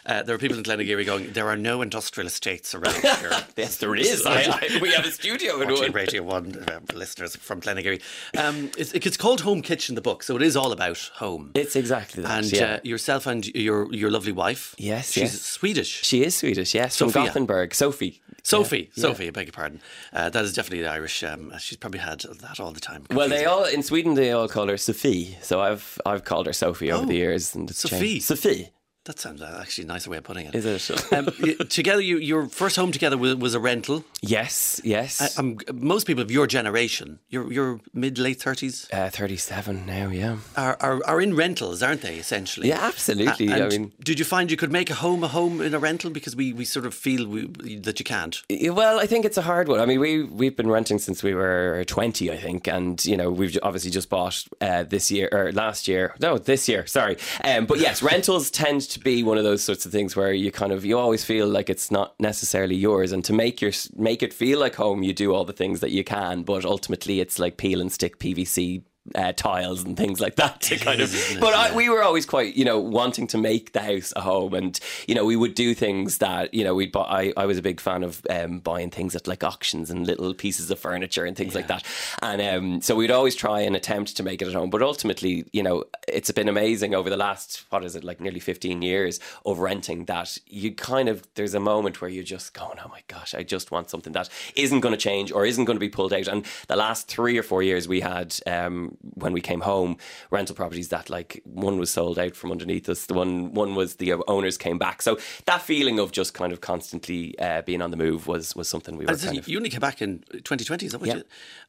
Uh, 0.05 0.23
there 0.23 0.35
are 0.35 0.39
people 0.39 0.57
in 0.57 0.63
Glenageary 0.63 1.05
going, 1.05 1.31
"There 1.31 1.47
are 1.47 1.57
no 1.57 1.81
industrial 1.81 2.27
estates 2.27 2.73
around 2.73 2.95
here." 2.95 3.31
yes, 3.55 3.77
there 3.77 3.95
is. 3.95 4.25
I, 4.25 4.43
I, 4.43 4.79
we 4.81 4.91
have 4.91 5.05
a 5.05 5.11
studio 5.11 5.61
in 5.61 5.71
one. 5.71 5.91
Radio 5.91 6.23
One 6.23 6.55
uh, 6.67 6.79
listeners 6.93 7.35
from 7.35 7.61
Glenageary. 7.61 8.01
Um, 8.37 8.71
it's, 8.77 8.93
it's, 8.93 9.17
called 9.17 9.41
Home 9.41 9.61
Kitchen, 9.61 9.95
the 9.95 10.01
book, 10.01 10.23
so 10.23 10.35
it 10.35 10.41
is 10.41 10.55
all 10.55 10.71
about 10.71 11.11
home. 11.15 11.51
It's 11.53 11.75
exactly 11.75 12.23
that. 12.23 12.43
And 12.43 12.51
yeah. 12.51 12.73
uh, 12.75 12.79
yourself 12.83 13.27
and 13.27 13.45
your 13.47 13.93
your 13.93 14.09
lovely 14.09 14.31
wife. 14.31 14.75
Yes, 14.77 15.11
she's 15.11 15.33
yes. 15.33 15.41
Swedish. 15.41 16.03
She 16.03 16.23
is 16.23 16.35
Swedish 16.35 16.70
yes, 16.73 16.95
Sophia. 16.95 17.13
from 17.13 17.25
Gothenburg. 17.25 17.73
Sophie. 17.73 18.21
Sophie, 18.43 18.89
yeah. 18.95 19.01
Sophie, 19.01 19.27
I 19.27 19.31
beg 19.31 19.47
your 19.47 19.53
pardon. 19.53 19.81
Uh, 20.11 20.29
that 20.29 20.43
is 20.43 20.53
definitely 20.53 20.81
the 20.81 20.89
Irish. 20.89 21.23
Um, 21.23 21.53
she's 21.59 21.77
probably 21.77 21.99
had 21.99 22.21
that 22.21 22.59
all 22.59 22.71
the 22.71 22.79
time. 22.79 23.03
Confusing. 23.03 23.17
Well, 23.17 23.29
they 23.29 23.45
all 23.45 23.65
in 23.65 23.83
Sweden 23.83 24.15
they 24.15 24.31
all 24.31 24.47
call 24.47 24.67
her 24.67 24.77
Sophie, 24.77 25.37
so 25.41 25.61
I've 25.61 25.99
I've 26.05 26.23
called 26.23 26.47
her 26.47 26.53
Sophie 26.53 26.91
oh, 26.91 26.97
over 26.97 27.05
the 27.05 27.15
years. 27.15 27.53
And 27.55 27.69
it's 27.69 27.79
Sophie, 27.79 27.99
changed. 27.99 28.25
Sophie. 28.25 28.71
That 29.05 29.17
sounds 29.17 29.41
actually 29.41 29.85
a 29.85 29.87
nicer 29.87 30.11
way 30.11 30.17
of 30.17 30.23
putting 30.23 30.45
it. 30.45 30.53
Is 30.53 30.89
it? 30.89 31.13
um, 31.13 31.25
together, 31.69 32.01
you, 32.01 32.17
your 32.17 32.47
first 32.47 32.75
home 32.75 32.91
together 32.91 33.17
was, 33.17 33.35
was 33.35 33.55
a 33.55 33.59
rental. 33.59 34.03
Yes, 34.21 34.79
yes. 34.83 35.19
Uh, 35.19 35.39
um, 35.39 35.57
most 35.73 36.05
people 36.05 36.21
of 36.21 36.29
your 36.29 36.45
generation, 36.45 37.17
your 37.27 37.51
your 37.51 37.79
mid 37.95 38.19
late 38.19 38.39
thirties, 38.39 38.87
uh, 38.93 39.09
thirty 39.09 39.37
seven 39.37 39.87
now, 39.87 40.09
yeah, 40.09 40.37
are, 40.55 40.77
are 40.79 41.01
are 41.07 41.19
in 41.19 41.35
rentals, 41.35 41.81
aren't 41.81 42.01
they? 42.01 42.17
Essentially, 42.17 42.67
yeah, 42.67 42.79
absolutely. 42.79 43.51
Uh, 43.51 43.65
I 43.65 43.69
mean, 43.69 43.91
did 44.03 44.19
you 44.19 44.25
find 44.25 44.51
you 44.51 44.57
could 44.57 44.71
make 44.71 44.91
a 44.91 44.93
home 44.93 45.23
a 45.23 45.27
home 45.27 45.61
in 45.61 45.73
a 45.73 45.79
rental 45.79 46.11
because 46.11 46.35
we, 46.35 46.53
we 46.53 46.63
sort 46.63 46.85
of 46.85 46.93
feel 46.93 47.27
we, 47.27 47.47
that 47.77 47.97
you 47.97 48.05
can't? 48.05 48.43
Well, 48.51 48.99
I 48.99 49.07
think 49.07 49.25
it's 49.25 49.37
a 49.37 49.41
hard 49.41 49.67
one. 49.67 49.79
I 49.79 49.87
mean, 49.87 49.99
we 49.99 50.25
we've 50.25 50.55
been 50.55 50.69
renting 50.69 50.99
since 50.99 51.23
we 51.23 51.33
were 51.33 51.83
twenty, 51.87 52.29
I 52.29 52.37
think, 52.37 52.67
and 52.67 53.03
you 53.03 53.17
know 53.17 53.31
we've 53.31 53.57
obviously 53.63 53.89
just 53.89 54.09
bought 54.09 54.45
uh, 54.61 54.83
this 54.83 55.09
year 55.09 55.27
or 55.31 55.51
last 55.53 55.87
year. 55.87 56.13
No, 56.19 56.37
this 56.37 56.69
year. 56.69 56.85
Sorry, 56.85 57.17
um, 57.43 57.65
but 57.65 57.79
yes, 57.79 58.03
rentals 58.11 58.51
tend 58.51 58.81
to 58.90 58.90
be 58.99 59.23
one 59.23 59.37
of 59.37 59.43
those 59.43 59.63
sorts 59.63 59.85
of 59.85 59.91
things 59.91 60.15
where 60.15 60.33
you 60.33 60.51
kind 60.51 60.71
of 60.71 60.85
you 60.85 60.97
always 60.97 61.23
feel 61.23 61.47
like 61.47 61.69
it's 61.69 61.91
not 61.91 62.19
necessarily 62.19 62.75
yours, 62.75 63.11
and 63.11 63.23
to 63.25 63.33
make 63.33 63.61
your 63.61 63.71
make 63.95 64.21
it 64.23 64.33
feel 64.33 64.59
like 64.59 64.75
home, 64.75 65.03
you 65.03 65.13
do 65.13 65.33
all 65.33 65.45
the 65.45 65.53
things 65.53 65.79
that 65.79 65.91
you 65.91 66.03
can, 66.03 66.43
but 66.43 66.65
ultimately 66.65 67.19
it's 67.19 67.39
like 67.39 67.57
peel 67.57 67.81
and 67.81 67.91
stick 67.91 68.19
PVC 68.19 68.83
uh, 69.15 69.33
tiles 69.33 69.83
and 69.83 69.97
things 69.97 70.19
like 70.19 70.35
that 70.35 70.61
to 70.61 70.77
kind 70.77 71.01
of. 71.01 71.11
But 71.39 71.53
I, 71.53 71.75
we 71.75 71.89
were 71.89 72.03
always 72.03 72.25
quite, 72.25 72.55
you 72.55 72.65
know, 72.65 72.79
wanting 72.79 73.27
to 73.27 73.37
make 73.37 73.73
the 73.73 73.81
house 73.81 74.13
a 74.15 74.21
home, 74.21 74.53
and 74.53 74.79
you 75.07 75.15
know, 75.15 75.25
we 75.25 75.35
would 75.35 75.55
do 75.55 75.73
things 75.73 76.19
that 76.19 76.53
you 76.53 76.63
know 76.63 76.75
we'd. 76.75 76.91
Buy, 76.91 77.01
I 77.01 77.33
I 77.35 77.45
was 77.45 77.57
a 77.57 77.61
big 77.61 77.79
fan 77.79 78.03
of 78.03 78.21
um, 78.29 78.59
buying 78.59 78.89
things 78.89 79.15
at 79.15 79.27
like 79.27 79.43
auctions 79.43 79.89
and 79.89 80.05
little 80.05 80.33
pieces 80.33 80.69
of 80.69 80.79
furniture 80.79 81.25
and 81.25 81.35
things 81.35 81.55
like 81.55 81.67
that, 81.67 81.83
and 82.21 82.41
um, 82.41 82.81
so 82.81 82.95
we'd 82.95 83.11
always 83.11 83.35
try 83.35 83.61
and 83.61 83.75
attempt 83.75 84.15
to 84.17 84.23
make 84.23 84.41
it 84.41 84.47
at 84.47 84.53
home. 84.53 84.69
But 84.69 84.81
ultimately, 84.81 85.45
you 85.51 85.63
know, 85.63 85.83
it's 86.07 86.31
been 86.31 86.49
amazing 86.49 86.93
over 86.93 87.09
the 87.09 87.17
last 87.17 87.65
what 87.69 87.83
is 87.83 87.95
it 87.95 88.03
like 88.03 88.21
nearly 88.21 88.39
fifteen 88.39 88.81
years 88.81 89.19
of 89.45 89.59
renting 89.59 90.05
that 90.05 90.37
you 90.47 90.73
kind 90.73 91.09
of 91.09 91.27
there's 91.35 91.53
a 91.53 91.59
moment 91.59 92.01
where 92.01 92.09
you're 92.09 92.23
just 92.23 92.53
going, 92.53 92.77
oh 92.83 92.89
my 92.89 93.01
gosh, 93.07 93.33
I 93.33 93.43
just 93.43 93.71
want 93.71 93.89
something 93.89 94.13
that 94.13 94.29
isn't 94.55 94.81
going 94.81 94.93
to 94.93 94.97
change 94.97 95.31
or 95.31 95.45
isn't 95.45 95.65
going 95.65 95.75
to 95.75 95.79
be 95.79 95.89
pulled 95.89 96.13
out. 96.13 96.27
And 96.27 96.45
the 96.67 96.75
last 96.75 97.07
three 97.07 97.37
or 97.37 97.43
four 97.43 97.63
years 97.63 97.87
we 97.87 98.01
had 98.01 98.35
um, 98.47 98.90
when 99.15 99.33
we 99.33 99.41
came 99.41 99.61
home 99.61 99.97
rental 100.29 100.55
properties 100.55 100.89
that 100.89 101.09
like 101.09 101.41
one 101.45 101.77
was 101.77 101.89
sold 101.89 102.19
out 102.19 102.35
from 102.35 102.51
underneath 102.51 102.89
us, 102.89 103.05
the 103.05 103.13
one 103.13 103.53
one 103.53 103.75
was 103.75 103.95
the 103.95 104.13
owners 104.27 104.57
came 104.57 104.77
back. 104.77 105.01
So 105.01 105.17
that 105.45 105.61
feeling 105.61 105.99
of 105.99 106.11
just 106.11 106.33
kind 106.33 106.51
of 106.51 106.61
constantly 106.61 107.37
uh, 107.39 107.61
being 107.61 107.81
on 107.81 107.91
the 107.91 107.97
move 107.97 108.27
was 108.27 108.55
was 108.55 108.67
something 108.67 108.97
we 108.97 109.05
were. 109.05 109.11
And 109.11 109.21
kind 109.21 109.37
of, 109.37 109.47
you 109.47 109.57
only 109.57 109.69
came 109.69 109.79
back 109.79 110.01
in 110.01 110.19
2020, 110.31 110.85
is 110.85 110.91
that 110.91 110.99
what 110.99 111.07
Yeah. 111.07 111.15
you? 111.17 111.23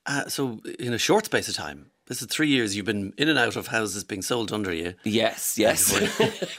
Uh, 0.06 0.28
so 0.28 0.60
in 0.78 0.92
a 0.92 0.98
short 0.98 1.26
space 1.26 1.48
of 1.48 1.54
time. 1.54 1.91
This 2.12 2.20
is 2.20 2.28
three 2.28 2.48
years 2.48 2.76
you've 2.76 2.84
been 2.84 3.14
in 3.16 3.30
and 3.30 3.38
out 3.38 3.56
of 3.56 3.68
houses 3.68 4.04
being 4.04 4.20
sold 4.20 4.52
under 4.52 4.70
you. 4.70 4.92
Yes, 5.02 5.56
yes. 5.56 5.94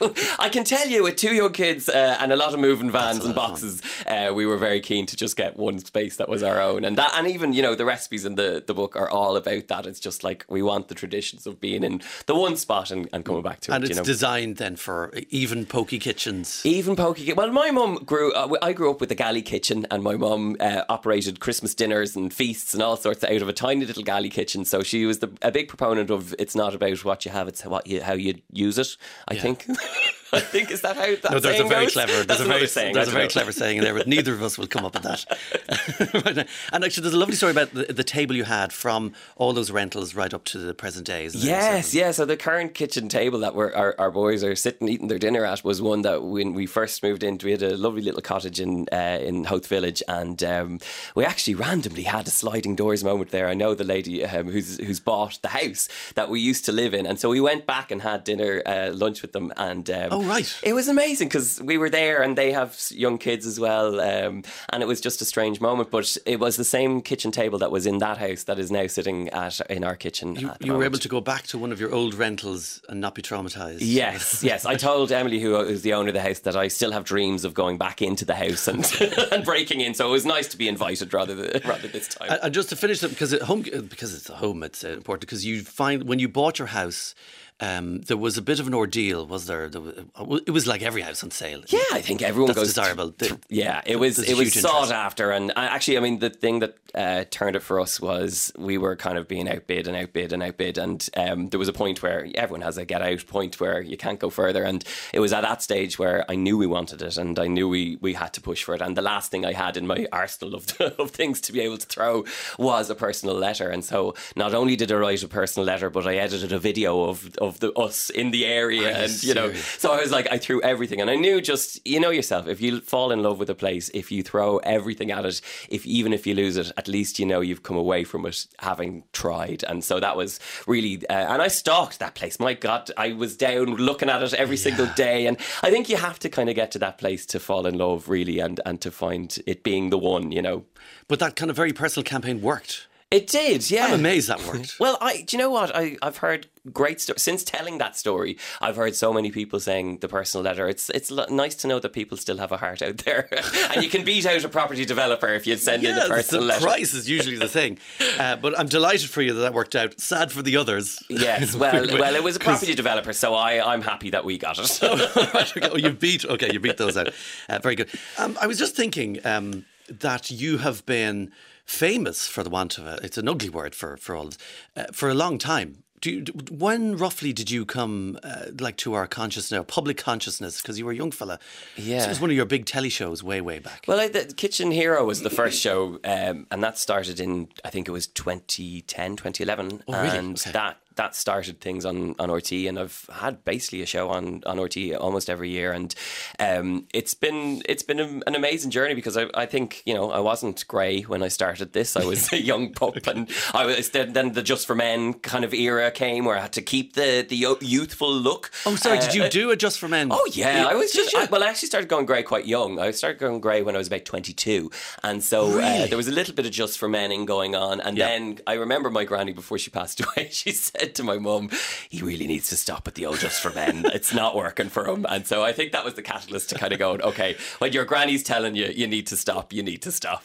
I 0.40 0.48
can 0.48 0.64
tell 0.64 0.88
you, 0.88 1.04
with 1.04 1.14
two 1.14 1.32
young 1.32 1.52
kids 1.52 1.88
uh, 1.88 2.16
and 2.18 2.32
a 2.32 2.36
lot 2.36 2.54
of 2.54 2.58
moving 2.58 2.90
vans 2.90 3.24
and 3.24 3.36
boxes, 3.36 3.80
uh, 4.08 4.32
we 4.34 4.46
were 4.46 4.56
very 4.56 4.80
keen 4.80 5.06
to 5.06 5.14
just 5.14 5.36
get 5.36 5.56
one 5.56 5.78
space 5.78 6.16
that 6.16 6.28
was 6.28 6.42
our 6.42 6.60
own, 6.60 6.84
and 6.84 6.98
that, 6.98 7.12
and 7.14 7.28
even 7.28 7.52
you 7.52 7.62
know, 7.62 7.76
the 7.76 7.84
recipes 7.84 8.24
in 8.24 8.34
the, 8.34 8.64
the 8.66 8.74
book 8.74 8.96
are 8.96 9.08
all 9.08 9.36
about 9.36 9.68
that. 9.68 9.86
It's 9.86 10.00
just 10.00 10.24
like 10.24 10.44
we 10.48 10.60
want 10.60 10.88
the 10.88 10.94
traditions 10.96 11.46
of 11.46 11.60
being 11.60 11.84
in 11.84 12.02
the 12.26 12.34
one 12.34 12.56
spot 12.56 12.90
and, 12.90 13.08
and 13.12 13.24
coming 13.24 13.42
back 13.42 13.60
to 13.60 13.72
And 13.72 13.84
it. 13.84 13.90
And 13.90 13.90
it's 13.92 13.98
you 13.98 14.02
know? 14.02 14.04
designed 14.04 14.56
then 14.56 14.74
for 14.74 15.12
even 15.30 15.66
pokey 15.66 16.00
kitchens. 16.00 16.62
Even 16.66 16.96
pokey. 16.96 17.32
Well, 17.32 17.52
my 17.52 17.70
mum 17.70 18.02
grew. 18.04 18.32
Uh, 18.32 18.56
I 18.60 18.72
grew 18.72 18.90
up 18.90 19.00
with 19.00 19.12
a 19.12 19.14
galley 19.14 19.42
kitchen, 19.42 19.86
and 19.92 20.02
my 20.02 20.16
mum 20.16 20.56
uh, 20.58 20.82
operated 20.88 21.38
Christmas 21.38 21.76
dinners 21.76 22.16
and 22.16 22.34
feasts 22.34 22.74
and 22.74 22.82
all 22.82 22.96
sorts 22.96 23.22
out 23.22 23.40
of 23.40 23.48
a 23.48 23.52
tiny 23.52 23.84
little 23.84 24.02
galley 24.02 24.30
kitchen. 24.30 24.64
So 24.64 24.82
she 24.82 25.06
was 25.06 25.20
the, 25.20 25.30
a 25.44 25.52
big 25.52 25.68
proponent 25.68 26.10
of 26.10 26.34
it's 26.38 26.56
not 26.56 26.74
about 26.74 27.04
what 27.04 27.24
you 27.24 27.30
have; 27.30 27.46
it's 27.46 27.64
what 27.64 27.86
you, 27.86 28.02
how 28.02 28.14
you 28.14 28.40
use 28.50 28.78
it. 28.78 28.96
I 29.28 29.36
think. 29.36 29.66
I 30.34 30.40
think 30.40 30.70
is 30.70 30.80
that 30.82 30.96
how 30.96 31.06
that 31.06 31.30
no, 31.30 31.38
there's 31.38 31.60
a 31.60 31.64
very 31.64 31.86
goes? 31.86 31.92
clever. 31.92 32.24
There's 32.24 32.40
a 32.40 32.44
very, 32.44 32.66
saying. 32.66 32.94
there's 32.94 33.08
a 33.08 33.12
very 33.12 33.28
clever 33.28 33.52
saying 33.52 33.78
in 33.78 33.84
there, 33.84 33.94
but 33.94 34.06
neither 34.06 34.32
of 34.32 34.42
us 34.42 34.58
will 34.58 34.66
come 34.66 34.84
up 34.84 34.94
with 34.94 35.02
that. 35.04 36.46
and 36.72 36.84
actually, 36.84 37.02
there's 37.02 37.14
a 37.14 37.18
lovely 37.18 37.36
story 37.36 37.52
about 37.52 37.72
the, 37.72 37.84
the 37.92 38.04
table 38.04 38.34
you 38.34 38.44
had 38.44 38.72
from 38.72 39.12
all 39.36 39.52
those 39.52 39.70
rentals 39.70 40.14
right 40.14 40.32
up 40.32 40.44
to 40.44 40.58
the 40.58 40.74
present 40.74 41.06
day. 41.06 41.28
Yes, 41.32 41.94
yeah. 41.94 42.10
So 42.10 42.24
the 42.24 42.36
current 42.36 42.74
kitchen 42.74 43.08
table 43.08 43.38
that 43.40 43.54
we're, 43.54 43.72
our, 43.72 43.94
our 43.98 44.10
boys 44.10 44.44
are 44.44 44.54
sitting 44.54 44.88
eating 44.88 45.08
their 45.08 45.18
dinner 45.18 45.44
at 45.44 45.64
was 45.64 45.80
one 45.80 46.02
that 46.02 46.22
when 46.22 46.54
we 46.54 46.66
first 46.66 47.02
moved 47.02 47.22
into, 47.22 47.46
we 47.46 47.52
had 47.52 47.62
a 47.62 47.76
lovely 47.76 48.02
little 48.02 48.20
cottage 48.22 48.60
in 48.60 48.86
uh, 48.92 49.18
in 49.20 49.44
Howth 49.44 49.66
Village, 49.66 50.02
and 50.08 50.42
um, 50.42 50.80
we 51.14 51.24
actually 51.24 51.54
randomly 51.54 52.02
had 52.02 52.26
a 52.26 52.30
sliding 52.30 52.74
doors 52.76 53.04
moment 53.04 53.30
there. 53.30 53.48
I 53.48 53.54
know 53.54 53.74
the 53.74 53.84
lady 53.84 54.24
um, 54.24 54.48
who's 54.50 54.78
who's 54.78 55.00
bought 55.00 55.38
the 55.42 55.48
house 55.48 55.88
that 56.14 56.28
we 56.28 56.40
used 56.40 56.64
to 56.66 56.72
live 56.72 56.94
in, 56.94 57.06
and 57.06 57.18
so 57.18 57.30
we 57.30 57.40
went 57.40 57.66
back 57.66 57.90
and 57.90 58.02
had 58.02 58.24
dinner, 58.24 58.62
uh, 58.66 58.90
lunch 58.92 59.22
with 59.22 59.32
them, 59.32 59.52
and 59.56 59.88
um, 59.90 60.08
Oh, 60.10 60.22
right. 60.26 60.60
it 60.62 60.72
was 60.72 60.88
amazing 60.88 61.28
because 61.28 61.60
we 61.62 61.78
were 61.78 61.90
there, 61.90 62.22
and 62.22 62.36
they 62.36 62.52
have 62.52 62.78
young 62.90 63.18
kids 63.18 63.46
as 63.46 63.58
well, 63.58 64.00
um, 64.00 64.42
and 64.70 64.82
it 64.82 64.86
was 64.86 65.00
just 65.00 65.20
a 65.22 65.24
strange 65.24 65.60
moment. 65.60 65.90
But 65.90 66.16
it 66.26 66.40
was 66.40 66.56
the 66.56 66.64
same 66.64 67.00
kitchen 67.00 67.30
table 67.30 67.58
that 67.58 67.70
was 67.70 67.86
in 67.86 67.98
that 67.98 68.18
house 68.18 68.44
that 68.44 68.58
is 68.58 68.70
now 68.70 68.86
sitting 68.86 69.28
at 69.30 69.60
in 69.70 69.84
our 69.84 69.96
kitchen. 69.96 70.36
You, 70.36 70.50
at 70.50 70.58
the 70.58 70.66
you 70.66 70.74
were 70.74 70.84
able 70.84 70.98
to 70.98 71.08
go 71.08 71.20
back 71.20 71.44
to 71.48 71.58
one 71.58 71.72
of 71.72 71.80
your 71.80 71.92
old 71.92 72.14
rentals 72.14 72.80
and 72.88 73.00
not 73.00 73.14
be 73.14 73.22
traumatized. 73.22 73.78
Yes, 73.80 74.42
yes. 74.42 74.64
I 74.64 74.74
told 74.76 75.12
Emily, 75.12 75.40
who 75.40 75.56
is 75.60 75.82
the 75.82 75.94
owner 75.94 76.08
of 76.08 76.14
the 76.14 76.22
house, 76.22 76.40
that 76.40 76.56
I 76.56 76.68
still 76.68 76.92
have 76.92 77.04
dreams 77.04 77.44
of 77.44 77.54
going 77.54 77.78
back 77.78 78.02
into 78.02 78.24
the 78.24 78.34
house 78.34 78.68
and, 78.68 78.84
and 79.32 79.44
breaking 79.44 79.80
in. 79.80 79.94
So 79.94 80.08
it 80.08 80.12
was 80.12 80.26
nice 80.26 80.48
to 80.48 80.56
be 80.56 80.68
invited 80.68 81.12
rather 81.12 81.34
than, 81.34 81.62
rather 81.64 81.88
this 81.88 82.08
time. 82.08 82.30
And, 82.30 82.40
and 82.42 82.54
just 82.54 82.68
to 82.70 82.76
finish 82.76 83.02
it, 83.02 83.08
because 83.08 83.32
at 83.32 83.42
home, 83.42 83.62
because 83.62 84.14
it's 84.14 84.28
a 84.28 84.36
home, 84.36 84.62
it's 84.62 84.84
uh, 84.84 84.88
important. 84.88 85.20
Because 85.20 85.44
you 85.44 85.62
find 85.62 86.04
when 86.04 86.18
you 86.18 86.28
bought 86.28 86.58
your 86.58 86.68
house, 86.68 87.14
um, 87.60 88.00
there 88.02 88.16
was 88.16 88.36
a 88.36 88.42
bit 88.42 88.58
of 88.60 88.66
an 88.66 88.74
ordeal, 88.74 89.26
was 89.26 89.46
there? 89.46 89.68
there 89.68 89.80
was, 89.80 90.42
it 90.46 90.50
was 90.50 90.66
like 90.66 90.82
every 90.82 91.02
house 91.02 91.22
on 91.22 91.30
sale. 91.30 91.62
yeah, 91.68 91.80
I 91.92 92.00
think 92.00 92.20
everyone 92.20 92.48
That's 92.48 92.58
goes. 92.58 92.74
desirable. 92.74 93.12
th- 93.12 93.32
yeah, 93.48 93.80
it 93.86 93.96
was 93.96 94.18
it 94.18 94.36
was 94.36 94.52
sought 94.52 94.74
interest. 94.84 94.92
after, 94.92 95.30
and 95.30 95.50
uh, 95.52 95.54
actually, 95.56 95.96
I 95.96 96.00
mean, 96.00 96.18
the 96.18 96.30
thing 96.30 96.58
that 96.60 96.76
uh, 96.94 97.24
turned 97.30 97.54
it 97.56 97.62
for 97.62 97.78
us 97.80 98.00
was 98.00 98.52
we 98.58 98.76
were 98.76 98.96
kind 98.96 99.16
of 99.18 99.28
being 99.28 99.48
outbid 99.48 99.86
and 99.86 99.96
outbid 99.96 100.32
and 100.32 100.42
outbid, 100.42 100.78
and 100.78 101.08
um, 101.16 101.48
there 101.50 101.58
was 101.58 101.68
a 101.68 101.72
point 101.72 102.02
where 102.02 102.26
everyone 102.34 102.62
has 102.62 102.76
a 102.76 102.84
get 102.84 103.02
out 103.02 103.24
point 103.28 103.60
where 103.60 103.80
you 103.80 103.96
can't 103.96 104.18
go 104.18 104.30
further, 104.30 104.64
and 104.64 104.84
it 105.12 105.20
was 105.20 105.32
at 105.32 105.42
that 105.42 105.62
stage 105.62 105.98
where 105.98 106.24
I 106.28 106.34
knew 106.34 106.58
we 106.58 106.66
wanted 106.66 107.02
it, 107.02 107.16
and 107.16 107.38
I 107.38 107.46
knew 107.46 107.68
we 107.68 107.98
we 108.00 108.14
had 108.14 108.32
to 108.34 108.40
push 108.40 108.64
for 108.64 108.74
it, 108.74 108.80
and 108.82 108.96
the 108.96 109.02
last 109.02 109.30
thing 109.30 109.44
I 109.46 109.52
had 109.52 109.76
in 109.76 109.86
my 109.86 110.06
arsenal 110.12 110.56
of 110.56 110.66
of 110.80 111.12
things 111.12 111.40
to 111.42 111.52
be 111.52 111.60
able 111.60 111.78
to 111.78 111.86
throw 111.86 112.24
was 112.58 112.90
a 112.90 112.94
personal 112.96 113.36
letter, 113.36 113.70
and 113.70 113.84
so 113.84 114.14
not 114.34 114.54
only 114.54 114.74
did 114.74 114.90
I 114.90 114.96
write 114.96 115.22
a 115.22 115.28
personal 115.28 115.66
letter, 115.66 115.88
but 115.88 116.06
I 116.06 116.16
edited 116.16 116.52
a 116.52 116.58
video 116.58 117.04
of 117.04 117.30
of 117.44 117.60
the 117.60 117.72
us 117.72 118.10
in 118.10 118.30
the 118.30 118.44
area, 118.46 118.96
and 118.96 119.22
you 119.22 119.34
know, 119.34 119.52
so 119.78 119.92
I 119.92 120.00
was 120.00 120.10
like, 120.10 120.26
I 120.30 120.38
threw 120.38 120.60
everything, 120.62 121.00
and 121.00 121.10
I 121.10 121.16
knew 121.16 121.40
just 121.40 121.86
you 121.86 122.00
know 122.00 122.10
yourself. 122.10 122.46
If 122.46 122.60
you 122.60 122.80
fall 122.80 123.10
in 123.10 123.22
love 123.22 123.38
with 123.38 123.50
a 123.50 123.54
place, 123.54 123.90
if 123.94 124.10
you 124.10 124.22
throw 124.22 124.58
everything 124.58 125.10
at 125.10 125.24
it, 125.24 125.40
if 125.68 125.86
even 125.86 126.12
if 126.12 126.26
you 126.26 126.34
lose 126.34 126.56
it, 126.56 126.72
at 126.76 126.88
least 126.88 127.18
you 127.18 127.26
know 127.26 127.40
you've 127.40 127.62
come 127.62 127.76
away 127.76 128.04
from 128.04 128.26
it 128.26 128.46
having 128.58 129.04
tried. 129.12 129.64
And 129.68 129.84
so 129.84 130.00
that 130.00 130.16
was 130.16 130.40
really, 130.66 131.06
uh, 131.08 131.32
and 131.32 131.42
I 131.42 131.48
stalked 131.48 131.98
that 131.98 132.14
place. 132.14 132.38
My 132.40 132.54
God, 132.54 132.90
I 132.96 133.12
was 133.12 133.36
down 133.36 133.76
looking 133.76 134.10
at 134.10 134.22
it 134.22 134.34
every 134.34 134.56
single 134.56 134.86
day, 134.96 135.26
and 135.26 135.36
I 135.62 135.70
think 135.70 135.88
you 135.88 135.96
have 135.96 136.18
to 136.20 136.28
kind 136.28 136.48
of 136.48 136.54
get 136.54 136.70
to 136.72 136.78
that 136.80 136.98
place 136.98 137.26
to 137.26 137.40
fall 137.40 137.66
in 137.66 137.78
love, 137.78 138.08
really, 138.08 138.38
and 138.40 138.60
and 138.66 138.80
to 138.80 138.90
find 138.90 139.38
it 139.46 139.62
being 139.62 139.90
the 139.90 139.98
one. 139.98 140.32
You 140.32 140.42
know, 140.42 140.64
But 141.08 141.18
that 141.18 141.36
kind 141.36 141.50
of 141.50 141.56
very 141.56 141.72
personal 141.72 142.04
campaign 142.04 142.40
worked. 142.40 142.88
It 143.14 143.26
did. 143.28 143.70
Yeah, 143.70 143.86
I'm 143.86 143.94
amazed 143.94 144.28
that 144.28 144.44
worked. 144.46 144.76
well, 144.80 144.98
I 145.00 145.22
do 145.22 145.36
you 145.36 145.42
know 145.42 145.50
what 145.50 145.74
I 145.74 145.96
I've 146.02 146.18
heard 146.18 146.48
great 146.72 147.00
stories 147.00 147.22
since 147.22 147.44
telling 147.44 147.78
that 147.78 147.96
story. 147.96 148.38
I've 148.60 148.76
heard 148.76 148.96
so 148.96 149.12
many 149.12 149.30
people 149.30 149.60
saying 149.60 149.98
the 149.98 150.08
personal 150.08 150.42
letter. 150.44 150.68
It's 150.68 150.90
it's 150.90 151.10
l- 151.10 151.26
nice 151.30 151.54
to 151.56 151.68
know 151.68 151.78
that 151.78 151.92
people 151.92 152.16
still 152.16 152.38
have 152.38 152.52
a 152.52 152.56
heart 152.56 152.82
out 152.82 152.98
there, 152.98 153.28
and 153.70 153.82
you 153.82 153.90
can 153.90 154.04
beat 154.04 154.26
out 154.26 154.44
a 154.44 154.48
property 154.48 154.84
developer 154.84 155.28
if 155.28 155.46
you 155.46 155.56
send 155.56 155.84
in 155.84 155.96
yeah, 155.96 156.06
a 156.06 156.08
personal 156.08 156.42
the 156.42 156.48
letter. 156.48 156.64
price 156.66 156.94
is 156.94 157.08
usually 157.08 157.36
the 157.36 157.48
thing. 157.48 157.78
Uh, 158.18 158.36
but 158.36 158.56
I'm 158.58 158.68
delighted 158.68 159.10
for 159.10 159.22
you 159.22 159.32
that 159.34 159.40
that 159.40 159.54
worked 159.54 159.74
out. 159.74 159.98
Sad 160.00 160.30
for 160.30 160.40
the 160.40 160.56
others. 160.56 161.02
Yes, 161.08 161.56
well, 161.56 161.86
well, 161.98 162.14
it 162.14 162.22
was 162.22 162.36
a 162.36 162.38
property 162.38 162.74
developer, 162.74 163.12
so 163.12 163.34
I 163.34 163.72
I'm 163.72 163.82
happy 163.82 164.10
that 164.10 164.24
we 164.24 164.38
got 164.38 164.58
it. 164.58 165.34
right. 165.34 165.52
Oh, 165.72 165.76
you 165.76 165.90
beat. 165.90 166.24
Okay, 166.24 166.52
you 166.52 166.60
beat 166.60 166.76
those 166.76 166.96
out. 166.96 167.08
Uh, 167.48 167.58
very 167.58 167.74
good. 167.74 167.90
Um, 168.18 168.38
I 168.40 168.46
was 168.46 168.58
just 168.58 168.76
thinking 168.76 169.18
um, 169.26 169.64
that 169.88 170.30
you 170.30 170.58
have 170.58 170.84
been 170.86 171.32
famous 171.64 172.26
for 172.28 172.42
the 172.42 172.50
want 172.50 172.78
of 172.78 172.86
a. 172.86 172.98
It's 173.02 173.18
an 173.18 173.28
ugly 173.28 173.48
word 173.48 173.74
for 173.74 173.96
for 173.96 174.14
all 174.16 174.26
this, 174.26 174.38
uh, 174.76 174.84
for 174.92 175.08
a 175.08 175.14
long 175.14 175.38
time. 175.38 175.78
Do 176.00 176.10
you, 176.10 176.24
when 176.50 176.98
roughly 176.98 177.32
did 177.32 177.50
you 177.50 177.64
come 177.64 178.18
uh, 178.22 178.46
like 178.60 178.76
to 178.78 178.92
our 178.92 179.06
consciousness, 179.06 179.64
public 179.68 179.96
consciousness? 179.96 180.60
Because 180.60 180.78
you 180.78 180.84
were 180.84 180.92
a 180.92 180.94
young 180.94 181.10
fella. 181.10 181.38
Yeah. 181.76 182.04
it 182.04 182.08
was 182.08 182.20
one 182.20 182.28
of 182.28 182.36
your 182.36 182.44
big 182.44 182.66
telly 182.66 182.90
shows 182.90 183.22
way 183.22 183.40
way 183.40 183.58
back. 183.58 183.86
Well, 183.88 183.98
I, 183.98 184.08
the 184.08 184.26
Kitchen 184.26 184.70
Hero 184.70 185.02
was 185.06 185.22
the 185.22 185.30
first 185.30 185.58
show, 185.62 185.98
um, 186.04 186.46
and 186.50 186.62
that 186.62 186.76
started 186.78 187.20
in 187.20 187.48
I 187.64 187.70
think 187.70 187.88
it 187.88 187.92
was 187.92 188.06
2010, 188.08 189.16
2011, 189.16 189.82
Oh, 189.88 189.92
really? 190.02 190.18
and 190.18 190.38
Okay. 190.38 190.50
that 190.52 190.76
that 190.96 191.14
started 191.14 191.60
things 191.60 191.84
on 191.84 192.14
on 192.18 192.28
RTE, 192.28 192.68
and 192.68 192.78
I've 192.78 193.08
had 193.12 193.44
basically 193.44 193.82
a 193.82 193.86
show 193.86 194.10
on 194.10 194.42
on 194.46 194.58
RTE 194.58 194.96
almost 195.00 195.28
every 195.30 195.50
year, 195.50 195.72
and 195.72 195.94
um, 196.38 196.86
it's 196.94 197.14
been 197.14 197.62
it's 197.68 197.82
been 197.82 198.00
a, 198.00 198.06
an 198.26 198.34
amazing 198.34 198.70
journey 198.70 198.94
because 198.94 199.16
I, 199.16 199.26
I 199.34 199.46
think 199.46 199.82
you 199.86 199.94
know 199.94 200.10
I 200.10 200.20
wasn't 200.20 200.66
grey 200.68 201.02
when 201.02 201.22
I 201.22 201.28
started 201.28 201.72
this. 201.72 201.96
I 201.96 202.04
was 202.04 202.32
a 202.32 202.40
young 202.40 202.72
pup, 202.80 203.06
and 203.06 203.30
I 203.52 203.66
was 203.66 203.90
then, 203.90 204.12
then 204.12 204.32
the 204.32 204.42
Just 204.42 204.66
for 204.66 204.74
Men 204.74 205.14
kind 205.14 205.44
of 205.44 205.52
era 205.54 205.90
came 205.90 206.24
where 206.24 206.36
I 206.36 206.40
had 206.42 206.52
to 206.54 206.62
keep 206.62 206.94
the 206.94 207.24
the 207.28 207.36
youthful 207.60 208.12
look. 208.12 208.50
oh, 208.66 208.76
sorry. 208.76 208.98
did 209.00 209.14
you 209.14 209.24
Uh, 209.24 209.28
do 209.28 209.50
a 209.50 209.56
just 209.56 209.78
for 209.78 209.88
men? 209.88 210.08
Oh 210.12 210.28
yeah, 210.32 210.66
I 210.68 210.74
was 210.74 210.92
just? 210.92 211.14
I, 211.16 211.24
well. 211.26 211.42
I 211.42 211.48
actually 211.48 211.68
started 211.68 211.88
going 211.88 212.06
grey 212.06 212.22
quite 212.22 212.46
young. 212.46 212.78
I 212.78 212.90
started 212.92 213.18
going 213.18 213.40
grey 213.40 213.62
when 213.62 213.74
I 213.74 213.78
was 213.78 213.86
about 213.88 214.04
twenty-two, 214.04 214.70
and 215.02 215.22
so 215.22 215.58
uh, 215.60 215.86
there 215.86 215.96
was 215.96 216.08
a 216.08 216.12
little 216.12 216.34
bit 216.34 216.46
of 216.46 216.52
just 216.52 216.78
for 216.78 216.88
menning 216.88 217.24
going 217.24 217.54
on. 217.54 217.80
And 217.80 217.96
Yeah. 217.98 218.08
then 218.08 218.38
I 218.46 218.54
remember 218.54 218.90
my 218.90 219.04
granny 219.04 219.32
before 219.32 219.58
she 219.58 219.70
passed 219.70 220.00
away. 220.04 220.28
She 220.30 220.52
said 220.52 220.83
to 220.92 221.02
my 221.02 221.18
mum, 221.18 221.50
"He 221.88 222.02
really 222.02 222.26
needs 222.26 222.48
to 222.50 222.56
stop 222.56 222.86
at 222.88 222.94
the 222.94 223.06
old 223.06 223.20
just 223.20 223.40
for 223.40 223.50
men. 223.50 223.86
it's 223.94 224.12
not 224.12 224.36
working 224.36 224.68
for 224.68 224.86
him." 224.86 225.06
And 225.08 225.26
so 225.26 225.42
I 225.42 225.52
think 225.52 225.72
that 225.72 225.84
was 225.84 225.94
the 225.94 226.02
catalyst 226.02 226.50
to 226.50 226.56
kind 226.56 226.72
of 226.72 226.78
going, 226.78 227.00
"Okay, 227.02 227.36
when 227.58 227.72
your 227.72 227.84
granny's 227.84 228.22
telling 228.22 228.54
you 228.56 228.66
you 228.66 228.86
need 228.86 229.06
to 229.06 229.16
stop, 229.16 229.52
you 229.52 229.62
need 229.62 229.82
to 229.82 229.92
stop." 229.92 230.24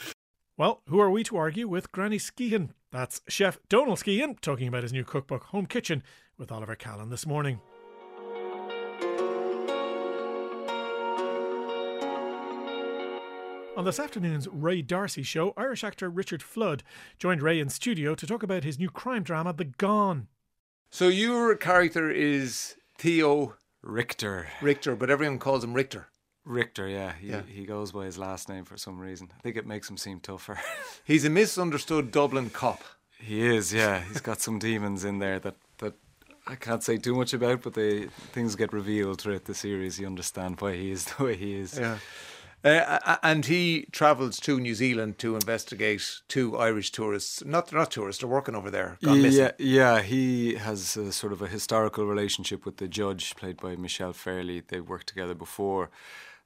Well, 0.58 0.82
who 0.88 1.00
are 1.00 1.10
we 1.10 1.24
to 1.24 1.38
argue 1.38 1.70
with 1.70 1.92
Granny 1.94 2.18
Skehan? 2.18 2.72
That's 2.92 3.22
Chef 3.30 3.60
Donal 3.70 3.96
Skehan 3.96 4.42
talking 4.42 4.68
about 4.68 4.84
his 4.84 4.92
new 4.92 5.06
cookbook, 5.06 5.44
Home 5.46 5.66
Kitchen, 5.66 6.04
with 6.38 6.52
Oliver 6.52 6.76
Callan 6.76 7.10
this 7.10 7.26
morning. 7.26 7.62
On 13.80 13.86
this 13.86 13.98
afternoon's 13.98 14.46
Ray 14.50 14.82
D'Arcy 14.82 15.24
show, 15.24 15.54
Irish 15.56 15.86
actor 15.86 16.10
Richard 16.10 16.44
Flood 16.44 16.84
joined 17.18 17.42
Ray 17.42 17.62
in 17.62 17.70
studio 17.70 18.14
to 18.14 18.28
talk 18.28 18.44
about 18.44 18.66
his 18.66 18.78
new 18.78 18.90
crime 18.90 19.24
drama, 19.24 19.54
The 19.54 19.64
Gone. 19.64 20.28
So 20.90 21.08
your 21.08 21.56
character 21.56 22.10
is 22.10 22.76
Theo 22.98 23.56
Richter. 23.82 24.48
Richter, 24.62 24.96
but 24.96 25.10
everyone 25.10 25.40
calls 25.40 25.64
him 25.64 25.74
Richter. 25.74 26.08
Richter, 26.46 26.88
yeah. 26.88 27.14
He, 27.20 27.30
Yeah. 27.30 27.42
he 27.48 27.66
goes 27.66 27.92
by 27.92 28.06
his 28.06 28.18
last 28.18 28.50
name 28.50 28.66
for 28.66 28.78
some 28.78 29.00
reason. 29.00 29.30
I 29.38 29.42
think 29.42 29.56
it 29.56 29.68
makes 29.68 29.90
him 29.90 29.98
seem 29.98 30.20
tougher. 30.20 30.60
He's 31.04 31.26
a 31.26 31.30
misunderstood 31.30 32.12
Dublin 32.12 32.50
cop. 32.50 32.82
he 33.20 33.46
is, 33.46 33.74
yeah. 33.74 34.02
He's 34.02 34.22
got 34.22 34.42
some 34.42 34.58
demons 34.60 35.06
in 35.06 35.20
there 35.20 35.40
that, 35.40 35.56
that 35.78 35.94
I 36.48 36.56
can't 36.56 36.84
say 36.84 36.98
too 36.98 37.14
much 37.16 37.34
about, 37.34 37.62
but 37.62 37.76
they 37.76 38.06
things 38.34 38.56
get 38.56 38.74
revealed 38.74 39.22
throughout 39.22 39.46
the 39.46 39.54
series. 39.54 40.00
You 40.00 40.08
understand 40.08 40.60
why 40.60 40.76
he 40.76 40.90
is 40.92 41.06
the 41.06 41.24
way 41.24 41.36
he 41.36 41.54
is. 41.56 41.78
Yeah. 41.78 42.00
Uh, 42.64 43.18
and 43.24 43.46
he 43.46 43.88
travels 43.92 44.38
to 44.42 44.60
New 44.60 44.76
Zealand 44.76 45.18
to 45.20 45.36
investigate 45.36 46.22
two 46.28 46.58
Irish 46.58 46.92
tourists. 46.92 47.44
Not 47.46 47.72
not 47.72 47.92
tourists, 47.92 48.22
they're 48.22 48.30
working 48.30 48.56
over 48.56 48.70
there. 48.70 48.98
Gone 49.04 49.22
missing. 49.22 49.46
Yeah, 49.46 49.52
yeah, 49.58 50.02
he 50.02 50.56
has 50.56 50.98
a 50.98 51.12
sort 51.12 51.32
of 51.32 51.42
a 51.42 51.48
historical 51.48 52.06
relationship 52.06 52.66
with 52.66 52.78
the 52.78 52.88
judge, 52.88 53.36
played 53.36 53.58
by 53.58 53.76
Michelle 53.76 54.14
Fairley. 54.14 54.62
They've 54.68 54.88
worked 54.88 55.08
together 55.08 55.36
before, 55.36 55.90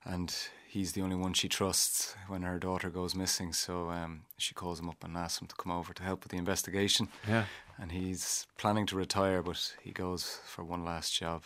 and 0.06 0.36
he's 0.68 0.94
the 0.94 1.02
only 1.02 1.16
one 1.16 1.34
she 1.34 1.48
trusts 1.48 2.16
when 2.28 2.42
her 2.42 2.60
daughter 2.60 2.90
goes 2.90 3.16
missing. 3.16 3.54
So 3.54 3.90
um, 3.90 4.24
she 4.38 4.54
calls 4.54 4.80
him 4.80 4.90
up 4.90 5.04
and 5.04 5.16
asks 5.16 5.42
him 5.42 5.48
to 5.48 5.56
come 5.56 5.72
over 5.72 5.94
to 5.94 6.04
help 6.04 6.24
with 6.24 6.32
the 6.32 6.38
investigation. 6.38 7.10
Yeah. 7.28 7.46
And 7.78 7.92
he's 7.92 8.46
planning 8.58 8.86
to 8.88 8.96
retire, 8.96 9.42
but 9.42 9.76
he 9.82 9.92
goes 9.92 10.40
for 10.46 10.64
one 10.64 10.86
last 10.86 11.14
job. 11.14 11.44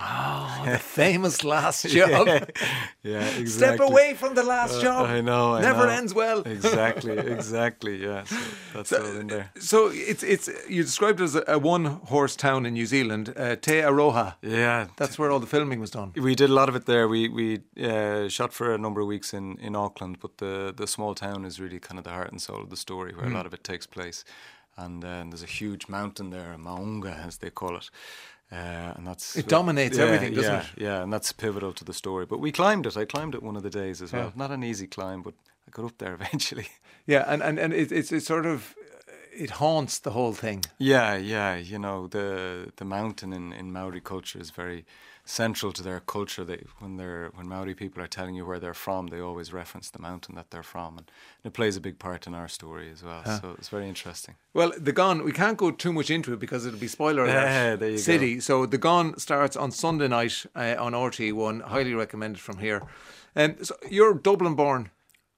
Oh, 0.00 0.62
the 0.64 0.78
famous 0.78 1.42
last 1.44 1.86
job. 1.96 2.26
yeah, 2.26 2.44
yeah, 3.02 3.20
exactly. 3.38 3.46
Step 3.46 3.80
away 3.80 4.14
from 4.14 4.34
the 4.34 4.42
last 4.42 4.74
Uh, 4.78 4.82
job. 4.82 5.06
I 5.06 5.20
know. 5.20 5.54
I 5.54 5.60
Never 5.60 5.86
know. 5.86 5.92
ends 5.92 6.14
well. 6.14 6.42
exactly, 6.46 7.18
exactly. 7.36 8.02
Yeah, 8.02 8.24
so 8.24 8.36
that's 8.74 8.92
all 8.92 9.20
in 9.20 9.26
there. 9.26 9.50
So 9.58 9.90
it's 9.92 10.22
it's 10.22 10.48
you 10.68 10.82
described 10.84 11.20
it 11.20 11.24
as 11.24 11.34
a, 11.34 11.42
a 11.48 11.58
one 11.58 11.84
horse 12.10 12.36
town 12.36 12.66
in 12.66 12.74
New 12.74 12.86
Zealand, 12.86 13.32
uh, 13.36 13.56
Te 13.56 13.82
Aroha. 13.82 14.34
Yeah, 14.42 14.86
That's 14.96 15.18
where 15.18 15.30
all 15.32 15.40
the 15.40 15.46
filming 15.48 15.80
was 15.80 15.90
done. 15.90 16.12
We 16.14 16.34
did 16.34 16.50
a 16.50 16.54
lot 16.54 16.68
of 16.68 16.76
it 16.76 16.84
there. 16.86 17.08
We 17.08 17.28
we 17.28 17.58
uh, 17.82 18.28
shot 18.28 18.52
for 18.52 18.74
a 18.74 18.78
number 18.78 19.00
of 19.00 19.08
weeks 19.08 19.32
in, 19.34 19.58
in 19.60 19.74
Auckland, 19.76 20.18
but 20.20 20.36
the 20.38 20.72
the 20.76 20.86
small 20.86 21.14
town 21.14 21.44
is 21.44 21.58
really 21.60 21.80
kind 21.80 21.98
of 21.98 22.04
the 22.04 22.10
heart 22.12 22.30
and 22.30 22.40
soul 22.40 22.62
of 22.62 22.68
the 22.70 22.76
story, 22.76 23.12
where 23.14 23.26
Mm. 23.26 23.34
a 23.34 23.36
lot 23.36 23.46
of 23.46 23.52
it 23.54 23.64
takes 23.64 23.86
place. 23.86 24.24
And, 24.76 25.04
uh, 25.04 25.08
and 25.08 25.32
there's 25.32 25.42
a 25.42 25.46
huge 25.64 25.88
mountain 25.88 26.30
there, 26.30 26.56
Maunga, 26.56 27.26
as 27.26 27.38
they 27.38 27.50
call 27.50 27.76
it. 27.76 27.90
Uh, 28.50 28.94
and 28.96 29.06
that's 29.06 29.36
It 29.36 29.46
dominates 29.46 29.98
yeah, 29.98 30.04
everything, 30.04 30.32
doesn't 30.34 30.52
yeah, 30.52 30.60
it? 30.60 30.82
Yeah, 30.82 31.02
and 31.02 31.12
that's 31.12 31.32
pivotal 31.32 31.72
to 31.74 31.84
the 31.84 31.92
story. 31.92 32.24
But 32.24 32.40
we 32.40 32.50
climbed 32.50 32.86
it. 32.86 32.96
I 32.96 33.04
climbed 33.04 33.34
it 33.34 33.42
one 33.42 33.56
of 33.56 33.62
the 33.62 33.70
days 33.70 34.00
as 34.00 34.12
well. 34.12 34.26
Yeah. 34.26 34.30
Not 34.36 34.50
an 34.50 34.64
easy 34.64 34.86
climb, 34.86 35.22
but 35.22 35.34
I 35.66 35.70
got 35.70 35.84
up 35.84 35.98
there 35.98 36.14
eventually. 36.20 36.68
Yeah, 37.06 37.24
and 37.26 37.42
and 37.42 37.58
and 37.58 37.74
it, 37.74 37.92
it's 37.92 38.10
it's 38.10 38.26
sort 38.26 38.46
of 38.46 38.74
it 39.38 39.50
haunts 39.50 39.98
the 39.98 40.10
whole 40.10 40.32
thing. 40.32 40.64
Yeah, 40.78 41.16
yeah. 41.16 41.56
You 41.56 41.78
know, 41.78 42.06
the 42.06 42.72
the 42.76 42.84
mountain 42.84 43.32
in, 43.32 43.52
in 43.52 43.72
Maori 43.72 44.00
culture 44.00 44.40
is 44.40 44.50
very 44.50 44.84
central 45.24 45.72
to 45.72 45.82
their 45.82 46.00
culture. 46.00 46.44
They 46.44 46.64
when 46.78 46.96
they're 46.96 47.30
when 47.34 47.48
Maori 47.48 47.74
people 47.74 48.02
are 48.02 48.08
telling 48.08 48.34
you 48.34 48.46
where 48.46 48.58
they're 48.58 48.74
from, 48.74 49.08
they 49.08 49.20
always 49.20 49.52
reference 49.52 49.90
the 49.90 50.00
mountain 50.00 50.34
that 50.34 50.50
they're 50.50 50.62
from, 50.62 50.98
and 50.98 51.10
it 51.44 51.52
plays 51.52 51.76
a 51.76 51.80
big 51.80 51.98
part 51.98 52.26
in 52.26 52.34
our 52.34 52.48
story 52.48 52.90
as 52.90 53.02
well. 53.02 53.22
Huh. 53.24 53.40
So 53.40 53.54
it's 53.58 53.68
very 53.68 53.88
interesting. 53.88 54.34
Well, 54.54 54.72
the 54.76 54.92
Gone, 54.92 55.24
we 55.24 55.32
can't 55.32 55.56
go 55.56 55.70
too 55.70 55.92
much 55.92 56.10
into 56.10 56.32
it 56.32 56.40
because 56.40 56.66
it'll 56.66 56.80
be 56.80 56.88
spoiler 56.88 57.24
alert. 57.24 57.32
Yeah, 57.32 57.76
there 57.76 57.90
you 57.90 57.96
go. 57.96 58.02
City. 58.02 58.40
So 58.40 58.66
the 58.66 58.78
Gone 58.78 59.18
starts 59.18 59.56
on 59.56 59.70
Sunday 59.70 60.08
night 60.08 60.46
uh, 60.56 60.74
on 60.78 60.92
RTE1. 60.92 61.62
Highly 61.62 61.94
recommended 61.94 62.40
from 62.40 62.58
here. 62.58 62.82
Um, 63.36 63.56
so 63.62 63.76
you're 63.88 64.14
Dublin 64.14 64.54
born, 64.54 64.90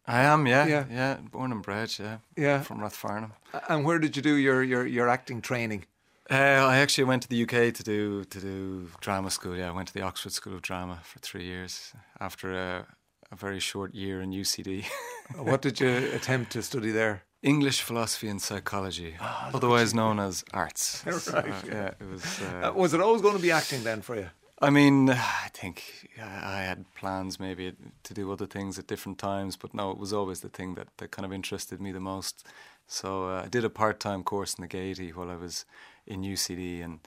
I 0.07 0.23
am, 0.23 0.47
yeah, 0.47 0.67
Yeah. 0.67 0.85
yeah, 0.91 1.17
born 1.31 1.53
and 1.53 1.63
bred, 1.63 1.99
yeah, 1.99 2.19
Yeah. 2.37 2.63
from 2.63 2.79
Rathfarnham. 2.81 3.33
and 3.69 3.85
where 3.85 3.99
did 3.99 4.17
you 4.17 4.23
do 4.23 4.35
your 4.35 4.63
your, 4.63 4.87
your 4.87 5.09
acting 5.09 5.41
training? 5.43 5.85
Uh, 6.31 6.35
I 6.75 6.77
actually 6.79 7.05
went 7.09 7.23
to 7.23 7.29
the 7.29 7.43
UK 7.43 7.73
to 7.75 7.83
do 7.83 8.25
to 8.25 8.41
do 8.41 8.89
drama 9.01 9.31
school. 9.31 9.57
Yeah, 9.57 9.69
I 9.71 9.75
went 9.75 9.89
to 9.89 9.95
the 9.95 10.03
Oxford 10.03 10.33
School 10.33 10.55
of 10.55 10.63
Drama 10.63 11.01
for 11.03 11.19
three 11.21 11.45
years 11.45 11.93
after 12.21 12.53
a, 12.53 12.87
a 13.33 13.37
very 13.37 13.61
short 13.61 13.95
year 13.95 14.21
in 14.23 14.31
UCD. 14.33 14.85
What 15.37 15.63
did 15.63 15.81
you 15.81 15.89
attempt 16.15 16.51
to 16.53 16.63
study 16.63 16.91
there? 16.93 17.23
English, 17.43 17.83
philosophy, 17.83 18.29
and 18.29 18.41
psychology, 18.43 19.15
otherwise 19.55 19.95
known 19.95 20.19
as 20.19 20.45
arts. 20.53 21.03
Right, 21.07 21.23
So, 21.23 21.43
yeah, 21.67 21.91
it 22.01 22.09
was. 22.13 22.25
Uh, 22.41 22.69
Uh, 22.69 22.73
was 22.83 22.93
it 22.95 23.01
always 23.01 23.23
going 23.23 23.37
to 23.37 23.43
be 23.43 23.53
acting 23.53 23.85
then 23.85 24.03
for 24.03 24.17
you? 24.17 24.29
I 24.61 24.71
mean, 24.71 25.11
I 25.11 25.49
think 25.53 26.09
I 26.21 26.63
had 26.63 26.85
plans 26.95 27.41
maybe 27.41 27.73
to 28.05 28.15
do 28.15 28.31
other 28.33 28.47
things 28.47 28.79
at 28.79 28.87
different 28.87 29.19
times, 29.19 29.57
but 29.57 29.75
no, 29.75 29.91
it 29.91 29.99
was 29.99 30.13
always 30.13 30.41
the 30.41 30.49
thing 30.49 30.75
that, 30.75 30.89
that 30.99 31.11
kind 31.11 31.27
of 31.27 31.33
interested 31.33 31.81
me 31.81 31.93
the 31.93 32.01
most. 32.01 32.47
So 32.87 33.29
uh, 33.29 33.43
I 33.45 33.49
did 33.49 33.65
a 33.65 33.71
part 33.71 34.01
time 34.01 34.23
course 34.25 34.55
in 34.55 34.63
the 34.63 34.69
Gaiety 34.69 35.11
while 35.13 35.31
I 35.31 35.37
was 35.37 35.65
in 36.07 36.23
UCD, 36.23 36.83
and, 36.83 36.99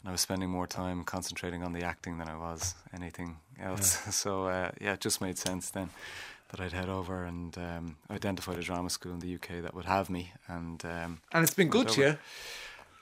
and 0.00 0.08
I 0.08 0.10
was 0.12 0.22
spending 0.22 0.48
more 0.48 0.66
time 0.66 1.04
concentrating 1.04 1.62
on 1.62 1.72
the 1.72 1.82
acting 1.82 2.18
than 2.18 2.28
I 2.28 2.36
was 2.36 2.74
anything 2.94 3.36
else. 3.60 3.98
So 4.12 4.46
uh, 4.46 4.70
yeah, 4.80 4.94
it 4.94 5.00
just 5.00 5.20
made 5.20 5.36
sense 5.38 5.70
then 5.70 5.90
that 6.50 6.60
I'd 6.60 6.72
head 6.72 6.88
over 6.88 7.24
and 7.24 7.56
um, 7.58 7.96
identified 8.10 8.56
a 8.58 8.62
drama 8.62 8.88
school 8.88 9.12
in 9.12 9.18
the 9.18 9.34
UK 9.34 9.62
that 9.62 9.74
would 9.74 9.84
have 9.84 10.08
me. 10.08 10.32
And 10.48 10.82
um, 10.84 11.20
And 11.32 11.42
it's 11.44 11.54
been 11.54 11.68
good 11.68 11.86
went 11.86 11.96
to 11.96 12.00
over. 12.02 12.10
you. 12.12 12.18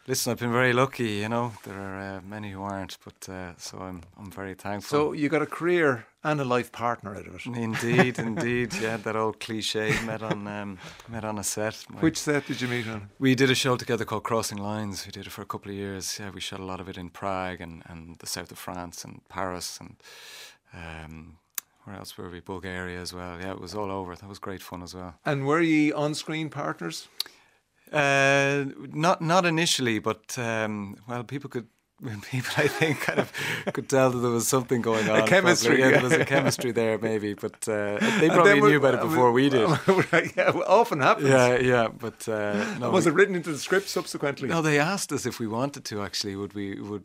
Listen, 0.07 0.33
I've 0.33 0.39
been 0.39 0.53
very 0.53 0.75
lucky. 0.75 1.13
You 1.23 1.31
know, 1.31 1.53
there 1.65 1.81
are 1.81 2.17
uh, 2.17 2.21
many 2.29 2.51
who 2.51 2.63
aren't, 2.63 2.99
but 3.05 3.27
uh, 3.33 3.53
so 3.57 3.79
I'm 3.79 4.03
I'm 4.19 4.31
very 4.31 4.55
thankful. 4.55 4.99
So 4.99 5.13
you 5.13 5.31
got 5.31 5.41
a 5.41 5.47
career 5.47 6.05
and 6.23 6.41
a 6.41 6.45
life 6.45 6.71
partner 6.73 7.17
out 7.17 7.27
of 7.27 7.35
it. 7.35 7.47
Indeed, 7.47 8.19
indeed, 8.31 8.75
yeah, 8.75 8.99
that 8.99 9.17
old 9.17 9.41
cliche 9.41 9.95
met 10.05 10.23
on 10.23 10.47
um, 10.47 10.79
met 11.09 11.25
on 11.25 11.39
a 11.39 11.43
set. 11.45 11.87
My- 11.89 12.01
Which 12.01 12.19
set 12.19 12.47
did 12.47 12.61
you 12.61 12.69
meet 12.69 12.87
on? 12.87 13.09
we 13.19 13.35
did 13.35 13.51
a 13.51 13.55
show 13.55 13.77
together 13.77 14.05
called 14.05 14.25
Crossing 14.25 14.59
Lines. 14.59 15.07
We 15.07 15.13
did 15.13 15.27
it 15.27 15.33
for 15.33 15.41
a 15.43 15.47
couple 15.47 15.71
of 15.71 15.77
years. 15.79 16.19
Yeah, 16.21 16.31
we 16.35 16.41
shot 16.41 16.61
a 16.61 16.65
lot 16.67 16.81
of 16.81 16.89
it 16.91 16.99
in 16.99 17.09
Prague 17.09 17.63
and, 17.63 17.83
and 17.87 18.19
the 18.19 18.27
south 18.27 18.53
of 18.53 18.59
France 18.59 19.05
and 19.05 19.23
Paris 19.31 19.79
and 19.81 19.97
um, 20.75 21.39
where 21.85 21.97
else 21.97 22.19
were 22.19 22.29
we? 22.29 22.41
Bulgaria 22.41 23.01
as 23.01 23.13
well. 23.15 23.39
Yeah, 23.41 23.53
it 23.53 23.61
was 23.61 23.75
all 23.75 23.91
over. 23.91 24.15
That 24.17 24.29
was 24.29 24.39
great 24.39 24.63
fun 24.63 24.83
as 24.83 24.95
well. 24.95 25.15
And 25.25 25.47
were 25.47 25.61
ye 25.63 25.93
on-screen 25.93 26.51
partners? 26.51 27.09
Uh, 27.93 28.65
not 28.93 29.21
not 29.21 29.45
initially, 29.47 29.99
but 29.99 30.37
um, 30.39 30.97
well, 31.09 31.25
people 31.25 31.51
could. 31.51 31.67
People, 32.31 32.51
I 32.57 32.67
think, 32.69 33.01
kind 33.01 33.21
of 33.21 33.33
could 33.73 33.89
tell 33.89 34.11
that 34.11 34.19
there 34.19 34.31
was 34.31 34.49
something 34.49 34.83
going 34.83 35.09
on. 35.09 35.27
chemistry. 35.29 35.79
Yeah, 35.79 35.87
yeah. 35.87 35.93
there 35.93 36.03
was 36.03 36.13
a 36.13 36.25
chemistry 36.25 36.73
there, 36.73 36.99
maybe, 36.99 37.35
but 37.35 37.67
uh, 37.69 37.99
they 38.21 38.29
probably 38.29 38.61
knew 38.61 38.77
about 38.77 38.95
it 38.95 39.01
before 39.01 39.31
we 39.33 39.49
did. 39.49 39.67
right, 40.13 40.31
yeah, 40.37 40.51
well, 40.51 40.65
often 40.67 41.01
happens. 41.01 41.29
Yeah, 41.29 41.57
yeah, 41.57 41.89
but 41.89 42.29
uh, 42.29 42.65
no, 42.81 42.91
was 42.91 43.07
we- 43.07 43.13
it 43.13 43.15
written 43.15 43.37
into 43.37 43.53
the 43.53 43.59
script 43.59 43.89
subsequently? 43.89 44.49
No, 44.49 44.61
they 44.61 44.79
asked 44.79 45.13
us 45.13 45.25
if 45.25 45.39
we 45.39 45.47
wanted 45.47 45.85
to. 45.87 46.03
Actually, 46.03 46.35
would 46.37 46.53
we 46.53 46.81
would 46.81 47.05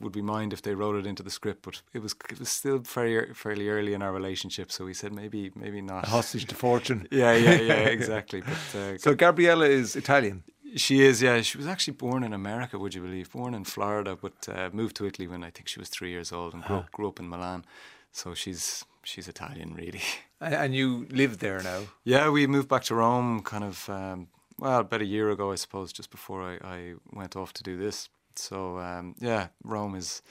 would 0.00 0.14
we 0.16 0.22
mind 0.22 0.52
if 0.52 0.60
they 0.62 0.74
wrote 0.74 0.96
it 0.96 1.06
into 1.06 1.22
the 1.22 1.30
script? 1.30 1.62
But 1.62 1.82
it 1.92 2.02
was 2.02 2.14
it 2.30 2.38
was 2.38 2.48
still 2.48 2.78
very 2.78 3.34
fairly 3.34 3.68
early 3.68 3.92
in 3.94 4.02
our 4.02 4.12
relationship, 4.12 4.70
so 4.72 4.84
we 4.84 4.94
said 4.94 5.12
maybe 5.12 5.50
maybe 5.54 5.80
not. 5.82 6.04
A 6.06 6.10
hostage 6.10 6.46
to 6.46 6.54
fortune. 6.54 7.06
Yeah, 7.12 7.32
yeah, 7.36 7.60
yeah, 7.60 7.88
exactly. 7.98 8.40
But 8.42 8.78
uh, 8.78 8.98
So 8.98 9.14
Gabriella 9.14 9.66
is 9.66 9.96
Italian. 9.96 10.42
she 10.76 10.94
is, 11.02 11.20
yeah. 11.22 11.42
She 11.42 11.58
was 11.58 11.66
actually 11.66 11.96
born 11.96 12.22
in 12.24 12.32
America, 12.32 12.78
would 12.78 12.94
you 12.94 13.02
believe? 13.02 13.30
Born 13.32 13.54
in 13.54 13.64
Florida, 13.64 14.16
but 14.16 14.48
uh, 14.48 14.70
moved 14.72 14.94
to 14.96 15.06
Italy 15.06 15.26
when 15.28 15.42
I 15.44 15.50
think 15.50 15.68
she 15.68 15.80
was 15.80 15.88
three 15.88 16.10
years 16.10 16.32
old 16.32 16.54
and 16.54 16.62
grew, 16.64 16.76
up, 16.76 16.90
grew 16.92 17.08
up 17.08 17.20
in 17.20 17.28
Milan. 17.28 17.64
So 18.12 18.34
she's 18.34 18.84
she's 19.04 19.28
Italian, 19.28 19.74
really. 19.74 20.02
And- 20.40 20.54
And 20.54 20.74
you 20.74 21.06
live 21.10 21.38
there 21.38 21.60
now. 21.62 21.80
Yeah, 22.04 22.30
we 22.32 22.46
moved 22.46 22.68
back 22.68 22.84
to 22.84 22.94
Rome 22.94 23.42
kind 23.42 23.64
of, 23.64 23.88
um, 23.88 24.28
well, 24.58 24.80
about 24.80 25.02
a 25.02 25.04
year 25.16 25.30
ago, 25.30 25.52
I 25.52 25.56
suppose, 25.56 25.92
just 25.92 26.10
before 26.10 26.40
I, 26.50 26.54
I 26.76 26.94
went 27.12 27.34
off 27.36 27.52
to 27.54 27.62
do 27.62 27.76
this. 27.76 28.08
So, 28.38 28.78
um, 28.78 29.14
yeah, 29.18 29.48
Rome 29.64 29.94
is 29.94 30.22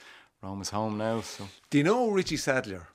Rome 0.42 0.60
is 0.62 0.70
home 0.70 0.96
now. 0.98 1.20
So 1.20 1.48
Do 1.70 1.78
you 1.78 1.84
know 1.84 2.10
Richie 2.10 2.36
Sadlier? 2.36 2.86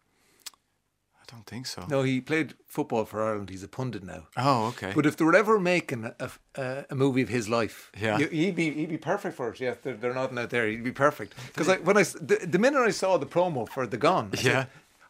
I 1.22 1.36
don't 1.36 1.46
think 1.46 1.66
so. 1.66 1.86
No, 1.90 2.04
he 2.04 2.22
played 2.22 2.54
football 2.68 3.06
for 3.06 3.24
Ireland. 3.24 3.50
He's 3.50 3.64
a 3.64 3.68
pundit 3.68 4.04
now. 4.04 4.28
Oh, 4.38 4.68
okay. 4.68 4.92
But 4.94 5.06
if 5.06 5.16
they 5.18 5.26
were 5.26 5.36
ever 5.36 5.60
making 5.60 6.12
a, 6.20 6.32
a, 6.56 6.86
a 6.92 6.96
movie 6.96 7.22
of 7.22 7.30
his 7.30 7.48
life, 7.50 7.92
Yeah. 8.00 8.20
you- 8.20 8.28
he'd 8.28 8.56
be 8.56 8.72
he'd 8.72 8.90
be 8.90 8.98
perfect 8.98 9.36
for 9.36 9.50
it. 9.50 9.60
Yeah, 9.60 9.76
they're, 9.82 9.96
they're 9.96 10.14
nodding 10.14 10.38
out 10.38 10.50
there. 10.50 10.68
He'd 10.68 10.84
be 10.84 10.92
perfect. 10.92 11.34
Because 11.48 11.68
when 11.68 11.78
I, 11.78 11.82
when 11.82 11.98
I 11.98 12.02
s- 12.02 12.14
the, 12.14 12.46
the 12.46 12.60
minute 12.60 12.82
I 12.82 12.92
saw 12.92 13.18
the 13.18 13.26
promo 13.26 13.68
for 13.68 13.88
The 13.88 13.98
Gone, 13.98 14.30
I 14.34 14.36
said, 14.36 14.46
Yeah. 14.46 14.66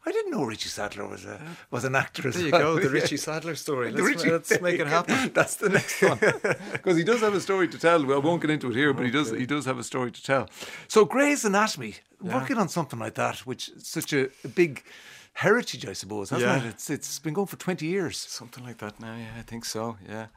I 0.05 0.11
didn't 0.11 0.31
know 0.31 0.43
Richie 0.43 0.69
Sadlier 0.69 1.07
was 1.07 1.23
a 1.25 1.39
was 1.71 1.83
an 1.85 1.95
actor 1.95 2.27
as 2.27 2.35
There 2.35 2.45
you 2.45 2.51
well. 2.51 2.75
go, 2.75 2.79
the 2.81 2.89
Richie 2.99 3.17
Sadlier 3.17 3.55
story. 3.55 3.91
Let's- 3.91 4.25
let's 4.25 4.61
make 4.61 4.79
it 4.79 4.87
happen. 4.87 5.31
That's 5.33 5.55
the 5.55 5.69
next 5.69 6.01
one 6.01 6.19
because 6.73 6.97
he 6.97 7.03
does 7.03 7.21
have 7.21 7.33
a 7.33 7.39
story 7.41 7.67
to 7.69 7.77
tell. 7.79 8.05
Well, 8.05 8.17
I 8.21 8.23
won't 8.23 8.41
get 8.41 8.51
into 8.51 8.69
it 8.69 8.75
here, 8.75 8.93
but 8.93 9.05
he 9.05 9.11
does. 9.11 9.31
He 9.31 9.45
does 9.45 9.65
have 9.65 9.79
a 9.79 9.83
story 9.83 10.11
to 10.11 10.21
tell. 10.23 10.49
So 10.87 11.05
Grey's 11.05 11.45
Anatomy, 11.45 11.95
working 12.21 12.57
on 12.57 12.67
something 12.69 12.99
like 12.99 13.15
that, 13.15 13.39
which 13.45 13.69
is 13.69 13.87
such 13.87 14.11
a, 14.13 14.29
a 14.43 14.47
big 14.49 14.83
heritage, 15.33 15.85
I 15.87 15.93
suppose, 15.93 16.29
hasn't 16.31 16.51
Yeah. 16.51 16.67
it? 16.67 16.69
It's 16.73 16.89
it's 16.89 17.19
been 17.19 17.33
going 17.33 17.47
for 17.47 17.57
twenty 17.57 17.85
years. 17.87 18.17
Something 18.17 18.63
like 18.65 18.77
that 18.79 18.99
now, 18.99 19.15
yeah, 19.15 19.39
I 19.39 19.41
think 19.43 19.65
so. 19.65 19.97
Yeah, 20.07 20.27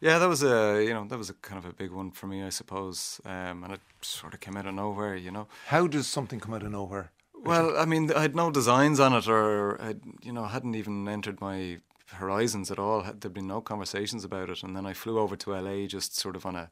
yeah, 0.00 0.18
that 0.18 0.28
was 0.28 0.42
a 0.42 0.84
you 0.86 0.92
know 0.94 1.06
that 1.08 1.18
was 1.18 1.30
a 1.30 1.34
kind 1.34 1.58
of 1.58 1.64
a 1.64 1.72
big 1.72 1.90
one 1.92 2.10
for 2.10 2.26
me, 2.26 2.42
I 2.44 2.50
suppose, 2.50 3.20
um, 3.24 3.64
and 3.64 3.72
it 3.72 3.80
sort 4.02 4.34
of 4.34 4.40
came 4.40 4.56
out 4.56 4.66
of 4.66 4.74
nowhere, 4.74 5.16
you 5.16 5.30
know. 5.30 5.46
How 5.68 5.86
does 5.86 6.06
something 6.06 6.40
come 6.40 6.54
out 6.54 6.62
of 6.62 6.70
nowhere? 6.72 7.10
Well, 7.44 7.76
I 7.76 7.84
mean, 7.84 8.10
I 8.12 8.22
had 8.22 8.34
no 8.34 8.50
designs 8.50 8.98
on 9.00 9.12
it, 9.12 9.28
or 9.28 9.80
I, 9.80 9.94
you 10.22 10.32
know, 10.32 10.44
hadn't 10.44 10.74
even 10.74 11.06
entered 11.08 11.40
my 11.40 11.78
horizons 12.06 12.70
at 12.70 12.78
all. 12.78 13.02
Had- 13.02 13.20
There'd 13.20 13.34
been 13.34 13.46
no 13.46 13.60
conversations 13.60 14.24
about 14.24 14.50
it, 14.50 14.62
and 14.62 14.74
then 14.76 14.86
I 14.86 14.94
flew 14.94 15.18
over 15.18 15.36
to 15.36 15.52
LA 15.54 15.86
just 15.86 16.16
sort 16.16 16.36
of 16.36 16.46
on 16.46 16.56
a 16.56 16.70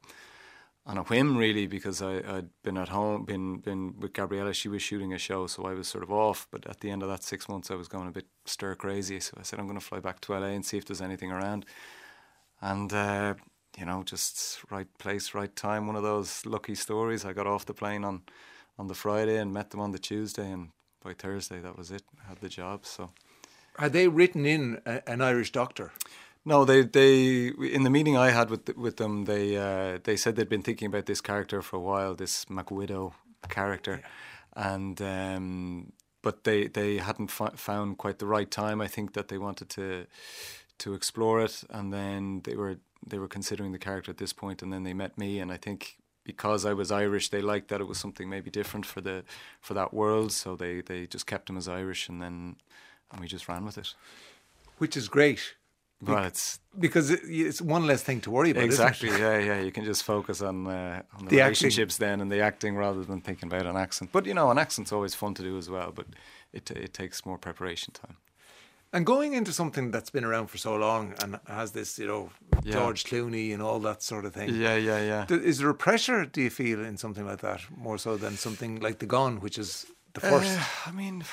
on 0.85 0.99
a 0.99 1.05
whim 1.05 1.37
really 1.37 1.69
because 1.69 2.03
I, 2.03 2.15
had 2.23 2.51
been 2.65 2.77
at 2.77 2.89
home, 2.89 3.25
been 3.25 3.59
been 3.59 3.95
with 4.01 4.15
Gabriella. 4.15 4.55
She 4.55 4.69
was 4.69 4.83
shooting 4.83 5.13
a 5.13 5.19
show, 5.19 5.47
so 5.47 5.65
I 5.65 5.75
was 5.75 5.89
sort 5.89 6.05
of 6.05 6.11
off. 6.11 6.49
But 6.51 6.67
at 6.67 6.81
the 6.81 6.91
end 6.91 7.03
of 7.03 7.09
that 7.09 7.23
six 7.23 7.49
months, 7.49 7.71
I 7.71 7.75
was 7.75 7.89
going 7.89 8.09
a 8.09 8.13
bit 8.13 8.27
stir 8.47 8.75
crazy. 8.75 9.21
So 9.21 9.37
I 9.39 9.43
said 9.43 9.59
I'm 9.61 9.67
going 9.67 9.79
to 9.79 9.85
fly 9.85 10.01
back 10.01 10.21
to 10.23 10.33
LA 10.33 10.47
and 10.49 10.65
see 10.65 10.79
if 10.79 10.87
there's 10.87 11.03
anything 11.03 11.31
around. 11.31 11.67
And 12.61 12.93
uh, 12.93 13.35
you 13.79 13.85
know, 13.85 14.03
just 14.05 14.61
right 14.71 14.89
place, 14.99 15.35
right 15.35 15.55
time. 15.55 15.87
One 15.87 15.97
of 15.97 16.03
those 16.03 16.45
lucky 16.47 16.75
stories. 16.75 17.25
I 17.25 17.33
got 17.33 17.47
off 17.47 17.67
the 17.67 17.75
plane 17.75 18.05
on 18.05 18.23
on 18.79 18.89
the 18.89 18.95
Friday 18.95 19.37
and 19.39 19.53
met 19.53 19.71
them 19.71 19.81
on 19.81 19.93
the 19.93 19.99
Tuesday, 19.99 20.51
and 20.51 20.71
by 21.03 21.13
Thursday 21.13 21.61
that 21.61 21.77
was 21.77 21.91
it. 21.91 22.03
I 22.25 22.29
had 22.29 22.41
the 22.41 22.49
job. 22.49 22.87
So, 22.87 23.11
are 23.79 23.89
they 23.89 24.09
written 24.09 24.47
in 24.47 24.81
a, 24.87 25.09
an 25.09 25.21
Irish 25.21 25.53
doctor? 25.53 25.93
No, 26.45 26.65
they 26.65 26.83
they 26.83 27.49
in 27.49 27.85
the 27.85 27.91
meeting 27.91 28.17
I 28.17 28.31
had 28.31 28.51
with 28.51 28.77
with 28.77 28.97
them, 28.97 29.27
they 29.27 29.57
uh, 29.57 29.99
they 30.03 30.17
said 30.17 30.35
they'd 30.35 30.49
been 30.49 30.63
thinking 30.63 30.87
about 30.87 31.07
this 31.07 31.21
character 31.21 31.63
for 31.63 31.77
a 31.77 31.81
while, 31.81 32.15
this 32.15 32.47
McWidow 32.47 33.13
character, 33.49 34.01
yeah. 34.03 34.75
and 34.75 35.01
um, 35.01 35.93
but 36.21 36.43
they 36.45 36.67
they 36.67 36.99
hadn't 36.99 37.31
f- 37.31 37.59
found 37.59 37.99
quite 37.99 38.19
the 38.19 38.27
right 38.27 38.51
time. 38.51 38.81
I 38.81 38.89
think 38.89 39.13
that 39.13 39.29
they 39.29 39.39
wanted 39.39 39.69
to 39.71 40.07
to 40.79 40.95
explore 40.95 41.41
it, 41.41 41.63
and 41.71 41.93
then 41.93 42.41
they 42.43 42.57
were 42.57 42.79
they 43.07 43.19
were 43.19 43.29
considering 43.29 43.71
the 43.71 43.79
character 43.79 44.11
at 44.11 44.19
this 44.19 44.33
point, 44.33 44.63
and 44.63 44.73
then 44.73 44.83
they 44.83 44.95
met 44.95 45.17
me, 45.17 45.39
and 45.39 45.53
I 45.53 45.57
think 45.57 45.97
because 46.25 46.65
I 46.65 46.73
was 46.73 46.91
Irish, 46.91 47.29
they 47.31 47.43
liked 47.43 47.69
that 47.69 47.81
it 47.81 47.89
was 47.89 47.99
something 47.99 48.29
maybe 48.29 48.51
different 48.51 48.87
for 48.87 49.01
the 49.01 49.25
for 49.61 49.75
that 49.75 49.93
world, 49.93 50.33
so 50.33 50.57
they 50.57 50.81
they 50.81 51.07
just 51.07 51.27
kept 51.27 51.51
him 51.51 51.57
as 51.57 51.69
Irish, 51.69 52.09
and 52.09 52.21
then 52.23 52.57
and 53.11 53.21
we 53.21 53.27
just 53.27 53.49
ran 53.49 53.65
with 53.65 53.79
it, 53.79 53.95
which 54.79 54.97
is 54.97 55.09
great 55.09 55.55
well, 56.03 56.25
it's 56.25 56.59
because 56.79 57.11
it's 57.11 57.63
one 57.63 57.87
less 57.87 58.03
thing 58.03 58.21
to 58.23 58.31
worry 58.31 58.51
about. 58.51 58.65
Exactly. 58.65 59.09
yeah, 59.11 59.39
yeah. 59.39 59.61
You 59.61 59.71
can 59.71 59.85
just 59.85 60.03
focus 60.03 60.43
on, 60.43 60.67
uh, 60.67 61.03
on 61.17 61.27
the, 61.27 61.31
the 61.31 61.37
relationships 61.37 61.95
acting. 61.95 62.09
then 62.09 62.21
and 62.21 62.33
the 62.33 62.41
acting 62.41 62.77
rather 62.77 63.05
than 63.05 63.21
thinking 63.21 63.49
about 63.49 63.67
an 63.67 63.77
accent. 63.77 64.11
But 64.11 64.27
you 64.27 64.35
know, 64.35 64.51
an 64.51 64.59
accent's 64.59 64.93
always 64.93 65.15
fun 65.15 65.35
to 65.35 65.43
do 65.43 65.57
as 65.57 65.71
well. 65.71 65.93
But 65.95 66.07
it 66.53 66.71
it 66.71 66.93
takes 66.93 67.25
more 67.25 67.39
preparation 67.39 67.93
time. 67.93 68.17
And 68.93 69.07
going 69.07 69.33
into 69.33 69.53
something 69.53 69.91
that's 69.91 70.11
been 70.11 70.25
around 70.25 70.49
for 70.49 70.59
so 70.59 70.77
long 70.77 71.15
and 71.23 71.41
has 71.47 71.73
this, 71.73 71.99
you 71.99 72.07
know, 72.07 72.31
yeah. 72.63 72.75
George 72.75 73.05
Clooney 73.05 73.55
and 73.55 73.63
all 73.63 73.81
that 73.81 74.03
sort 74.03 74.27
of 74.27 74.35
thing. 74.35 74.55
Yeah, 74.55 74.77
yeah, 74.77 75.03
yeah. 75.03 75.27
Is 75.35 75.59
there 75.59 75.71
a 75.71 75.75
pressure, 75.75 76.27
do 76.27 76.43
you 76.43 76.51
feel, 76.51 76.85
in 76.85 76.99
something 76.99 77.25
like 77.25 77.41
that, 77.41 77.63
more 77.75 77.97
so 77.97 78.19
than 78.19 78.37
something 78.37 78.81
like 78.81 78.99
The 78.99 79.07
Gone, 79.07 79.41
which 79.41 79.59
is 79.59 79.87
the 80.13 80.21
first? 80.21 80.59
Uh, 80.59 80.65
I 80.87 80.93
mean, 80.93 81.25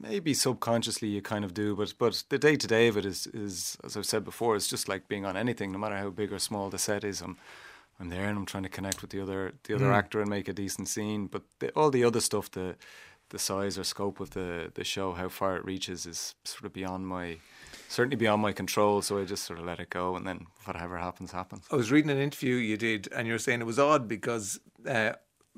maybe 0.00 0.34
subconsciously 0.34 1.08
you 1.08 1.22
kind 1.22 1.44
of 1.44 1.52
do, 1.54 1.76
but 1.76 1.94
but 1.98 2.24
the 2.28 2.38
day 2.38 2.56
to 2.56 2.66
day 2.66 2.88
of 2.88 2.96
it 2.96 3.04
is 3.04 3.26
is 3.28 3.76
as 3.84 3.96
I've 3.96 4.06
said 4.06 4.24
before, 4.24 4.56
it's 4.56 4.68
just 4.68 4.88
like 4.88 5.08
being 5.08 5.26
on 5.26 5.36
anything, 5.36 5.72
no 5.72 5.78
matter 5.78 5.96
how 5.96 6.10
big 6.10 6.32
or 6.32 6.38
small 6.38 6.70
the 6.70 6.78
set 6.78 7.04
is. 7.04 7.20
I'm 7.20 7.36
I'm 7.98 8.10
there 8.10 8.24
and 8.24 8.38
I'm 8.38 8.46
trying 8.46 8.62
to 8.64 8.68
connect 8.68 9.02
with 9.02 9.10
the 9.10 9.20
other 9.20 9.54
the 9.64 9.74
other 9.74 9.90
mm. 9.90 9.94
actor 9.94 10.20
and 10.20 10.30
make 10.30 10.48
a 10.48 10.52
decent 10.52 10.88
scene. 10.88 11.26
But 11.26 11.42
the, 11.58 11.70
all 11.70 11.90
the 11.90 12.04
other 12.04 12.20
stuff, 12.20 12.50
the 12.50 12.76
the 13.30 13.38
size 13.38 13.78
or 13.78 13.84
scope 13.84 14.20
of 14.20 14.30
the 14.30 14.70
the 14.74 14.84
show, 14.84 15.12
how 15.12 15.28
far 15.28 15.56
it 15.56 15.64
reaches, 15.64 16.06
is 16.06 16.34
sort 16.44 16.64
of 16.64 16.72
beyond 16.72 17.06
my 17.06 17.38
certainly 17.88 18.16
beyond 18.16 18.42
my 18.42 18.52
control. 18.52 19.02
So 19.02 19.18
I 19.18 19.24
just 19.24 19.44
sort 19.44 19.58
of 19.58 19.64
let 19.64 19.80
it 19.80 19.90
go, 19.90 20.16
and 20.16 20.26
then 20.26 20.46
whatever 20.64 20.96
happens, 20.96 21.32
happens. 21.32 21.66
I 21.70 21.76
was 21.76 21.90
reading 21.90 22.10
an 22.10 22.18
interview 22.18 22.56
you 22.56 22.76
did, 22.76 23.08
and 23.14 23.26
you 23.26 23.34
were 23.34 23.38
saying 23.38 23.60
it 23.60 23.66
was 23.66 23.78
odd 23.78 24.08
because. 24.08 24.60
Uh, 24.88 25.12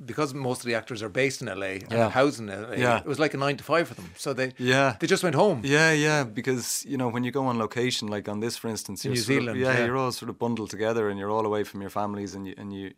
because 0.04 0.32
most 0.32 0.60
of 0.60 0.66
the 0.66 0.76
actors 0.76 1.02
are 1.02 1.08
based 1.08 1.42
in 1.42 1.48
LA 1.48 1.66
and 1.66 1.90
yeah. 1.90 2.08
housed 2.08 2.38
in 2.38 2.46
LA, 2.46 2.74
yeah. 2.74 2.98
it 2.98 3.04
was 3.04 3.18
like 3.18 3.34
a 3.34 3.36
nine 3.36 3.56
to 3.56 3.64
five 3.64 3.88
for 3.88 3.94
them. 3.94 4.08
So 4.16 4.32
they 4.32 4.52
yeah 4.56 4.96
they 5.00 5.08
just 5.08 5.24
went 5.24 5.34
home. 5.34 5.62
Yeah, 5.64 5.92
yeah, 5.92 6.22
because 6.22 6.84
you 6.86 6.96
know 6.96 7.08
when 7.08 7.24
you 7.24 7.32
go 7.32 7.46
on 7.46 7.58
location, 7.58 8.06
like 8.06 8.28
on 8.28 8.38
this, 8.38 8.56
for 8.56 8.68
instance, 8.68 9.04
in 9.04 9.10
New 9.10 9.16
Zealand, 9.18 9.48
of, 9.48 9.56
yeah, 9.56 9.76
yeah, 9.76 9.86
you're 9.86 9.96
all 9.96 10.12
sort 10.12 10.28
of 10.28 10.38
bundled 10.38 10.70
together 10.70 11.08
and 11.08 11.18
you're 11.18 11.30
all 11.30 11.44
away 11.44 11.64
from 11.64 11.80
your 11.80 11.90
families, 11.90 12.34
and 12.34 12.46
you 12.46 12.54
and 12.56 12.72
you 12.72 12.92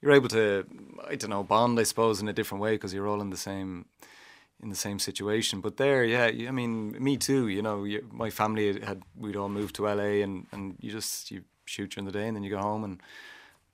you're 0.00 0.12
able 0.12 0.28
to 0.28 0.64
I 1.06 1.16
don't 1.16 1.30
know 1.30 1.42
bond, 1.42 1.78
I 1.78 1.84
suppose, 1.84 2.20
in 2.20 2.28
a 2.28 2.32
different 2.32 2.62
way 2.62 2.72
because 2.72 2.92
you're 2.94 3.08
all 3.08 3.20
in 3.20 3.30
the 3.30 3.36
same 3.36 3.86
in 4.62 4.70
the 4.70 4.76
same 4.76 4.98
situation. 4.98 5.60
But 5.60 5.76
there, 5.76 6.04
yeah, 6.04 6.24
I 6.26 6.50
mean, 6.50 6.96
me 7.02 7.16
too. 7.16 7.48
You 7.48 7.62
know, 7.62 7.84
you, 7.84 8.06
my 8.10 8.30
family 8.30 8.80
had 8.80 9.02
we'd 9.16 9.36
all 9.36 9.48
moved 9.48 9.76
to 9.76 9.84
LA, 9.84 10.22
and 10.24 10.46
and 10.52 10.76
you 10.80 10.90
just 10.90 11.30
you 11.30 11.42
shoot 11.64 11.90
during 11.90 12.06
the 12.06 12.12
day, 12.12 12.26
and 12.26 12.36
then 12.36 12.44
you 12.44 12.50
go 12.50 12.58
home 12.58 12.84
and 12.84 13.00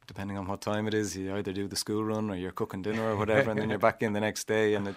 depending 0.07 0.37
on 0.37 0.47
what 0.47 0.61
time 0.61 0.89
it 0.89 0.95
is, 0.95 1.17
you 1.17 1.35
either 1.35 1.53
do 1.53 1.69
the 1.69 1.77
school 1.77 2.05
run 2.05 2.29
or 2.31 2.35
you're 2.35 2.53
cooking 2.53 2.83
dinner 2.83 3.11
or 3.11 3.17
whatever, 3.17 3.51
and 3.51 3.61
then 3.61 3.71
you're 3.71 3.79
back 3.79 4.03
in 4.03 4.13
the 4.13 4.21
next 4.21 4.47
day. 4.49 4.75
And 4.75 4.89
it, 4.89 4.97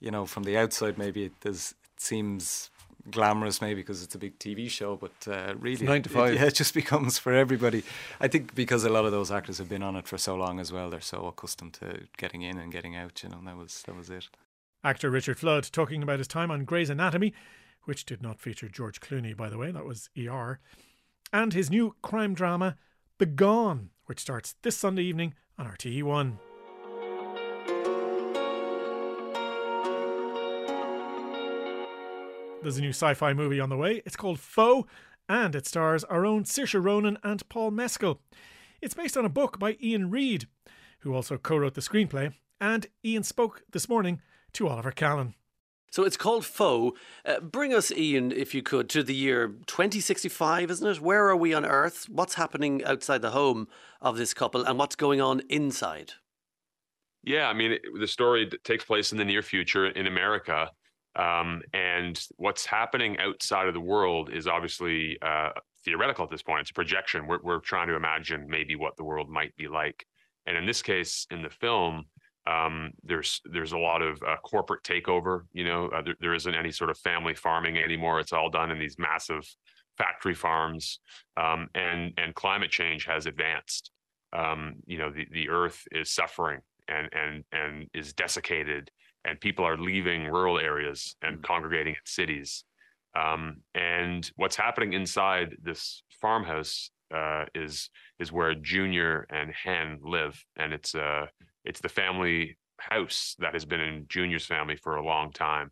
you 0.00 0.10
know, 0.10 0.26
from 0.26 0.44
the 0.44 0.56
outside, 0.56 0.98
maybe 0.98 1.24
it 1.24 1.40
does. 1.40 1.74
It 1.94 2.00
seems 2.00 2.70
glamorous, 3.10 3.60
maybe 3.60 3.80
because 3.80 4.02
it's 4.02 4.14
a 4.14 4.18
big 4.18 4.38
TV 4.38 4.68
show, 4.70 4.96
but 4.96 5.12
uh, 5.26 5.54
really, 5.58 5.86
nine 5.86 6.02
to 6.02 6.08
five. 6.08 6.34
It, 6.34 6.36
yeah, 6.40 6.46
it 6.46 6.54
just 6.54 6.74
becomes 6.74 7.18
for 7.18 7.32
everybody. 7.32 7.82
I 8.20 8.28
think 8.28 8.54
because 8.54 8.84
a 8.84 8.88
lot 8.88 9.04
of 9.04 9.12
those 9.12 9.30
actors 9.30 9.58
have 9.58 9.68
been 9.68 9.82
on 9.82 9.96
it 9.96 10.06
for 10.06 10.18
so 10.18 10.34
long 10.34 10.60
as 10.60 10.72
well, 10.72 10.90
they're 10.90 11.00
so 11.00 11.26
accustomed 11.26 11.74
to 11.74 12.06
getting 12.16 12.42
in 12.42 12.58
and 12.58 12.72
getting 12.72 12.96
out. 12.96 13.22
You 13.22 13.30
know, 13.30 13.40
that 13.44 13.56
was 13.56 13.82
that 13.82 13.96
was 13.96 14.10
it. 14.10 14.28
Actor 14.84 15.10
Richard 15.10 15.38
Flood 15.38 15.68
talking 15.72 16.02
about 16.02 16.18
his 16.18 16.28
time 16.28 16.50
on 16.50 16.64
Grey's 16.64 16.90
Anatomy, 16.90 17.34
which 17.84 18.04
did 18.04 18.22
not 18.22 18.40
feature 18.40 18.68
George 18.68 19.00
Clooney, 19.00 19.36
by 19.36 19.48
the 19.48 19.58
way. 19.58 19.70
That 19.70 19.84
was 19.84 20.08
ER, 20.16 20.60
and 21.32 21.52
his 21.52 21.70
new 21.70 21.96
crime 22.02 22.34
drama, 22.34 22.76
The 23.18 23.26
Gone 23.26 23.90
which 24.08 24.20
starts 24.20 24.54
this 24.62 24.76
Sunday 24.76 25.02
evening 25.02 25.34
on 25.58 25.66
RTE1. 25.66 26.47
There's 32.68 32.76
a 32.76 32.82
new 32.82 32.90
sci 32.90 33.14
fi 33.14 33.32
movie 33.32 33.60
on 33.60 33.70
the 33.70 33.78
way. 33.78 34.02
It's 34.04 34.14
called 34.14 34.38
Foe, 34.38 34.86
and 35.26 35.54
it 35.54 35.66
stars 35.66 36.04
our 36.04 36.26
own 36.26 36.44
Saoirse 36.44 36.84
Ronan 36.84 37.16
and 37.24 37.48
Paul 37.48 37.70
Mescal. 37.70 38.20
It's 38.82 38.92
based 38.92 39.16
on 39.16 39.24
a 39.24 39.30
book 39.30 39.58
by 39.58 39.78
Iain 39.82 40.10
Reid, 40.10 40.48
who 40.98 41.14
also 41.14 41.38
co 41.38 41.56
wrote 41.56 41.72
the 41.72 41.80
screenplay, 41.80 42.34
and 42.60 42.86
Iain 43.02 43.22
spoke 43.22 43.62
this 43.72 43.88
morning 43.88 44.20
to 44.52 44.68
Oliver 44.68 44.90
Callan. 44.90 45.32
So 45.90 46.04
it's 46.04 46.18
called 46.18 46.44
Foe. 46.44 46.92
Uh, 47.24 47.40
bring 47.40 47.72
us, 47.72 47.90
Iain, 47.90 48.32
if 48.32 48.54
you 48.54 48.60
could, 48.60 48.90
to 48.90 49.02
the 49.02 49.14
year 49.14 49.48
2065, 49.64 50.70
isn't 50.70 50.86
it? 50.86 51.00
Where 51.00 51.26
are 51.26 51.36
we 51.36 51.54
on 51.54 51.64
Earth? 51.64 52.06
What's 52.10 52.34
happening 52.34 52.84
outside 52.84 53.22
the 53.22 53.30
home 53.30 53.66
of 54.02 54.18
this 54.18 54.34
couple 54.34 54.62
and 54.62 54.78
what's 54.78 54.94
going 54.94 55.22
on 55.22 55.40
inside? 55.48 56.12
Yeah, 57.24 57.48
I 57.48 57.54
mean, 57.54 57.72
it, 57.72 57.82
the 57.98 58.06
story 58.06 58.50
takes 58.62 58.84
place 58.84 59.10
in 59.10 59.16
the 59.16 59.24
near 59.24 59.40
future 59.40 59.86
in 59.86 60.06
America. 60.06 60.70
Um, 61.18 61.62
and 61.72 62.18
what's 62.36 62.64
happening 62.64 63.18
outside 63.18 63.66
of 63.66 63.74
the 63.74 63.80
world 63.80 64.30
is 64.32 64.46
obviously 64.46 65.18
uh, 65.20 65.50
theoretical 65.84 66.24
at 66.24 66.30
this 66.30 66.42
point. 66.42 66.60
It's 66.60 66.70
a 66.70 66.74
projection. 66.74 67.26
We're, 67.26 67.40
we're 67.42 67.58
trying 67.58 67.88
to 67.88 67.96
imagine 67.96 68.46
maybe 68.48 68.76
what 68.76 68.96
the 68.96 69.04
world 69.04 69.28
might 69.28 69.54
be 69.56 69.66
like. 69.66 70.06
And 70.46 70.56
in 70.56 70.64
this 70.64 70.80
case, 70.80 71.26
in 71.30 71.42
the 71.42 71.50
film, 71.50 72.04
um, 72.46 72.92
there's 73.04 73.42
there's 73.52 73.72
a 73.72 73.78
lot 73.78 74.00
of 74.00 74.22
uh, 74.22 74.36
corporate 74.42 74.82
takeover. 74.82 75.42
You 75.52 75.64
know, 75.64 75.88
uh, 75.88 76.02
there, 76.02 76.14
there 76.20 76.34
isn't 76.34 76.54
any 76.54 76.70
sort 76.72 76.88
of 76.88 76.98
family 76.98 77.34
farming 77.34 77.76
anymore. 77.76 78.20
It's 78.20 78.32
all 78.32 78.48
done 78.48 78.70
in 78.70 78.78
these 78.78 78.96
massive 78.98 79.46
factory 79.98 80.34
farms, 80.34 81.00
um, 81.36 81.68
and 81.74 82.12
and 82.16 82.34
climate 82.34 82.70
change 82.70 83.04
has 83.04 83.26
advanced. 83.26 83.90
Um, 84.32 84.76
you 84.86 84.98
know, 84.98 85.10
the 85.10 85.26
the 85.30 85.50
Earth 85.50 85.82
is 85.92 86.10
suffering 86.10 86.60
and 86.88 87.08
and 87.12 87.44
and 87.52 87.86
is 87.92 88.14
desiccated, 88.14 88.90
and 89.28 89.40
people 89.40 89.64
are 89.64 89.76
leaving 89.76 90.24
rural 90.24 90.58
areas 90.58 91.16
and 91.22 91.36
mm-hmm. 91.36 91.44
congregating 91.44 91.94
in 91.94 92.00
cities. 92.04 92.64
Um, 93.18 93.58
and 93.74 94.30
what's 94.36 94.56
happening 94.56 94.92
inside 94.92 95.56
this 95.62 96.02
farmhouse 96.20 96.90
uh, 97.14 97.44
is 97.54 97.90
is 98.18 98.32
where 98.32 98.54
Junior 98.54 99.26
and 99.30 99.50
Hen 99.50 99.98
live, 100.02 100.42
and 100.56 100.72
it's 100.72 100.94
uh 100.94 101.26
it's 101.64 101.80
the 101.80 101.88
family 101.88 102.58
house 102.78 103.34
that 103.38 103.54
has 103.54 103.64
been 103.64 103.80
in 103.80 104.06
Junior's 104.08 104.46
family 104.46 104.76
for 104.76 104.96
a 104.96 105.04
long 105.04 105.32
time. 105.32 105.70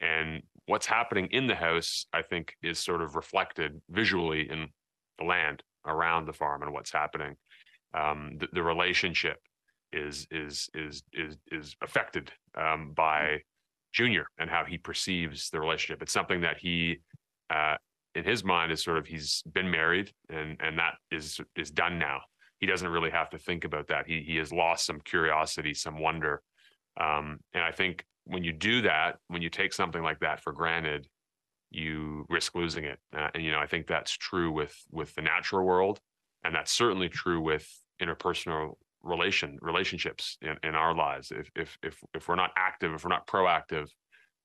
And 0.00 0.42
what's 0.66 0.86
happening 0.86 1.28
in 1.30 1.46
the 1.46 1.54
house, 1.54 2.06
I 2.12 2.22
think, 2.22 2.54
is 2.62 2.78
sort 2.78 3.02
of 3.02 3.16
reflected 3.16 3.80
visually 3.90 4.48
in 4.48 4.68
the 5.18 5.24
land 5.24 5.62
around 5.86 6.26
the 6.26 6.32
farm 6.32 6.62
and 6.62 6.72
what's 6.72 6.92
happening. 6.92 7.36
Um, 7.94 8.36
the, 8.38 8.48
the, 8.52 8.62
relationship 8.62 9.38
is 9.92 10.26
is 10.30 10.68
is 10.74 11.02
is 11.12 11.36
is 11.50 11.74
affected 11.82 12.30
um, 12.58 12.92
by 12.94 13.38
Junior 13.92 14.26
and 14.38 14.50
how 14.50 14.64
he 14.64 14.78
perceives 14.78 15.50
the 15.50 15.60
relationship. 15.60 16.02
It's 16.02 16.12
something 16.12 16.42
that 16.42 16.58
he, 16.58 16.98
uh, 17.50 17.76
in 18.14 18.24
his 18.24 18.44
mind, 18.44 18.72
is 18.72 18.82
sort 18.82 18.98
of 18.98 19.06
he's 19.06 19.42
been 19.52 19.70
married 19.70 20.12
and 20.28 20.56
and 20.60 20.78
that 20.78 20.94
is 21.10 21.40
is 21.56 21.70
done 21.70 21.98
now 21.98 22.20
he 22.58 22.66
doesn't 22.66 22.88
really 22.88 23.10
have 23.10 23.30
to 23.30 23.38
think 23.38 23.64
about 23.64 23.88
that. 23.88 24.06
He 24.06 24.22
he 24.26 24.36
has 24.36 24.52
lost 24.52 24.84
some 24.86 25.00
curiosity, 25.00 25.74
some 25.74 25.98
wonder, 25.98 26.42
um, 27.00 27.38
and 27.54 27.62
I 27.62 27.70
think 27.70 28.04
when 28.24 28.44
you 28.44 28.52
do 28.52 28.82
that, 28.82 29.18
when 29.28 29.42
you 29.42 29.48
take 29.48 29.72
something 29.72 30.02
like 30.02 30.20
that 30.20 30.40
for 30.40 30.52
granted, 30.52 31.08
you 31.70 32.26
risk 32.28 32.54
losing 32.54 32.84
it. 32.84 32.98
Uh, 33.16 33.28
and 33.34 33.44
you 33.44 33.52
know, 33.52 33.58
I 33.58 33.66
think 33.66 33.86
that's 33.86 34.12
true 34.12 34.50
with 34.50 34.74
with 34.90 35.14
the 35.14 35.22
natural 35.22 35.64
world, 35.64 36.00
and 36.44 36.54
that's 36.54 36.72
certainly 36.72 37.08
true 37.08 37.40
with 37.40 37.66
interpersonal 38.02 38.74
relation 39.08 39.58
relationships 39.60 40.36
in, 40.42 40.56
in 40.62 40.74
our 40.74 40.94
lives. 40.94 41.30
If 41.30 41.50
if 41.56 41.78
if 41.82 41.98
if 42.14 42.28
we're 42.28 42.36
not 42.36 42.50
active, 42.56 42.94
if 42.94 43.04
we're 43.04 43.10
not 43.10 43.26
proactive 43.26 43.88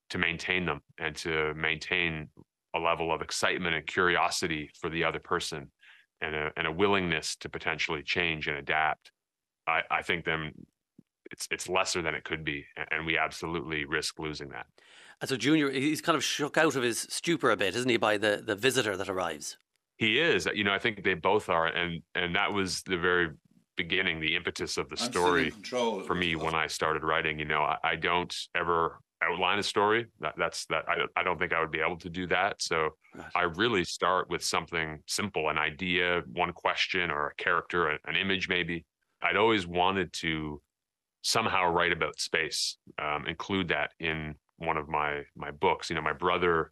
to 0.10 0.18
maintain 0.18 0.66
them 0.66 0.82
and 1.00 1.16
to 1.18 1.54
maintain 1.56 2.30
a 2.76 2.80
level 2.80 3.14
of 3.14 3.22
excitement 3.22 3.76
and 3.76 3.86
curiosity 3.86 4.70
for 4.80 4.90
the 4.90 5.04
other 5.04 5.20
person 5.20 5.72
and 6.22 6.36
a, 6.36 6.52
and 6.58 6.68
a 6.68 6.72
willingness 6.72 7.36
to 7.38 7.50
potentially 7.50 8.02
change 8.04 8.48
and 8.48 8.58
adapt, 8.58 9.12
I, 9.68 9.82
I 9.92 10.02
think 10.02 10.26
then 10.26 10.52
it's 11.32 11.48
it's 11.52 11.70
lesser 11.70 12.02
than 12.02 12.16
it 12.16 12.24
could 12.24 12.44
be, 12.44 12.66
and 12.92 13.06
we 13.06 13.18
absolutely 13.18 13.86
risk 13.86 14.20
losing 14.20 14.50
that. 14.50 14.66
And 15.22 15.30
so 15.30 15.38
Junior, 15.38 15.72
he's 15.72 16.02
kind 16.02 16.16
of 16.16 16.24
shook 16.24 16.58
out 16.58 16.76
of 16.76 16.84
his 16.84 17.08
stupor 17.10 17.52
a 17.52 17.58
bit, 17.58 17.76
isn't 17.76 17.90
he, 17.90 17.98
by 17.98 18.18
the, 18.18 18.44
the 18.46 18.56
visitor 18.56 18.98
that 18.98 19.08
arrives? 19.08 19.58
He 19.98 20.20
is. 20.20 20.48
You 20.54 20.64
know, 20.64 20.74
I 20.74 20.80
think 20.80 21.04
they 21.04 21.14
both 21.14 21.50
are, 21.50 21.68
and 21.68 22.02
and 22.14 22.36
that 22.36 22.52
was 22.52 22.82
the 22.84 22.98
very 22.98 23.30
beginning, 23.76 24.20
the 24.20 24.36
impetus 24.36 24.78
of 24.78 24.90
the 24.90 24.98
story 24.98 25.52
for 25.52 26.16
me 26.16 26.36
when 26.36 26.56
I 26.56 26.68
started 26.68 27.04
writing. 27.04 27.40
You 27.40 27.46
know, 27.46 27.62
I, 27.62 27.78
I 27.84 27.96
don't 27.96 28.36
ever 28.56 29.00
outline 29.24 29.60
a 29.60 29.64
story. 29.64 30.08
That, 30.20 30.36
that's 30.38 30.66
that. 30.68 30.86
I, 30.88 31.20
I 31.20 31.24
don't 31.24 31.40
think 31.40 31.54
I 31.54 31.62
would 31.62 31.72
be 31.72 31.80
able 31.80 31.98
to 31.98 32.10
do 32.10 32.28
that. 32.28 32.62
So. 32.62 32.90
I 33.36 33.44
really 33.44 33.84
start 33.84 34.28
with 34.32 34.44
something 34.44 35.00
simple, 35.06 35.50
an 35.50 35.60
idea, 35.60 36.24
one 36.32 36.52
question, 36.52 37.12
or 37.12 37.28
a 37.28 37.36
character, 37.36 37.90
an 37.90 38.16
image, 38.20 38.50
maybe. 38.50 38.86
I'd 39.22 39.38
always 39.38 39.68
wanted 39.68 40.12
to 40.14 40.62
somehow 41.22 41.70
write 41.70 41.92
about 41.92 42.20
space, 42.20 42.78
um, 43.00 43.28
include 43.28 43.68
that 43.68 43.92
in 44.00 44.36
one 44.58 44.78
of 44.78 44.90
my 44.90 45.22
my 45.36 45.52
books. 45.52 45.90
You 45.90 45.96
know, 45.96 46.02
my 46.02 46.14
brother 46.14 46.72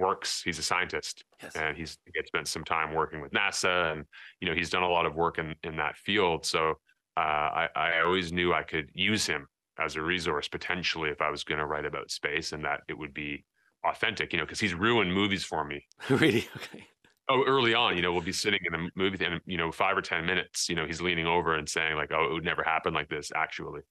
works. 0.00 0.42
He's 0.42 0.58
a 0.58 0.62
scientist, 0.62 1.24
yes. 1.42 1.54
and 1.54 1.76
he's 1.76 1.98
he 2.06 2.20
spent 2.26 2.48
some 2.48 2.64
time 2.64 2.94
working 2.94 3.20
with 3.20 3.32
NASA, 3.32 3.92
and 3.92 4.04
you 4.40 4.48
know 4.48 4.54
he's 4.54 4.70
done 4.70 4.82
a 4.82 4.88
lot 4.88 5.06
of 5.06 5.14
work 5.14 5.38
in 5.38 5.54
in 5.62 5.76
that 5.76 5.96
field. 5.96 6.44
So 6.44 6.70
uh, 7.16 7.20
I 7.20 7.68
I 7.76 8.00
always 8.04 8.32
knew 8.32 8.52
I 8.52 8.62
could 8.62 8.90
use 8.94 9.26
him 9.26 9.46
as 9.78 9.96
a 9.96 10.02
resource 10.02 10.48
potentially 10.48 11.10
if 11.10 11.20
I 11.20 11.30
was 11.30 11.44
going 11.44 11.58
to 11.58 11.66
write 11.66 11.86
about 11.86 12.10
space, 12.10 12.52
and 12.52 12.64
that 12.64 12.80
it 12.88 12.98
would 12.98 13.14
be 13.14 13.44
authentic. 13.86 14.32
You 14.32 14.38
know, 14.40 14.44
because 14.44 14.60
he's 14.60 14.74
ruined 14.74 15.12
movies 15.12 15.44
for 15.44 15.64
me. 15.64 15.86
really? 16.10 16.48
Okay. 16.56 16.86
Oh, 17.32 17.44
early 17.46 17.74
on, 17.74 17.94
you 17.94 18.02
know, 18.02 18.12
we'll 18.12 18.22
be 18.22 18.32
sitting 18.32 18.58
in 18.64 18.74
a 18.74 18.88
movie 18.96 19.24
and 19.24 19.40
you 19.46 19.56
know, 19.56 19.70
five 19.70 19.96
or 19.96 20.02
ten 20.02 20.26
minutes, 20.26 20.68
you 20.68 20.74
know, 20.74 20.84
he's 20.84 21.00
leaning 21.00 21.28
over 21.28 21.54
and 21.54 21.68
saying 21.68 21.94
like, 21.94 22.10
"Oh, 22.12 22.24
it 22.24 22.32
would 22.32 22.44
never 22.44 22.64
happen 22.64 22.92
like 22.92 23.08
this, 23.08 23.30
actually." 23.36 23.82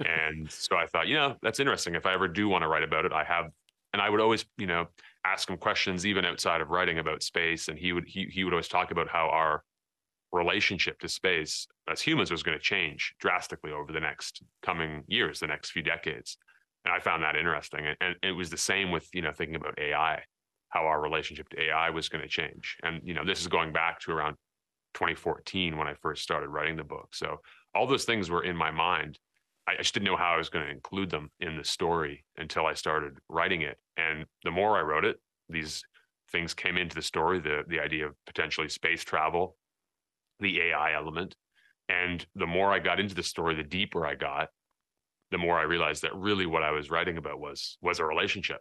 and 0.04 0.50
so 0.50 0.76
I 0.76 0.86
thought, 0.86 1.06
you 1.06 1.14
know, 1.14 1.36
that's 1.40 1.60
interesting. 1.60 1.94
If 1.94 2.04
I 2.04 2.14
ever 2.14 2.26
do 2.26 2.48
want 2.48 2.62
to 2.62 2.68
write 2.68 2.82
about 2.82 3.04
it, 3.04 3.12
I 3.12 3.22
have, 3.22 3.44
and 3.92 4.02
I 4.02 4.10
would 4.10 4.20
always, 4.20 4.44
you 4.58 4.66
know, 4.66 4.86
ask 5.24 5.48
him 5.48 5.56
questions 5.56 6.06
even 6.06 6.24
outside 6.24 6.60
of 6.60 6.70
writing 6.70 6.98
about 6.98 7.22
space, 7.22 7.68
and 7.68 7.78
he 7.78 7.92
would 7.92 8.04
he 8.06 8.26
he 8.30 8.44
would 8.44 8.52
always 8.52 8.68
talk 8.68 8.90
about 8.90 9.08
how 9.08 9.28
our 9.28 9.62
relationship 10.32 10.98
to 11.00 11.08
space 11.08 11.66
as 11.90 12.00
humans 12.00 12.30
was 12.30 12.42
going 12.42 12.56
to 12.56 12.62
change 12.62 13.14
drastically 13.18 13.72
over 13.72 13.92
the 13.92 14.00
next 14.00 14.42
coming 14.62 15.02
years, 15.08 15.40
the 15.40 15.46
next 15.46 15.70
few 15.70 15.82
decades. 15.82 16.38
And 16.84 16.94
I 16.94 17.00
found 17.00 17.22
that 17.24 17.36
interesting. 17.36 17.84
And, 17.84 17.96
and 18.00 18.16
it 18.22 18.32
was 18.32 18.48
the 18.48 18.56
same 18.56 18.90
with 18.90 19.08
you 19.12 19.22
know 19.22 19.32
thinking 19.32 19.56
about 19.56 19.78
AI 19.78 20.22
how 20.70 20.86
our 20.86 21.00
relationship 21.00 21.48
to 21.50 21.60
AI 21.60 21.90
was 21.90 22.08
going 22.08 22.22
to 22.22 22.28
change. 22.28 22.78
And 22.82 23.00
you 23.04 23.12
know, 23.12 23.24
this 23.24 23.40
is 23.40 23.48
going 23.48 23.72
back 23.72 24.00
to 24.00 24.12
around 24.12 24.36
2014 24.94 25.76
when 25.76 25.86
I 25.86 25.94
first 25.94 26.22
started 26.22 26.48
writing 26.48 26.76
the 26.76 26.84
book. 26.84 27.08
So 27.12 27.40
all 27.74 27.86
those 27.86 28.04
things 28.04 28.30
were 28.30 28.44
in 28.44 28.56
my 28.56 28.70
mind. 28.70 29.18
I 29.66 29.76
just 29.76 29.94
didn't 29.94 30.06
know 30.06 30.16
how 30.16 30.34
I 30.34 30.36
was 30.36 30.48
going 30.48 30.64
to 30.64 30.72
include 30.72 31.10
them 31.10 31.30
in 31.40 31.56
the 31.56 31.64
story 31.64 32.24
until 32.36 32.66
I 32.66 32.74
started 32.74 33.18
writing 33.28 33.62
it. 33.62 33.78
And 33.96 34.26
the 34.44 34.50
more 34.50 34.76
I 34.76 34.82
wrote 34.82 35.04
it, 35.04 35.20
these 35.48 35.82
things 36.32 36.54
came 36.54 36.76
into 36.76 36.94
the 36.94 37.02
story, 37.02 37.40
the 37.40 37.62
the 37.68 37.80
idea 37.80 38.06
of 38.06 38.14
potentially 38.26 38.68
space 38.68 39.04
travel, 39.04 39.56
the 40.40 40.60
AI 40.60 40.94
element. 40.94 41.36
And 41.88 42.24
the 42.34 42.46
more 42.46 42.72
I 42.72 42.78
got 42.78 43.00
into 43.00 43.14
the 43.14 43.22
story, 43.22 43.54
the 43.54 43.62
deeper 43.62 44.06
I 44.06 44.14
got, 44.14 44.48
the 45.30 45.38
more 45.38 45.58
I 45.58 45.62
realized 45.62 46.02
that 46.02 46.14
really 46.14 46.46
what 46.46 46.62
I 46.62 46.70
was 46.70 46.90
writing 46.90 47.16
about 47.18 47.40
was 47.40 47.78
was 47.80 47.98
a 47.98 48.04
relationship 48.04 48.60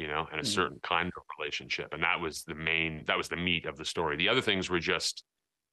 you 0.00 0.06
know, 0.06 0.26
and 0.32 0.40
a 0.40 0.42
mm-hmm. 0.42 0.50
certain 0.50 0.80
kind 0.82 1.12
of 1.14 1.22
relationship. 1.38 1.92
And 1.92 2.02
that 2.02 2.18
was 2.18 2.42
the 2.44 2.54
main, 2.54 3.04
that 3.06 3.18
was 3.18 3.28
the 3.28 3.36
meat 3.36 3.66
of 3.66 3.76
the 3.76 3.84
story. 3.84 4.16
The 4.16 4.30
other 4.30 4.40
things 4.40 4.70
were 4.70 4.78
just 4.78 5.24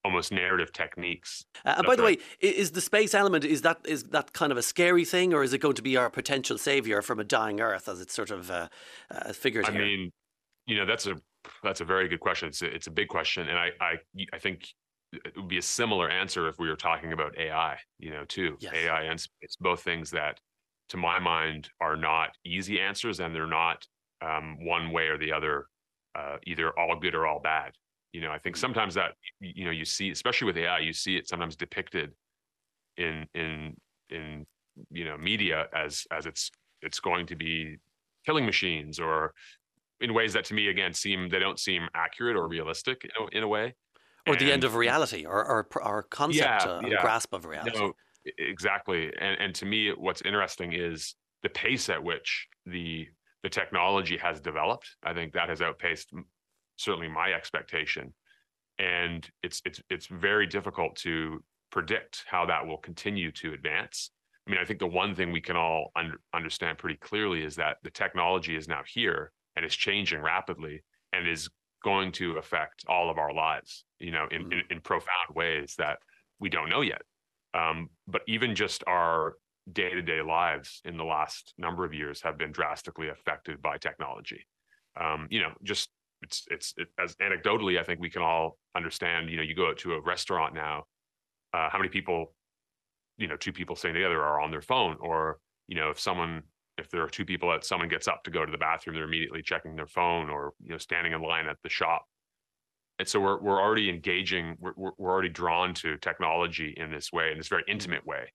almost 0.08 0.32
narrative 0.32 0.72
techniques. 0.72 1.44
Uh, 1.66 1.76
and 1.78 1.86
by 1.86 1.98
the 1.98 2.04
way, 2.04 2.18
is 2.40 2.72
the 2.72 2.80
space 2.80 3.14
element 3.14 3.44
is 3.44 3.62
that 3.62 3.80
is 3.86 4.04
that 4.04 4.32
kind 4.32 4.54
of 4.54 4.58
a 4.58 4.62
scary 4.62 5.04
thing, 5.04 5.34
or 5.34 5.44
is 5.44 5.52
it 5.54 5.58
going 5.58 5.76
to 5.76 5.82
be 5.82 5.98
our 5.98 6.10
potential 6.10 6.58
savior 6.58 7.02
from 7.02 7.20
a 7.20 7.26
dying 7.26 7.60
Earth, 7.60 7.90
as 7.90 8.00
it's 8.00 8.14
sort 8.14 8.32
of 8.32 8.50
uh, 8.50 8.70
uh, 9.12 9.34
figured 9.34 9.66
I 9.66 9.72
here? 9.72 9.82
mean, 9.82 10.12
you 10.66 10.78
know, 10.78 10.86
that's 10.86 11.08
a 11.08 11.16
that's 11.62 11.82
a 11.82 11.86
very 11.86 12.08
good 12.08 12.22
question. 12.22 12.48
It's 12.48 12.62
a, 12.62 12.74
it's 12.74 12.88
a 12.88 12.92
big 12.92 13.10
question, 13.10 13.50
and 13.50 13.58
I 13.58 13.70
I 13.82 13.94
I 14.32 14.40
think 14.40 14.68
it 15.12 15.36
would 15.36 15.50
be 15.50 15.58
a 15.58 15.62
similar 15.62 16.10
answer 16.10 16.48
if 16.48 16.58
we 16.58 16.70
were 16.70 16.76
talking 16.78 17.12
about 17.12 17.38
AI. 17.38 17.78
You 18.00 18.12
know, 18.12 18.24
too 18.26 18.56
yes. 18.60 18.74
AI 18.74 19.04
and 19.04 19.20
space, 19.20 19.58
both 19.60 19.82
things 19.82 20.10
that, 20.12 20.40
to 20.90 20.98
my 20.98 21.20
mind, 21.20 21.70
are 21.82 21.98
not 21.98 22.30
easy 22.46 22.80
answers, 22.80 23.20
and 23.20 23.36
they're 23.36 23.46
not 23.46 23.86
um, 24.22 24.58
one 24.66 24.92
way 24.92 25.08
or 25.08 25.18
the 25.18 25.34
other, 25.34 25.68
uh, 26.16 26.38
either 26.46 26.72
all 26.80 26.98
good 26.98 27.14
or 27.14 27.28
all 27.28 27.42
bad. 27.42 27.74
You 28.18 28.24
know, 28.24 28.32
I 28.32 28.40
think 28.40 28.58
sometimes 28.58 28.96
that 28.96 29.12
you 29.40 29.66
know 29.66 29.72
you 29.72 29.86
see, 29.86 30.10
especially 30.10 30.48
with 30.48 30.58
AI, 30.58 30.80
you 30.80 30.92
see 30.92 31.18
it 31.18 31.28
sometimes 31.28 31.56
depicted 31.56 32.14
in 32.98 33.28
in 33.36 33.76
in 34.10 34.48
you 34.90 35.06
know 35.06 35.18
media 35.20 35.68
as 35.72 36.08
as 36.12 36.26
it's 36.26 36.50
it's 36.82 37.00
going 37.00 37.28
to 37.28 37.36
be 37.36 37.78
killing 38.26 38.44
machines 38.44 39.00
or 39.00 39.34
in 40.02 40.16
ways 40.16 40.34
that 40.34 40.46
to 40.46 40.56
me 40.56 40.70
again 40.70 40.94
seem 40.94 41.30
they 41.30 41.38
don't 41.38 41.60
seem 41.60 41.88
accurate 41.94 42.36
or 42.36 42.48
realistic 42.48 43.04
in 43.04 43.12
a, 43.24 43.38
in 43.38 43.44
a 43.44 43.48
way 43.48 43.76
or 44.26 44.34
and, 44.34 44.42
the 44.42 44.52
end 44.52 44.64
of 44.64 44.74
reality 44.74 45.24
or 45.26 45.46
or, 45.46 45.68
or 45.82 46.04
concept 46.04 46.66
yeah, 46.66 46.72
uh, 46.72 46.82
yeah. 46.88 47.02
grasp 47.02 47.34
of 47.34 47.46
reality 47.46 47.78
no, 47.78 47.94
exactly 48.40 49.12
and 49.20 49.40
and 49.40 49.56
to 49.56 49.66
me 49.66 49.92
what's 49.96 50.22
interesting 50.24 50.74
is 50.74 51.16
the 51.44 51.50
pace 51.50 51.88
at 51.90 52.04
which 52.04 52.48
the 52.66 53.08
the 53.44 53.50
technology 53.50 54.18
has 54.18 54.42
developed. 54.42 54.96
I 55.04 55.14
think 55.14 55.34
that 55.34 55.50
has 55.50 55.62
outpaced 55.62 56.10
certainly 56.78 57.08
my 57.08 57.34
expectation, 57.34 58.14
and 58.80 59.30
it's 59.44 59.62
it's 59.66 59.82
it's 59.90 60.08
very 60.08 60.48
difficult 60.48 60.96
to 60.98 61.44
predict 61.72 62.24
how 62.28 62.46
that 62.46 62.66
will 62.66 62.78
continue 62.78 63.32
to 63.34 63.54
advance. 63.54 64.12
I 64.48 64.52
mean, 64.52 64.60
I 64.62 64.66
think 64.66 64.80
the 64.80 64.88
one 64.88 65.14
thing 65.14 65.32
we 65.32 65.42
can 65.42 65.58
all 65.58 65.92
un- 65.96 66.16
understand 66.34 66.78
pretty 66.78 66.98
clearly 66.98 67.44
is 67.44 67.58
that 67.58 67.78
the 67.84 67.90
technology 67.90 68.56
is 68.56 68.68
now 68.68 68.82
here 68.88 69.34
and 69.56 69.66
is 69.66 69.76
changing 69.76 70.22
rapidly 70.22 70.84
and 71.12 71.28
is 71.28 71.50
going 71.84 72.12
to 72.14 72.38
affect 72.38 72.86
all 72.88 73.10
of 73.10 73.18
our 73.18 73.34
lives, 73.34 73.84
you 74.00 74.12
know, 74.12 74.28
in, 74.32 74.44
mm-hmm. 74.44 74.54
in, 74.54 74.64
in, 74.72 74.82
profound 74.82 75.36
ways 75.36 75.76
that 75.78 76.00
we 76.40 76.50
don't 76.50 76.70
know 76.70 76.82
yet. 76.82 77.02
Um, 77.54 77.90
but 78.08 78.22
even 78.28 78.56
just 78.56 78.84
our 78.88 79.36
day 79.72 79.90
to 79.90 80.02
day 80.02 80.22
lives 80.22 80.82
in 80.86 80.98
the 80.98 81.04
last 81.04 81.54
number 81.58 81.84
of 81.84 81.94
years 81.94 82.22
have 82.22 82.38
been 82.38 82.52
drastically 82.52 83.10
affected 83.10 83.62
by 83.62 83.78
technology. 83.78 84.46
Um, 85.00 85.28
you 85.30 85.42
know, 85.42 85.52
just 85.64 85.90
it's 86.22 86.46
it's 86.50 86.74
it, 86.78 86.88
as 87.00 87.16
anecdotally, 87.16 87.80
I 87.80 87.84
think 87.84 88.00
we 88.00 88.10
can 88.10 88.22
all 88.22 88.58
understand. 88.76 89.30
You 89.30 89.38
know, 89.38 89.44
you 89.44 89.56
go 89.56 89.70
out 89.70 89.78
to 89.80 89.94
a 89.94 90.02
restaurant 90.02 90.54
now, 90.54 90.84
uh, 91.54 91.70
how 91.70 91.78
many 91.78 91.90
people, 91.90 92.34
you 93.18 93.28
know, 93.28 93.38
two 93.38 93.54
people 93.54 93.76
sitting 93.76 93.96
together 93.96 94.22
are 94.22 94.42
on 94.42 94.52
their 94.52 94.62
phone, 94.62 94.98
or 95.00 95.38
you 95.68 95.76
know, 95.76 95.90
if 95.90 96.00
someone 96.00 96.44
if 96.78 96.90
there 96.90 97.02
are 97.02 97.10
two 97.10 97.26
people 97.26 97.50
that 97.50 97.66
someone 97.66 97.90
gets 97.90 98.08
up 98.08 98.24
to 98.24 98.32
go 98.32 98.46
to 98.46 98.52
the 98.52 98.58
bathroom, 98.58 98.96
they're 98.96 99.06
immediately 99.06 99.42
checking 99.42 99.76
their 99.76 99.88
phone, 99.88 100.30
or 100.30 100.54
you 100.62 100.72
know, 100.72 100.78
standing 100.78 101.14
in 101.14 101.22
line 101.22 101.48
at 101.48 101.58
the 101.64 101.70
shop. 101.70 102.06
And 103.00 103.08
so 103.08 103.20
we're 103.20 103.40
we're 103.40 103.62
already 103.62 103.90
engaging, 103.90 104.56
we're 104.60 104.74
we're 104.76 105.12
already 105.12 105.30
drawn 105.30 105.74
to 105.76 105.98
technology 105.98 106.74
in 106.78 106.92
this 106.92 107.12
way, 107.12 107.32
in 107.32 107.38
this 107.38 107.48
very 107.48 107.64
intimate 107.68 108.06
way 108.06 108.32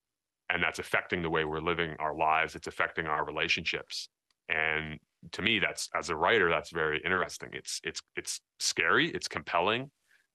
and 0.51 0.63
that's 0.63 0.79
affecting 0.79 1.23
the 1.23 1.31
way 1.31 1.45
we're 1.45 1.61
living 1.61 1.95
our 1.99 2.15
lives 2.15 2.55
it's 2.55 2.67
affecting 2.67 3.07
our 3.07 3.25
relationships 3.25 4.09
and 4.49 4.99
to 5.31 5.43
me 5.43 5.59
that's 5.59 5.89
as 5.95 6.11
a 6.11 6.17
writer 6.17 6.49
that's 6.49 6.71
very 6.71 7.01
interesting 7.05 7.49
it's 7.53 7.81
it's 7.85 8.03
it's 8.17 8.41
scary 8.59 9.11
it's 9.11 9.29
compelling 9.29 9.91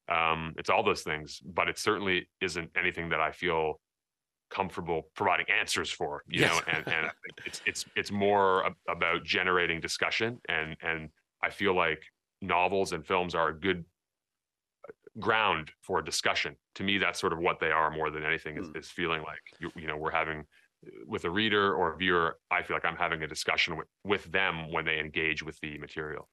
um, 0.10 0.54
it's 0.58 0.70
all 0.70 0.84
those 0.84 1.02
things 1.02 1.42
but 1.46 1.68
it 1.68 1.78
certainly 1.78 2.30
isn't 2.42 2.70
anything 2.78 3.10
that 3.10 3.20
i 3.20 3.32
feel 3.32 3.80
comfortable 4.50 5.10
providing 5.16 5.46
answers 5.50 5.92
for 5.92 6.24
you 6.30 6.42
yes. 6.42 6.56
know 6.56 6.74
and, 6.74 6.88
and 6.88 7.12
it's 7.46 7.62
it's 7.66 7.86
it's 7.98 8.12
more 8.12 8.64
about 8.88 9.24
generating 9.26 9.82
discussion 9.82 10.40
and 10.48 10.78
and 10.82 11.10
i 11.44 11.50
feel 11.50 11.76
like 11.76 12.02
novels 12.42 12.94
and 12.94 13.06
films 13.06 13.36
are 13.36 13.50
a 13.50 13.60
good 13.60 13.84
ground 15.20 15.72
for 15.82 16.02
discussion. 16.02 16.56
To 16.76 16.84
me, 16.84 16.98
that's 16.98 17.20
sort 17.20 17.34
of 17.34 17.40
what 17.40 17.60
they 17.60 17.72
are 17.72 17.90
more 17.92 18.10
than 18.10 18.24
anything 18.24 18.58
is, 18.58 18.68
mm. 18.68 18.78
is 18.78 18.90
feeling 18.90 19.22
like, 19.24 19.40
you, 19.60 19.72
you, 19.76 19.88
know, 19.88 19.98
we're 19.98 20.12
having 20.12 20.40
uh, 20.40 20.44
with 21.06 21.26
a 21.26 21.30
reader 21.30 21.74
or 21.74 21.94
a 21.94 21.98
viewer, 21.98 22.38
I 22.52 22.64
feel 22.64 22.76
like 22.76 22.86
I'm 22.86 22.96
having 22.96 23.24
a 23.24 23.28
discussion 23.28 23.78
with, 23.78 23.88
with 24.04 24.32
them 24.32 24.72
when 24.72 24.86
they 24.86 25.00
engage 25.00 25.44
with 25.44 25.60
the 25.60 25.78
material. 25.78 26.30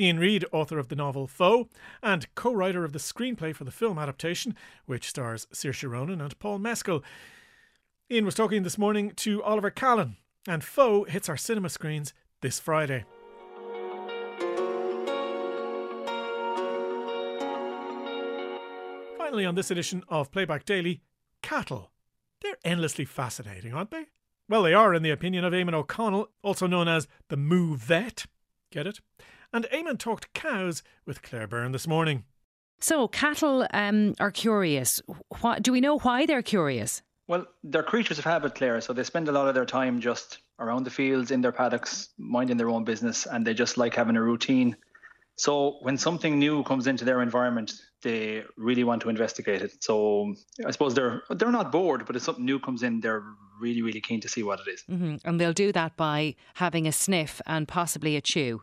Iain 0.00 0.18
Reid, 0.18 0.44
author 0.52 0.78
of 0.78 0.88
the 0.88 0.96
novel 0.96 1.26
Foe 1.26 1.68
and 2.02 2.32
co 2.34 2.52
writer 2.52 2.84
of 2.84 2.92
the 2.92 2.98
screenplay 2.98 3.54
for 3.54 3.64
the 3.64 3.70
film 3.70 3.98
adaptation, 3.98 4.54
which 4.86 5.08
stars 5.08 5.46
Saoirse 5.52 5.88
Ronan 5.88 6.20
and 6.20 6.38
Paul 6.38 6.58
Mescal. 6.58 7.04
Iain 8.10 8.24
was 8.24 8.34
talking 8.34 8.62
this 8.62 8.78
morning 8.78 9.12
to 9.16 9.42
Oliver 9.42 9.70
Callan, 9.70 10.16
and 10.48 10.64
Foe 10.64 11.04
hits 11.04 11.28
our 11.28 11.36
cinema 11.36 11.68
screens 11.68 12.14
this 12.40 12.58
Friday. 12.58 13.04
Finally, 19.18 19.46
on 19.46 19.54
this 19.54 19.70
edition 19.70 20.02
of 20.08 20.32
Playback 20.32 20.64
Daily, 20.64 21.00
cattle. 21.42 21.91
They're 22.42 22.56
endlessly 22.64 23.04
fascinating, 23.04 23.72
aren't 23.72 23.92
they? 23.92 24.06
Well, 24.48 24.62
they 24.62 24.74
are, 24.74 24.92
in 24.92 25.02
the 25.02 25.10
opinion 25.10 25.44
of 25.44 25.52
Eamon 25.52 25.74
O'Connell, 25.74 26.28
also 26.42 26.66
known 26.66 26.88
as 26.88 27.06
the 27.28 27.36
Moo 27.36 27.76
Vet. 27.76 28.26
Get 28.72 28.86
it? 28.86 29.00
And 29.52 29.66
Eamon 29.66 29.98
talked 29.98 30.32
cows 30.34 30.82
with 31.06 31.22
Claire 31.22 31.46
Byrne 31.46 31.72
this 31.72 31.86
morning. 31.86 32.24
So, 32.80 33.06
cattle 33.06 33.66
um, 33.72 34.14
are 34.18 34.32
curious. 34.32 35.00
What, 35.40 35.62
do 35.62 35.70
we 35.70 35.80
know 35.80 35.98
why 36.00 36.26
they're 36.26 36.42
curious? 36.42 37.02
Well, 37.28 37.46
they're 37.62 37.84
creatures 37.84 38.18
of 38.18 38.24
habit, 38.24 38.56
Claire, 38.56 38.80
so 38.80 38.92
they 38.92 39.04
spend 39.04 39.28
a 39.28 39.32
lot 39.32 39.46
of 39.46 39.54
their 39.54 39.64
time 39.64 40.00
just 40.00 40.40
around 40.58 40.84
the 40.84 40.90
fields, 40.90 41.30
in 41.30 41.40
their 41.40 41.52
paddocks, 41.52 42.08
minding 42.18 42.56
their 42.56 42.70
own 42.70 42.82
business, 42.82 43.26
and 43.26 43.46
they 43.46 43.54
just 43.54 43.78
like 43.78 43.94
having 43.94 44.16
a 44.16 44.22
routine. 44.22 44.76
So 45.36 45.78
when 45.82 45.96
something 45.96 46.38
new 46.38 46.64
comes 46.64 46.88
into 46.88 47.04
their 47.04 47.22
environment, 47.22 47.72
they 48.02 48.44
really 48.56 48.84
want 48.84 49.02
to 49.02 49.08
investigate 49.08 49.62
it. 49.62 49.82
So 49.82 50.34
I 50.66 50.70
suppose 50.70 50.94
they're 50.94 51.22
they're 51.30 51.52
not 51.52 51.72
bored, 51.72 52.04
but 52.06 52.16
if 52.16 52.22
something 52.22 52.44
new 52.44 52.58
comes 52.58 52.82
in, 52.82 53.00
they're 53.00 53.24
really 53.60 53.82
really 53.82 54.00
keen 54.00 54.20
to 54.20 54.28
see 54.28 54.42
what 54.42 54.60
it 54.60 54.70
is. 54.70 54.84
Mm-hmm. 54.90 55.16
And 55.24 55.40
they'll 55.40 55.52
do 55.52 55.72
that 55.72 55.96
by 55.96 56.34
having 56.54 56.86
a 56.86 56.92
sniff 56.92 57.40
and 57.46 57.66
possibly 57.66 58.16
a 58.16 58.20
chew. 58.20 58.62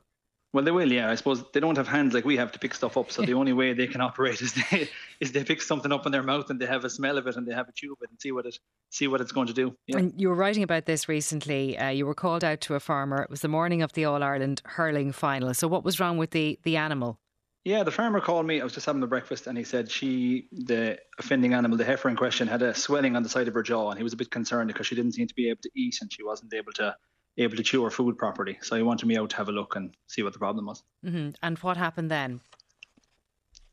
Well, 0.51 0.63
they 0.63 0.71
will, 0.71 0.91
yeah. 0.91 1.11
I 1.11 1.13
suppose 1.13 1.43
they 1.53 1.59
don't 1.59 1.77
have 1.77 1.87
hands 1.87 2.15
like 2.15 2.25
we 2.25 2.37
have 2.37 2.51
to 2.53 2.59
pick 2.59 2.73
stuff 2.73 2.97
up, 2.97 3.11
so 3.11 3.21
the 3.21 3.35
only 3.35 3.53
way 3.53 3.73
they 3.73 3.85
can 3.85 4.01
operate 4.01 4.41
is 4.45 4.53
they 4.53 4.89
is 5.19 5.31
they 5.31 5.43
pick 5.43 5.61
something 5.61 5.91
up 5.91 6.05
in 6.05 6.11
their 6.11 6.23
mouth 6.23 6.49
and 6.49 6.59
they 6.59 6.65
have 6.65 6.85
a 6.85 6.89
smell 6.89 7.17
of 7.17 7.27
it 7.27 7.35
and 7.35 7.47
they 7.47 7.53
have 7.53 7.69
a 7.69 7.71
chew 7.71 7.93
of 7.93 7.99
it 8.01 8.09
and 8.09 8.19
see 8.19 8.31
what 8.31 8.45
it 8.47 8.57
see 8.89 9.07
what 9.07 9.21
it's 9.21 9.31
going 9.31 9.47
to 9.47 9.53
do. 9.53 9.75
Yeah. 9.87 9.99
And 9.99 10.19
you 10.19 10.29
were 10.29 10.35
writing 10.35 10.63
about 10.63 10.85
this 10.85 11.07
recently. 11.07 11.77
Uh, 11.77 11.89
you 11.89 12.05
were 12.05 12.15
called 12.15 12.43
out 12.43 12.61
to 12.61 12.75
a 12.75 12.79
farmer. 12.79 13.21
It 13.21 13.29
was 13.29 13.41
the 13.41 13.47
morning 13.47 13.83
of 13.83 13.93
the 13.93 14.05
All 14.05 14.23
Ireland 14.23 14.63
hurling 14.65 15.11
final. 15.11 15.53
So 15.53 15.67
what 15.67 15.83
was 15.83 15.99
wrong 15.99 16.17
with 16.17 16.31
the 16.31 16.59
the 16.63 16.77
animal? 16.77 17.19
Yeah, 17.65 17.83
the 17.83 17.91
farmer 17.91 18.21
called 18.21 18.45
me. 18.45 18.61
I 18.61 18.63
was 18.63 18.73
just 18.73 18.85
having 18.85 19.01
the 19.01 19.07
breakfast, 19.07 19.47
and 19.47 19.57
he 19.57 19.63
said 19.63 19.91
she, 19.91 20.47
the 20.51 20.97
offending 21.17 21.53
animal, 21.53 21.77
the 21.77 21.85
heifer 21.85 22.09
in 22.09 22.15
question, 22.15 22.47
had 22.47 22.61
a 22.61 22.73
swelling 22.73 23.15
on 23.15 23.23
the 23.23 23.29
side 23.29 23.47
of 23.47 23.53
her 23.53 23.63
jaw, 23.63 23.89
and 23.89 23.97
he 23.97 24.03
was 24.03 24.13
a 24.13 24.17
bit 24.17 24.31
concerned 24.31 24.69
because 24.69 24.87
she 24.87 24.95
didn't 24.95 25.11
seem 25.11 25.27
to 25.27 25.35
be 25.35 25.49
able 25.49 25.61
to 25.63 25.69
eat 25.75 25.97
and 26.01 26.11
she 26.11 26.23
wasn't 26.23 26.53
able 26.53 26.71
to 26.73 26.95
able 27.37 27.55
to 27.55 27.63
chew 27.63 27.83
her 27.83 27.89
food 27.89 28.17
properly. 28.17 28.57
So 28.61 28.75
he 28.75 28.83
wanted 28.83 29.05
me 29.05 29.17
out 29.17 29.29
to 29.31 29.37
have 29.37 29.49
a 29.49 29.51
look 29.51 29.75
and 29.75 29.95
see 30.07 30.23
what 30.23 30.33
the 30.33 30.39
problem 30.39 30.65
was. 30.65 30.83
Mm-hmm. 31.05 31.29
And 31.41 31.57
what 31.59 31.77
happened 31.77 32.11
then? 32.11 32.41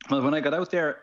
Well, 0.09 0.23
when 0.23 0.35
I 0.35 0.41
got 0.41 0.55
out 0.55 0.71
there, 0.71 1.03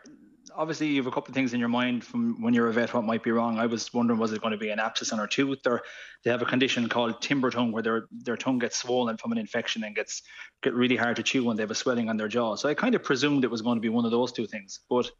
obviously 0.56 0.88
you 0.88 0.96
have 0.96 1.06
a 1.06 1.10
couple 1.10 1.30
of 1.30 1.34
things 1.34 1.52
in 1.52 1.60
your 1.60 1.68
mind 1.68 2.04
from 2.04 2.40
when 2.42 2.54
you're 2.54 2.68
a 2.68 2.72
vet 2.72 2.92
what 2.94 3.04
might 3.04 3.22
be 3.22 3.30
wrong. 3.30 3.58
I 3.58 3.66
was 3.66 3.92
wondering 3.92 4.18
was 4.18 4.32
it 4.32 4.40
going 4.40 4.52
to 4.52 4.58
be 4.58 4.70
an 4.70 4.78
abscess 4.78 5.12
on 5.12 5.18
her 5.18 5.26
tooth 5.26 5.66
or 5.66 5.82
they 6.24 6.30
have 6.30 6.42
a 6.42 6.46
condition 6.46 6.88
called 6.88 7.20
timber 7.20 7.50
tongue 7.50 7.72
where 7.72 7.82
their 7.82 8.06
their 8.10 8.36
tongue 8.36 8.58
gets 8.58 8.78
swollen 8.78 9.16
from 9.16 9.32
an 9.32 9.38
infection 9.38 9.84
and 9.84 9.94
gets 9.94 10.22
get 10.62 10.74
really 10.74 10.96
hard 10.96 11.16
to 11.16 11.22
chew 11.22 11.44
when 11.44 11.56
they 11.56 11.62
have 11.62 11.70
a 11.70 11.74
swelling 11.74 12.08
on 12.08 12.16
their 12.16 12.28
jaw. 12.28 12.54
So 12.54 12.68
I 12.68 12.74
kind 12.74 12.94
of 12.94 13.02
presumed 13.02 13.44
it 13.44 13.50
was 13.50 13.62
going 13.62 13.76
to 13.76 13.82
be 13.82 13.88
one 13.88 14.04
of 14.04 14.10
those 14.10 14.32
two 14.32 14.46
things. 14.46 14.80
But 14.88 15.10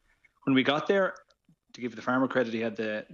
when 0.44 0.54
we 0.54 0.62
got 0.62 0.86
there, 0.86 1.14
to 1.72 1.80
give 1.80 1.96
the 1.96 2.02
farmer 2.02 2.28
credit, 2.28 2.54
he 2.54 2.60
had 2.60 2.76
the 2.76 3.04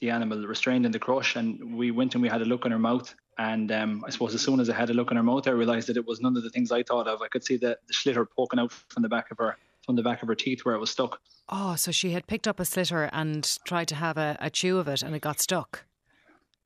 the 0.00 0.10
animal 0.10 0.46
restrained 0.46 0.86
in 0.86 0.92
the 0.92 0.98
crush 0.98 1.36
and 1.36 1.76
we 1.76 1.90
went 1.90 2.14
and 2.14 2.22
we 2.22 2.28
had 2.28 2.40
a 2.40 2.44
look 2.44 2.64
in 2.64 2.72
her 2.72 2.78
mouth 2.78 3.14
and 3.38 3.70
um, 3.72 4.04
I 4.06 4.10
suppose 4.10 4.34
as 4.34 4.42
soon 4.42 4.60
as 4.60 4.68
I 4.68 4.74
had 4.74 4.90
a 4.90 4.94
look 4.94 5.10
in 5.10 5.16
her 5.16 5.22
mouth, 5.22 5.46
I 5.46 5.52
realised 5.52 5.88
that 5.88 5.96
it 5.96 6.06
was 6.06 6.20
none 6.20 6.36
of 6.36 6.42
the 6.42 6.50
things 6.50 6.72
I 6.72 6.82
thought 6.82 7.06
of. 7.06 7.22
I 7.22 7.28
could 7.28 7.44
see 7.44 7.56
the, 7.56 7.78
the 7.86 7.94
sliotar 7.94 8.26
poking 8.36 8.60
out 8.60 8.72
from 8.72 9.02
the 9.02 9.08
back 9.08 9.30
of 9.30 9.38
her 9.38 9.56
from 9.84 9.96
the 9.96 10.02
back 10.02 10.22
of 10.22 10.28
her 10.28 10.34
teeth 10.34 10.60
where 10.64 10.74
it 10.74 10.78
was 10.78 10.90
stuck. 10.90 11.20
Oh, 11.48 11.74
so 11.76 11.90
she 11.90 12.10
had 12.10 12.26
picked 12.26 12.46
up 12.46 12.60
a 12.60 12.64
sliotar 12.64 13.10
and 13.12 13.56
tried 13.66 13.88
to 13.88 13.94
have 13.96 14.16
a, 14.16 14.36
a 14.40 14.50
chew 14.50 14.78
of 14.78 14.88
it, 14.88 15.02
and 15.02 15.14
it 15.14 15.20
got 15.20 15.40
stuck. 15.40 15.84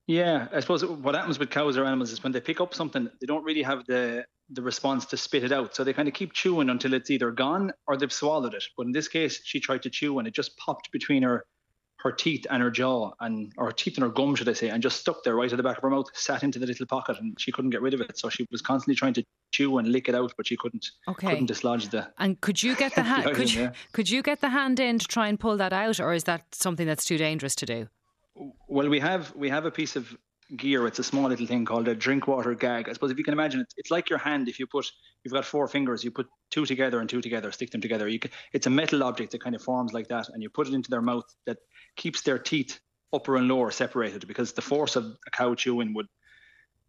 Yeah, 0.07 0.49
I 0.53 0.61
suppose 0.61 0.85
what 0.85 1.15
happens 1.15 1.39
with 1.39 1.49
cows 1.49 1.79
or 1.79 1.85
animals 1.85 2.12
is 2.12 2.23
when 2.23 2.33
they 2.33 2.41
pick 2.41 2.61
up 2.61 2.75
something, 2.75 3.09
they 3.21 3.27
don't 3.27 3.45
really 3.45 3.62
have 3.62 3.87
the 3.87 4.25
the 4.51 4.62
response 4.62 5.07
to 5.07 5.17
spit 5.17 5.43
it 5.43 5.53
out. 5.53 5.75
So 5.75 5.85
they 5.85 5.95
kind 5.95 6.07
of 6.07 6.12
keep 6.12 6.35
chewing 6.35 6.69
until 6.69 6.93
it's 6.93 7.11
either 7.11 7.31
gone 7.31 7.73
or 7.87 7.97
they've 7.97 8.12
swallowed 8.12 8.53
it. 8.53 8.65
But 8.77 8.87
in 8.87 8.93
this 8.93 9.09
case, 9.09 9.41
she 9.43 9.59
tried 9.59 9.83
to 9.85 9.91
chew 9.91 10.19
and 10.19 10.29
it 10.29 10.35
just 10.35 10.57
popped 10.59 10.93
between 10.93 11.23
her 11.23 11.47
her 12.05 12.13
teeth 12.13 12.47
and 12.51 12.63
her 12.63 12.71
jaw 12.71 13.13
and 13.21 13.53
or 13.57 13.67
her 13.67 13.73
teeth 13.73 13.97
and 13.97 14.05
her 14.05 14.11
gum 14.11 14.35
should 14.35 14.49
I 14.49 14.53
say 14.53 14.69
and 14.69 14.83
just 14.83 15.01
stuck 15.01 15.25
there 15.25 15.35
right 15.35 15.51
at 15.51 15.57
the 15.57 15.63
back 15.63 15.79
of 15.79 15.83
her 15.83 15.91
mouth 15.91 16.07
sat 16.13 16.43
into 16.43 16.59
the 16.59 16.67
little 16.67 16.87
pocket 16.87 17.19
and 17.19 17.35
she 17.41 17.51
couldn't 17.51 17.71
get 17.71 17.81
rid 17.81 17.95
of 17.95 18.03
it. 18.03 18.19
So 18.19 18.29
she 18.29 18.47
was 18.53 18.61
constantly 18.61 18.95
trying 18.95 19.15
to 19.15 19.25
chew 19.53 19.79
and 19.79 19.89
lick 19.89 20.09
it 20.09 20.15
out 20.15 20.35
but 20.37 20.47
she 20.47 20.57
couldn't 20.57 20.87
okay. 21.09 21.29
couldn't 21.29 21.47
dislodge 21.47 21.89
the 21.89 22.13
and 22.19 22.41
could 22.41 22.63
you 22.63 22.77
get 22.77 22.95
the 22.95 23.03
hand 23.13 23.35
could 23.35 23.53
you, 23.53 23.71
could 23.93 24.11
you 24.11 24.23
get 24.23 24.41
the 24.41 24.51
hand 24.51 24.79
in 24.81 24.99
to 24.99 25.07
try 25.07 25.29
and 25.29 25.41
pull 25.41 25.57
that 25.57 25.73
out 25.73 25.99
or 25.99 26.13
is 26.13 26.25
that 26.25 26.43
something 26.55 26.87
that's 26.87 27.05
too 27.05 27.17
dangerous 27.17 27.55
to 27.55 27.67
do? 27.67 27.89
Well 28.69 28.89
we 28.89 29.01
have 29.01 29.35
we 29.35 29.49
have 29.49 29.65
a 29.65 29.71
piece 29.71 29.97
of 29.97 30.15
gear. 30.57 30.86
It's 30.86 30.99
a 30.99 31.05
small 31.05 31.28
little 31.28 31.47
thing 31.47 31.64
called 31.64 31.88
a 31.88 31.95
Drinkwater 31.95 32.55
gag. 32.55 32.88
I 32.88 32.92
suppose 32.92 33.11
if 33.11 33.18
you 33.18 33.24
can 33.24 33.34
imagine 33.34 33.61
it, 33.61 33.72
it's 33.76 33.90
like 33.90 34.11
your 34.11 34.18
hand. 34.18 34.49
If 34.49 34.59
you 34.59 34.66
put, 34.66 34.90
you've 35.22 35.34
got 35.34 35.45
four 35.45 35.68
fingers, 35.68 36.05
you 36.05 36.11
put 36.11 36.26
two 36.51 36.66
together 36.66 37.01
and 37.01 37.09
two 37.09 37.20
together, 37.20 37.51
stick 37.53 37.70
them 37.70 37.80
together. 37.80 38.09
You 38.09 38.18
can, 38.18 38.30
it's 38.53 38.66
a 38.66 38.70
metal 38.70 39.03
object 39.03 39.32
that 39.32 39.42
kind 39.42 39.55
of 39.55 39.62
forms 39.62 39.92
like 39.92 40.09
that, 40.09 40.28
and 40.28 40.42
you 40.42 40.51
put 40.51 40.68
it 40.68 40.74
into 40.74 40.90
their 40.90 41.03
mouth 41.03 41.24
that 41.47 41.59
keeps 41.97 42.22
their 42.22 42.38
teeth 42.38 42.78
upper 43.12 43.36
and 43.36 43.49
lower 43.49 43.70
separated 43.70 44.26
because 44.26 44.53
the 44.53 44.62
force 44.62 44.97
of 44.97 45.05
a 45.05 45.30
cow 45.30 45.55
chewing 45.55 45.95
would 45.95 46.07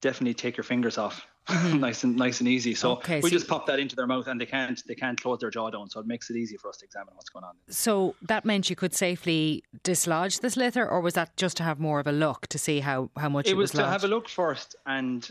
definitely 0.02 0.34
take 0.34 0.58
your 0.58 0.64
fingers 0.64 0.98
off 0.98 1.26
mm-hmm. 1.48 1.80
nice 1.80 2.04
and 2.04 2.16
nice 2.16 2.40
and 2.40 2.50
easy. 2.50 2.76
So 2.76 2.94
okay, 2.94 3.18
we 3.22 3.30
so 3.30 3.36
just 3.36 3.48
pop 3.48 3.66
that 3.68 3.80
into 3.80 3.96
their 3.96 4.08
mouth 4.08 4.28
and 4.28 4.40
they 4.40 4.46
can't 4.46 4.82
they 4.88 4.96
can't 4.96 5.20
close 5.22 5.40
their 5.40 5.50
jaw 5.50 5.70
down. 5.70 5.90
So 5.90 6.00
it 6.00 6.08
makes 6.08 6.30
it 6.30 6.36
easy 6.36 6.58
for 6.58 6.70
us 6.70 6.78
to 6.78 6.86
examine 6.86 7.14
what's 7.16 7.30
going 7.30 7.46
on. 7.46 7.56
So 7.70 8.16
that 8.24 8.46
meant 8.46 8.70
you 8.70 8.76
could 8.76 8.94
safely 8.94 9.64
dislodge 9.84 10.40
the 10.40 10.48
sliotar, 10.48 10.90
or 10.90 11.02
was 11.02 11.14
that 11.14 11.36
just 11.38 11.58
to 11.58 11.64
have 11.64 11.80
more 11.80 12.00
of 12.00 12.08
a 12.08 12.12
look 12.12 12.48
to 12.48 12.58
see 12.58 12.80
how 12.80 13.10
how 13.18 13.30
much 13.30 13.48
it, 13.48 13.52
it 13.52 13.56
was? 13.56 13.72
to 13.72 13.86
have 13.86 14.04
a 14.04 14.08
look 14.08 14.30
first, 14.30 14.76
and 14.86 15.30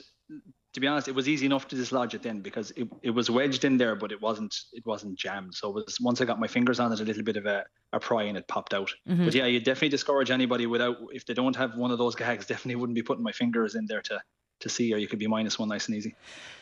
to 0.74 0.80
be 0.80 0.88
honest, 0.88 1.06
it 1.06 1.14
was 1.14 1.28
easy 1.28 1.46
enough 1.46 1.68
to 1.68 1.76
dislodge 1.76 2.14
it 2.14 2.22
then 2.22 2.40
because 2.40 2.72
it, 2.72 2.88
it 3.02 3.10
was 3.10 3.30
wedged 3.30 3.64
in 3.64 3.78
there, 3.78 3.94
but 3.94 4.10
it 4.10 4.20
wasn't 4.20 4.54
it 4.72 4.84
wasn't 4.84 5.16
jammed. 5.16 5.54
So 5.54 5.70
it 5.70 5.86
was 5.86 5.98
once 6.00 6.20
I 6.20 6.24
got 6.24 6.40
my 6.40 6.48
fingers 6.48 6.80
on 6.80 6.92
it, 6.92 7.00
a 7.00 7.04
little 7.04 7.22
bit 7.22 7.36
of 7.36 7.46
a, 7.46 7.64
a 7.92 8.00
pry 8.00 8.24
and 8.24 8.36
it 8.36 8.48
popped 8.48 8.74
out. 8.74 8.92
Mm-hmm. 9.08 9.24
But 9.24 9.34
yeah, 9.34 9.46
you 9.46 9.60
definitely 9.60 9.90
discourage 9.90 10.32
anybody 10.32 10.66
without 10.66 10.96
if 11.12 11.26
they 11.26 11.34
don't 11.34 11.54
have 11.54 11.76
one 11.76 11.92
of 11.92 11.98
those 11.98 12.16
gags, 12.16 12.46
definitely 12.48 12.74
wouldn't 12.74 12.96
be 12.96 13.02
putting 13.02 13.22
my 13.22 13.32
fingers 13.32 13.76
in 13.76 13.86
there 13.86 14.02
to 14.02 14.20
to 14.64 14.68
see, 14.68 14.92
or 14.92 14.98
you 14.98 15.08
could 15.08 15.18
be 15.18 15.26
minus 15.26 15.58
one 15.58 15.68
nice 15.68 15.86
and 15.86 15.96
easy. 15.96 16.14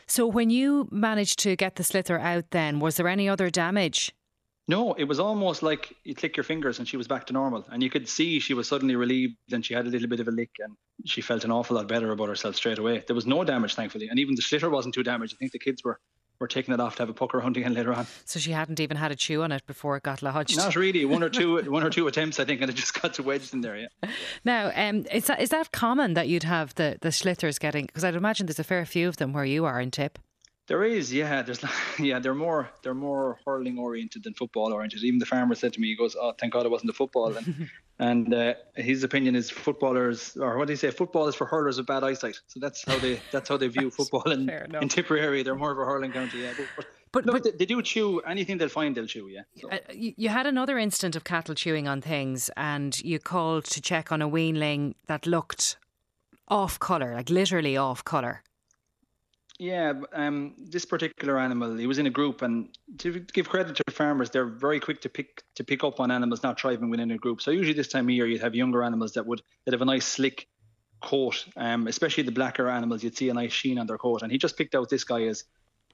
So 0.07 0.27
when 0.27 0.49
you 0.49 0.87
managed 0.91 1.39
to 1.39 1.55
get 1.55 1.75
the 1.75 1.83
sliotar 1.83 2.21
out, 2.21 2.51
then 2.51 2.79
was 2.79 2.97
there 2.97 3.07
any 3.07 3.27
other 3.27 3.49
damage? 3.49 4.13
No, 4.67 4.93
it 4.93 5.03
was 5.05 5.19
almost 5.19 5.61
like 5.61 5.93
you 6.05 6.15
click 6.15 6.37
your 6.37 6.45
fingers 6.45 6.79
and 6.79 6.87
she 6.87 6.95
was 6.95 7.07
back 7.07 7.27
to 7.27 7.33
normal. 7.33 7.65
And 7.69 7.83
you 7.83 7.89
could 7.89 8.07
see 8.07 8.39
she 8.39 8.53
was 8.53 8.67
suddenly 8.67 8.95
relieved 8.95 9.35
and 9.51 9.65
she 9.65 9.73
had 9.73 9.85
a 9.85 9.89
little 9.89 10.07
bit 10.07 10.21
of 10.21 10.29
a 10.29 10.31
lick 10.31 10.51
and 10.59 10.77
she 11.05 11.19
felt 11.19 11.43
an 11.43 11.51
awful 11.51 11.75
lot 11.75 11.89
better 11.89 12.11
about 12.11 12.29
herself 12.29 12.55
straight 12.55 12.79
away. 12.79 13.03
There 13.05 13.15
was 13.15 13.25
no 13.25 13.43
damage, 13.43 13.75
thankfully. 13.75 14.07
And 14.07 14.19
even 14.19 14.35
the 14.35 14.41
sliotar 14.41 14.71
wasn't 14.71 14.93
too 14.93 15.03
damaged. 15.03 15.33
I 15.33 15.37
think 15.37 15.51
the 15.51 15.59
kids 15.59 15.83
were 15.83 15.99
were 16.43 16.47
taking 16.47 16.73
it 16.73 16.79
off 16.79 16.97
to 16.97 17.01
have 17.01 17.09
a 17.09 17.13
pucker 17.13 17.39
hunt 17.39 17.55
again 17.55 17.73
later 17.73 17.93
on. 17.93 18.05
So 18.25 18.37
she 18.37 18.51
hadn't 18.51 18.79
even 18.81 18.97
had 18.97 19.11
a 19.11 19.15
chew 19.15 19.41
on 19.43 19.51
it 19.51 19.65
before 19.65 19.95
it 19.95 20.03
got 20.03 20.21
lodged. 20.21 20.57
Not 20.57 20.75
really. 20.75 21.05
One 21.05 21.23
or 21.23 21.29
two, 21.29 21.61
one 21.71 21.83
or 21.83 21.89
two 21.89 22.05
attempts, 22.07 22.39
I 22.39 22.45
think, 22.45 22.61
and 22.61 22.69
it 22.69 22.75
just 22.75 23.01
got 23.01 23.17
wedged 23.19 23.53
in 23.53 23.61
there. 23.61 23.77
Yeah. 23.77 24.09
Now, 24.43 24.71
um, 24.75 25.05
is 25.11 25.27
that 25.27 25.41
is 25.41 25.49
that 25.49 25.71
common 25.71 26.13
that 26.15 26.27
you'd 26.27 26.43
have 26.43 26.75
the 26.75 26.97
the 27.01 27.09
sliotars 27.09 27.59
getting? 27.59 27.85
Because 27.85 28.03
I'd 28.03 28.15
imagine 28.15 28.45
there's 28.45 28.59
a 28.59 28.63
fair 28.63 28.85
few 28.85 29.07
of 29.07 29.17
them 29.17 29.31
where 29.33 29.45
you 29.45 29.63
are 29.65 29.79
in 29.79 29.89
Tip. 29.89 30.19
There 30.67 30.83
is, 30.85 31.13
yeah. 31.13 31.41
There's, 31.41 31.63
yeah. 31.99 32.19
They're 32.19 32.35
more, 32.35 32.69
they're 32.83 32.93
more 32.93 33.37
hurling 33.45 33.77
oriented 33.77 34.23
than 34.23 34.33
football 34.33 34.71
oriented. 34.71 35.03
Even 35.03 35.19
the 35.19 35.25
farmer 35.25 35.55
said 35.55 35.73
to 35.73 35.81
me, 35.81 35.89
he 35.89 35.95
goes, 35.95 36.15
"Oh, 36.19 36.33
thank 36.39 36.53
God 36.53 36.65
it 36.65 36.71
wasn't 36.71 36.87
the 36.87 36.93
football." 36.93 37.35
And, 37.35 37.69
and 37.99 38.33
uh, 38.33 38.53
his 38.75 39.03
opinion 39.03 39.35
is 39.35 39.49
footballers, 39.49 40.37
or 40.37 40.57
what 40.57 40.67
do 40.67 40.73
you 40.73 40.77
say? 40.77 40.89
Football 40.89 41.27
is 41.27 41.35
for 41.35 41.45
hurlers 41.45 41.77
with 41.77 41.87
bad 41.87 42.03
eyesight. 42.03 42.39
So 42.47 42.59
that's 42.61 42.83
how 42.85 42.97
they, 42.97 43.19
that's 43.31 43.49
how 43.49 43.57
they 43.57 43.67
view 43.67 43.91
football 43.99 44.31
in, 44.31 44.49
in 44.49 44.87
Tipperary. 44.87 45.43
They're 45.43 45.55
more 45.55 45.71
of 45.71 45.79
a 45.79 45.85
hurling 45.85 46.13
county. 46.13 46.41
Yeah. 46.41 46.53
But, 46.77 46.85
but, 47.11 47.25
Look, 47.25 47.43
but 47.43 47.59
they, 47.59 47.65
do 47.65 47.81
chew 47.81 48.21
anything 48.21 48.57
they'll 48.57 48.69
find. 48.69 48.95
They'll 48.95 49.05
chew. 49.05 49.27
Yeah. 49.27 49.41
So. 49.57 49.69
Uh, 49.69 49.77
you, 49.93 50.13
you, 50.17 50.29
had 50.29 50.47
another 50.47 50.79
instant 50.79 51.15
of 51.15 51.23
cattle 51.23 51.53
chewing 51.53 51.87
on 51.87 52.01
things, 52.01 52.49
and 52.55 52.99
you 53.01 53.19
called 53.19 53.65
to 53.65 53.81
check 53.81 54.11
on 54.11 54.21
a 54.21 54.29
weanling 54.29 54.95
that 55.07 55.27
looked 55.27 55.77
off 56.47 56.79
color, 56.79 57.13
like 57.13 57.29
literally 57.29 57.77
off 57.77 58.03
color. 58.03 58.43
Yeah, 59.63 59.93
um, 60.11 60.55
this 60.57 60.83
particular 60.83 61.39
animal, 61.39 61.77
he 61.77 61.87
was 61.87 61.97
in 61.97 62.05
a 62.05 62.09
group, 62.09 62.41
and 62.41 62.67
to 62.97 63.21
give 63.21 63.47
credit 63.47 63.77
to 63.77 63.83
farmers, 63.93 64.29
they're 64.29 64.45
very 64.45 64.81
quick 64.81 64.99
to 64.99 65.09
pick 65.09 65.41
to 65.55 65.63
pick 65.63 65.85
up 65.85 66.01
on 66.01 66.11
animals 66.11 66.43
not 66.43 66.59
thriving 66.59 66.89
within 66.89 67.11
a 67.11 67.17
group. 67.17 67.41
So 67.41 67.49
usually 67.51 67.73
this 67.73 67.87
time 67.87 68.07
of 68.07 68.09
year, 68.09 68.27
you'd 68.27 68.41
have 68.41 68.55
younger 68.55 68.83
animals 68.83 69.13
that 69.13 69.25
would 69.25 69.41
that 69.63 69.71
have 69.71 69.81
a 69.81 69.85
nice 69.85 70.05
slick 70.05 70.49
coat, 71.01 71.45
um, 71.55 71.87
especially 71.87 72.23
the 72.23 72.31
blacker 72.33 72.67
animals. 72.67 73.05
You'd 73.05 73.15
see 73.15 73.29
a 73.29 73.33
nice 73.33 73.53
sheen 73.53 73.79
on 73.79 73.87
their 73.87 73.97
coat, 73.97 74.21
and 74.21 74.33
he 74.33 74.37
just 74.37 74.57
picked 74.57 74.75
out 74.75 74.89
this 74.89 75.05
guy 75.05 75.21
as 75.27 75.45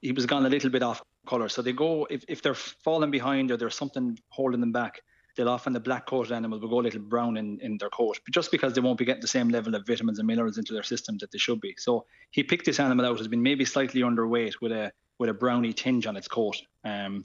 he 0.02 0.10
was 0.10 0.26
gone 0.26 0.44
a 0.44 0.48
little 0.48 0.70
bit 0.70 0.82
off 0.82 1.00
color. 1.28 1.48
So 1.48 1.62
they 1.62 1.72
go 1.72 2.08
if, 2.10 2.24
if 2.26 2.42
they're 2.42 2.54
falling 2.54 3.12
behind 3.12 3.52
or 3.52 3.56
there's 3.56 3.76
something 3.76 4.18
holding 4.30 4.60
them 4.60 4.72
back, 4.72 5.00
they'll 5.40 5.48
often 5.48 5.72
the 5.72 5.80
black 5.80 6.04
coated 6.04 6.32
animal 6.32 6.58
will 6.58 6.68
go 6.68 6.80
a 6.80 6.82
little 6.82 7.00
brown 7.00 7.38
in, 7.38 7.58
in 7.60 7.78
their 7.78 7.88
coat, 7.88 8.20
but 8.22 8.34
just 8.34 8.50
because 8.50 8.74
they 8.74 8.82
won't 8.82 8.98
be 8.98 9.06
getting 9.06 9.22
the 9.22 9.26
same 9.26 9.48
level 9.48 9.74
of 9.74 9.86
vitamins 9.86 10.18
and 10.18 10.26
minerals 10.26 10.58
into 10.58 10.74
their 10.74 10.82
system 10.82 11.16
that 11.16 11.32
they 11.32 11.38
should 11.38 11.62
be. 11.62 11.74
So 11.78 12.04
he 12.30 12.42
picked 12.42 12.66
this 12.66 12.78
animal 12.78 13.06
out 13.06 13.18
as 13.18 13.26
being 13.26 13.42
maybe 13.42 13.64
slightly 13.64 14.02
underweight 14.02 14.60
with 14.60 14.70
a 14.70 14.92
with 15.18 15.30
a 15.30 15.34
browny 15.34 15.72
tinge 15.72 16.06
on 16.06 16.16
its 16.16 16.28
coat. 16.28 16.60
Um, 16.84 17.24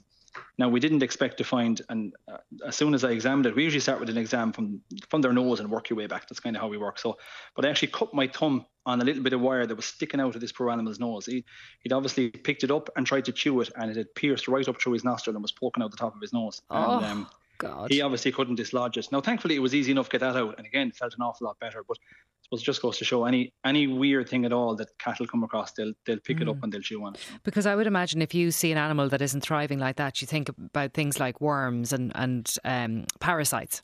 now 0.56 0.70
we 0.70 0.80
didn't 0.80 1.02
expect 1.02 1.36
to 1.38 1.44
find, 1.44 1.82
and 1.90 2.14
uh, 2.26 2.38
as 2.66 2.74
soon 2.74 2.94
as 2.94 3.04
I 3.04 3.10
examined 3.10 3.44
it, 3.44 3.54
we 3.54 3.64
usually 3.64 3.80
start 3.80 4.00
with 4.00 4.08
an 4.08 4.16
exam 4.16 4.50
from 4.50 4.80
from 5.10 5.20
their 5.20 5.34
nose 5.34 5.60
and 5.60 5.70
work 5.70 5.90
your 5.90 5.98
way 5.98 6.06
back. 6.06 6.26
That's 6.26 6.40
kind 6.40 6.56
of 6.56 6.62
how 6.62 6.68
we 6.68 6.78
work. 6.78 6.98
So, 6.98 7.18
but 7.54 7.66
I 7.66 7.68
actually 7.68 7.88
cut 7.88 8.14
my 8.14 8.28
thumb 8.28 8.64
on 8.86 9.02
a 9.02 9.04
little 9.04 9.22
bit 9.22 9.34
of 9.34 9.42
wire 9.42 9.66
that 9.66 9.74
was 9.74 9.84
sticking 9.84 10.20
out 10.20 10.34
of 10.34 10.40
this 10.40 10.52
poor 10.52 10.70
animal's 10.70 11.00
nose. 11.00 11.26
He, 11.26 11.44
would 11.84 11.92
obviously 11.92 12.30
picked 12.30 12.64
it 12.64 12.70
up 12.70 12.88
and 12.96 13.06
tried 13.06 13.26
to 13.26 13.32
chew 13.32 13.60
it, 13.60 13.70
and 13.76 13.90
it 13.90 13.96
had 13.96 14.14
pierced 14.14 14.48
right 14.48 14.66
up 14.66 14.80
through 14.80 14.94
his 14.94 15.04
nostril 15.04 15.36
and 15.36 15.42
was 15.42 15.52
poking 15.52 15.82
out 15.82 15.90
the 15.90 15.98
top 15.98 16.14
of 16.14 16.22
his 16.22 16.32
nose. 16.32 16.62
Oh. 16.70 16.98
And, 16.98 17.06
um, 17.06 17.28
God. 17.58 17.90
He 17.90 18.00
obviously 18.00 18.32
couldn't 18.32 18.56
dislodge 18.56 18.96
it. 18.96 19.08
Now, 19.12 19.20
thankfully, 19.20 19.56
it 19.56 19.60
was 19.60 19.74
easy 19.74 19.92
enough 19.92 20.08
to 20.08 20.18
get 20.18 20.20
that 20.20 20.36
out, 20.36 20.54
and 20.58 20.66
again, 20.66 20.92
felt 20.92 21.14
an 21.14 21.22
awful 21.22 21.46
lot 21.46 21.58
better. 21.58 21.82
But 21.86 21.98
I 22.00 22.42
suppose 22.42 22.62
it 22.62 22.64
just 22.64 22.82
goes 22.82 22.98
to 22.98 23.04
show 23.04 23.24
any 23.24 23.52
any 23.64 23.86
weird 23.86 24.28
thing 24.28 24.44
at 24.44 24.52
all 24.52 24.76
that 24.76 24.96
cattle 24.98 25.26
come 25.26 25.42
across, 25.42 25.72
they'll 25.72 25.92
they'll 26.04 26.20
pick 26.20 26.38
mm. 26.38 26.42
it 26.42 26.48
up 26.48 26.56
mm. 26.56 26.62
and 26.64 26.72
they'll 26.72 26.80
chew 26.80 27.04
on 27.04 27.14
it. 27.14 27.20
Because 27.42 27.66
I 27.66 27.74
would 27.74 27.86
imagine 27.86 28.22
if 28.22 28.34
you 28.34 28.50
see 28.50 28.72
an 28.72 28.78
animal 28.78 29.08
that 29.08 29.22
isn't 29.22 29.40
thriving 29.40 29.78
like 29.78 29.96
that, 29.96 30.20
you 30.20 30.26
think 30.26 30.48
about 30.48 30.94
things 30.94 31.18
like 31.18 31.40
worms 31.40 31.92
and 31.92 32.12
and 32.14 32.48
um, 32.64 33.04
parasites. 33.20 33.82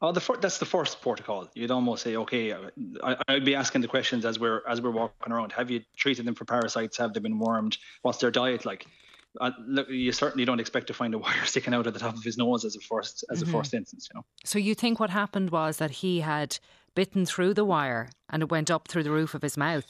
Oh, 0.00 0.12
the 0.12 0.20
fir- 0.20 0.36
that's 0.36 0.58
the 0.58 0.64
first 0.64 1.00
protocol. 1.00 1.48
You'd 1.54 1.72
almost 1.72 2.04
say, 2.04 2.14
okay, 2.16 2.54
I, 3.02 3.16
I'd 3.26 3.44
be 3.44 3.56
asking 3.56 3.80
the 3.80 3.88
questions 3.88 4.24
as 4.24 4.38
we're 4.38 4.62
as 4.68 4.80
we're 4.80 4.92
walking 4.92 5.32
around. 5.32 5.52
Have 5.52 5.70
you 5.70 5.80
treated 5.96 6.24
them 6.24 6.36
for 6.36 6.44
parasites? 6.44 6.96
Have 6.98 7.14
they 7.14 7.20
been 7.20 7.38
wormed? 7.38 7.78
What's 8.02 8.18
their 8.18 8.30
diet 8.30 8.64
like? 8.64 8.86
Look, 9.66 9.88
you 9.88 10.12
certainly 10.12 10.44
don't 10.44 10.60
expect 10.60 10.86
to 10.88 10.94
find 10.94 11.14
a 11.14 11.18
wire 11.24 11.44
sticking 11.44 11.74
out 11.74 11.86
at 11.86 11.92
the 11.94 12.00
top 12.00 12.16
of 12.16 12.22
his 12.24 12.36
nose 12.38 12.64
as 12.64 12.76
a 12.76 12.80
first 12.80 13.24
as 13.30 13.42
Mhm. 13.42 13.48
a 13.48 13.52
first 13.52 13.74
instance. 13.74 14.08
You 14.12 14.18
know. 14.18 14.24
So 14.44 14.58
you 14.58 14.74
think 14.74 14.98
what 15.00 15.10
happened 15.10 15.50
was 15.50 15.76
that 15.78 15.90
he 15.90 16.20
had 16.20 16.58
bitten 16.94 17.24
through 17.26 17.54
the 17.54 17.64
wire 17.64 18.10
and 18.30 18.42
it 18.42 18.50
went 18.50 18.70
up 18.70 18.88
through 18.88 19.04
the 19.04 19.10
roof 19.10 19.34
of 19.34 19.42
his 19.42 19.56
mouth. 19.56 19.84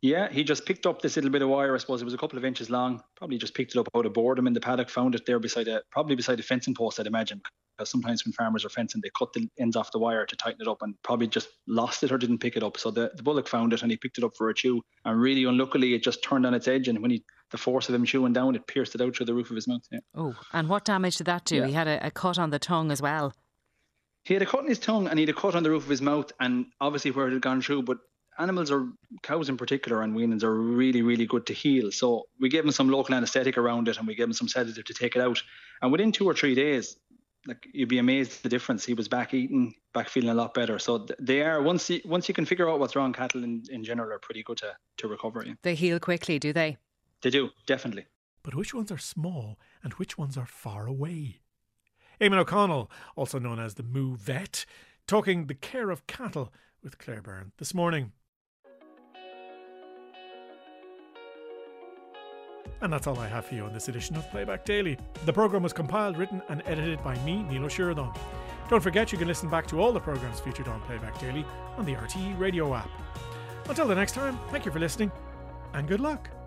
Yeah, 0.00 0.30
he 0.30 0.44
just 0.44 0.64
picked 0.64 0.86
up 0.86 1.02
this 1.02 1.16
little 1.16 1.30
bit 1.30 1.42
of 1.42 1.48
wire. 1.48 1.74
I 1.74 1.78
suppose 1.78 2.00
it 2.00 2.04
was 2.04 2.14
a 2.14 2.18
couple 2.18 2.38
of 2.38 2.44
inches 2.44 2.70
long. 2.70 3.02
Probably 3.16 3.36
just 3.36 3.54
picked 3.54 3.74
it 3.74 3.78
up 3.78 3.88
out 3.96 4.06
of 4.06 4.12
boredom 4.12 4.46
in 4.46 4.52
the 4.52 4.60
paddock. 4.60 4.90
Found 4.90 5.16
it 5.16 5.26
there 5.26 5.40
beside 5.40 5.66
a 5.66 5.82
probably 5.90 6.14
beside 6.14 6.38
a 6.38 6.42
fencing 6.44 6.74
post. 6.74 7.00
I'd 7.00 7.08
imagine 7.08 7.40
because 7.76 7.90
sometimes 7.90 8.24
when 8.24 8.32
farmers 8.32 8.64
are 8.64 8.68
fencing, 8.68 9.00
they 9.02 9.10
cut 9.18 9.32
the 9.32 9.48
ends 9.58 9.74
off 9.74 9.90
the 9.90 9.98
wire 9.98 10.24
to 10.24 10.36
tighten 10.36 10.60
it 10.60 10.68
up, 10.68 10.82
and 10.82 10.94
probably 11.02 11.26
just 11.26 11.48
lost 11.66 12.04
it 12.04 12.12
or 12.12 12.18
didn't 12.18 12.38
pick 12.38 12.56
it 12.56 12.62
up. 12.62 12.76
So 12.76 12.92
the, 12.92 13.10
the 13.16 13.24
bullock 13.24 13.48
found 13.48 13.72
it 13.72 13.82
and 13.82 13.90
he 13.90 13.96
picked 13.96 14.18
it 14.18 14.24
up 14.24 14.36
for 14.36 14.50
a 14.50 14.54
chew. 14.54 14.82
And 15.04 15.20
really, 15.20 15.42
unluckily, 15.44 15.94
it 15.94 16.04
just 16.04 16.22
turned 16.22 16.46
on 16.46 16.54
its 16.54 16.68
edge. 16.68 16.86
And 16.86 17.00
when 17.02 17.10
he 17.10 17.24
the 17.50 17.58
force 17.58 17.88
of 17.88 17.94
him 17.94 18.04
chewing 18.04 18.32
down, 18.32 18.54
it 18.54 18.66
pierced 18.66 18.94
it 18.94 19.00
out 19.00 19.16
through 19.16 19.26
the 19.26 19.34
roof 19.34 19.50
of 19.50 19.56
his 19.56 19.68
mouth. 19.68 19.82
Yeah. 19.90 20.00
Oh, 20.14 20.34
and 20.52 20.68
what 20.68 20.84
damage 20.84 21.16
did 21.16 21.26
that 21.26 21.44
do? 21.44 21.56
Yeah. 21.56 21.66
He 21.66 21.72
had 21.72 21.88
a, 21.88 22.06
a 22.06 22.10
cut 22.10 22.38
on 22.38 22.50
the 22.50 22.58
tongue 22.58 22.90
as 22.90 23.00
well. 23.00 23.32
He 24.24 24.34
had 24.34 24.42
a 24.42 24.46
cut 24.46 24.60
in 24.60 24.68
his 24.68 24.78
tongue 24.78 25.06
and 25.08 25.18
he 25.18 25.22
had 25.22 25.34
a 25.34 25.40
cut 25.40 25.54
on 25.54 25.62
the 25.62 25.70
roof 25.70 25.84
of 25.84 25.90
his 25.90 26.02
mouth, 26.02 26.30
and 26.40 26.66
obviously 26.80 27.10
where 27.10 27.28
it 27.28 27.32
had 27.32 27.42
gone 27.42 27.62
through. 27.62 27.82
But 27.82 27.98
animals 28.38 28.70
are 28.70 28.86
cows 29.22 29.48
in 29.48 29.56
particular 29.56 30.02
and 30.02 30.14
weanings 30.14 30.44
are 30.44 30.54
really 30.54 31.02
really 31.02 31.26
good 31.26 31.46
to 31.46 31.52
heal. 31.52 31.90
So 31.90 32.28
we 32.38 32.48
gave 32.48 32.64
him 32.64 32.70
some 32.70 32.88
local 32.88 33.14
anaesthetic 33.14 33.56
around 33.56 33.88
it, 33.88 33.96
and 33.96 34.06
we 34.06 34.14
gave 34.14 34.26
him 34.26 34.32
some 34.32 34.48
sedative 34.48 34.84
to 34.84 34.94
take 34.94 35.16
it 35.16 35.22
out. 35.22 35.42
And 35.80 35.90
within 35.90 36.12
two 36.12 36.26
or 36.26 36.34
three 36.34 36.54
days, 36.54 36.96
like 37.46 37.66
you'd 37.72 37.88
be 37.88 37.98
amazed 37.98 38.32
at 38.32 38.42
the 38.42 38.48
difference. 38.48 38.84
He 38.84 38.94
was 38.94 39.08
back 39.08 39.32
eating, 39.32 39.74
back 39.94 40.08
feeling 40.08 40.28
a 40.28 40.34
lot 40.34 40.52
better. 40.52 40.78
So 40.78 41.06
they 41.18 41.42
are 41.42 41.62
once 41.62 41.88
you, 41.88 42.00
once 42.04 42.28
you 42.28 42.34
can 42.34 42.44
figure 42.44 42.68
out 42.68 42.80
what's 42.80 42.94
wrong, 42.94 43.12
cattle 43.12 43.42
in, 43.42 43.62
in 43.70 43.82
general 43.84 44.12
are 44.12 44.18
pretty 44.18 44.42
good 44.42 44.58
to 44.58 44.76
to 44.98 45.08
recover. 45.08 45.44
Yeah. 45.46 45.54
They 45.62 45.74
heal 45.74 45.98
quickly, 45.98 46.38
do 46.38 46.52
they? 46.52 46.76
They 47.22 47.30
do 47.30 47.50
definitely. 47.66 48.06
But 48.42 48.54
which 48.54 48.72
ones 48.72 48.92
are 48.92 48.98
small 48.98 49.58
and 49.82 49.92
which 49.94 50.16
ones 50.16 50.36
are 50.36 50.46
far 50.46 50.86
away? 50.86 51.40
Eamon 52.20 52.38
O'Connell, 52.38 52.90
also 53.16 53.38
known 53.38 53.58
as 53.58 53.74
the 53.74 53.82
Moo 53.82 54.16
Vet, 54.16 54.64
talking 55.06 55.46
the 55.46 55.54
care 55.54 55.90
of 55.90 56.06
cattle 56.06 56.52
with 56.82 56.98
Claire 56.98 57.22
Byrne 57.22 57.52
this 57.58 57.74
morning. 57.74 58.12
And 62.80 62.92
that's 62.92 63.08
all 63.08 63.18
I 63.18 63.26
have 63.26 63.46
for 63.46 63.54
you 63.54 63.64
on 63.64 63.72
this 63.72 63.88
edition 63.88 64.14
of 64.16 64.30
Playback 64.30 64.64
Daily. 64.64 64.96
The 65.24 65.32
programme 65.32 65.64
was 65.64 65.72
compiled, 65.72 66.16
written, 66.16 66.40
and 66.48 66.62
edited 66.64 67.02
by 67.02 67.18
me, 67.24 67.42
Neil 67.42 67.64
O'Sheridan. 67.64 68.12
Don't 68.68 68.82
forget 68.82 69.10
you 69.10 69.18
can 69.18 69.26
listen 69.26 69.48
back 69.48 69.66
to 69.68 69.80
all 69.80 69.92
the 69.92 70.00
programmes 70.00 70.38
featured 70.38 70.68
on 70.68 70.80
Playback 70.82 71.18
Daily 71.18 71.44
on 71.76 71.84
the 71.84 71.94
RTE 71.94 72.38
radio 72.38 72.74
app. 72.74 72.90
Until 73.68 73.88
the 73.88 73.94
next 73.94 74.12
time, 74.12 74.38
thank 74.50 74.64
you 74.64 74.70
for 74.70 74.78
listening 74.78 75.10
and 75.74 75.88
good 75.88 76.00
luck. 76.00 76.37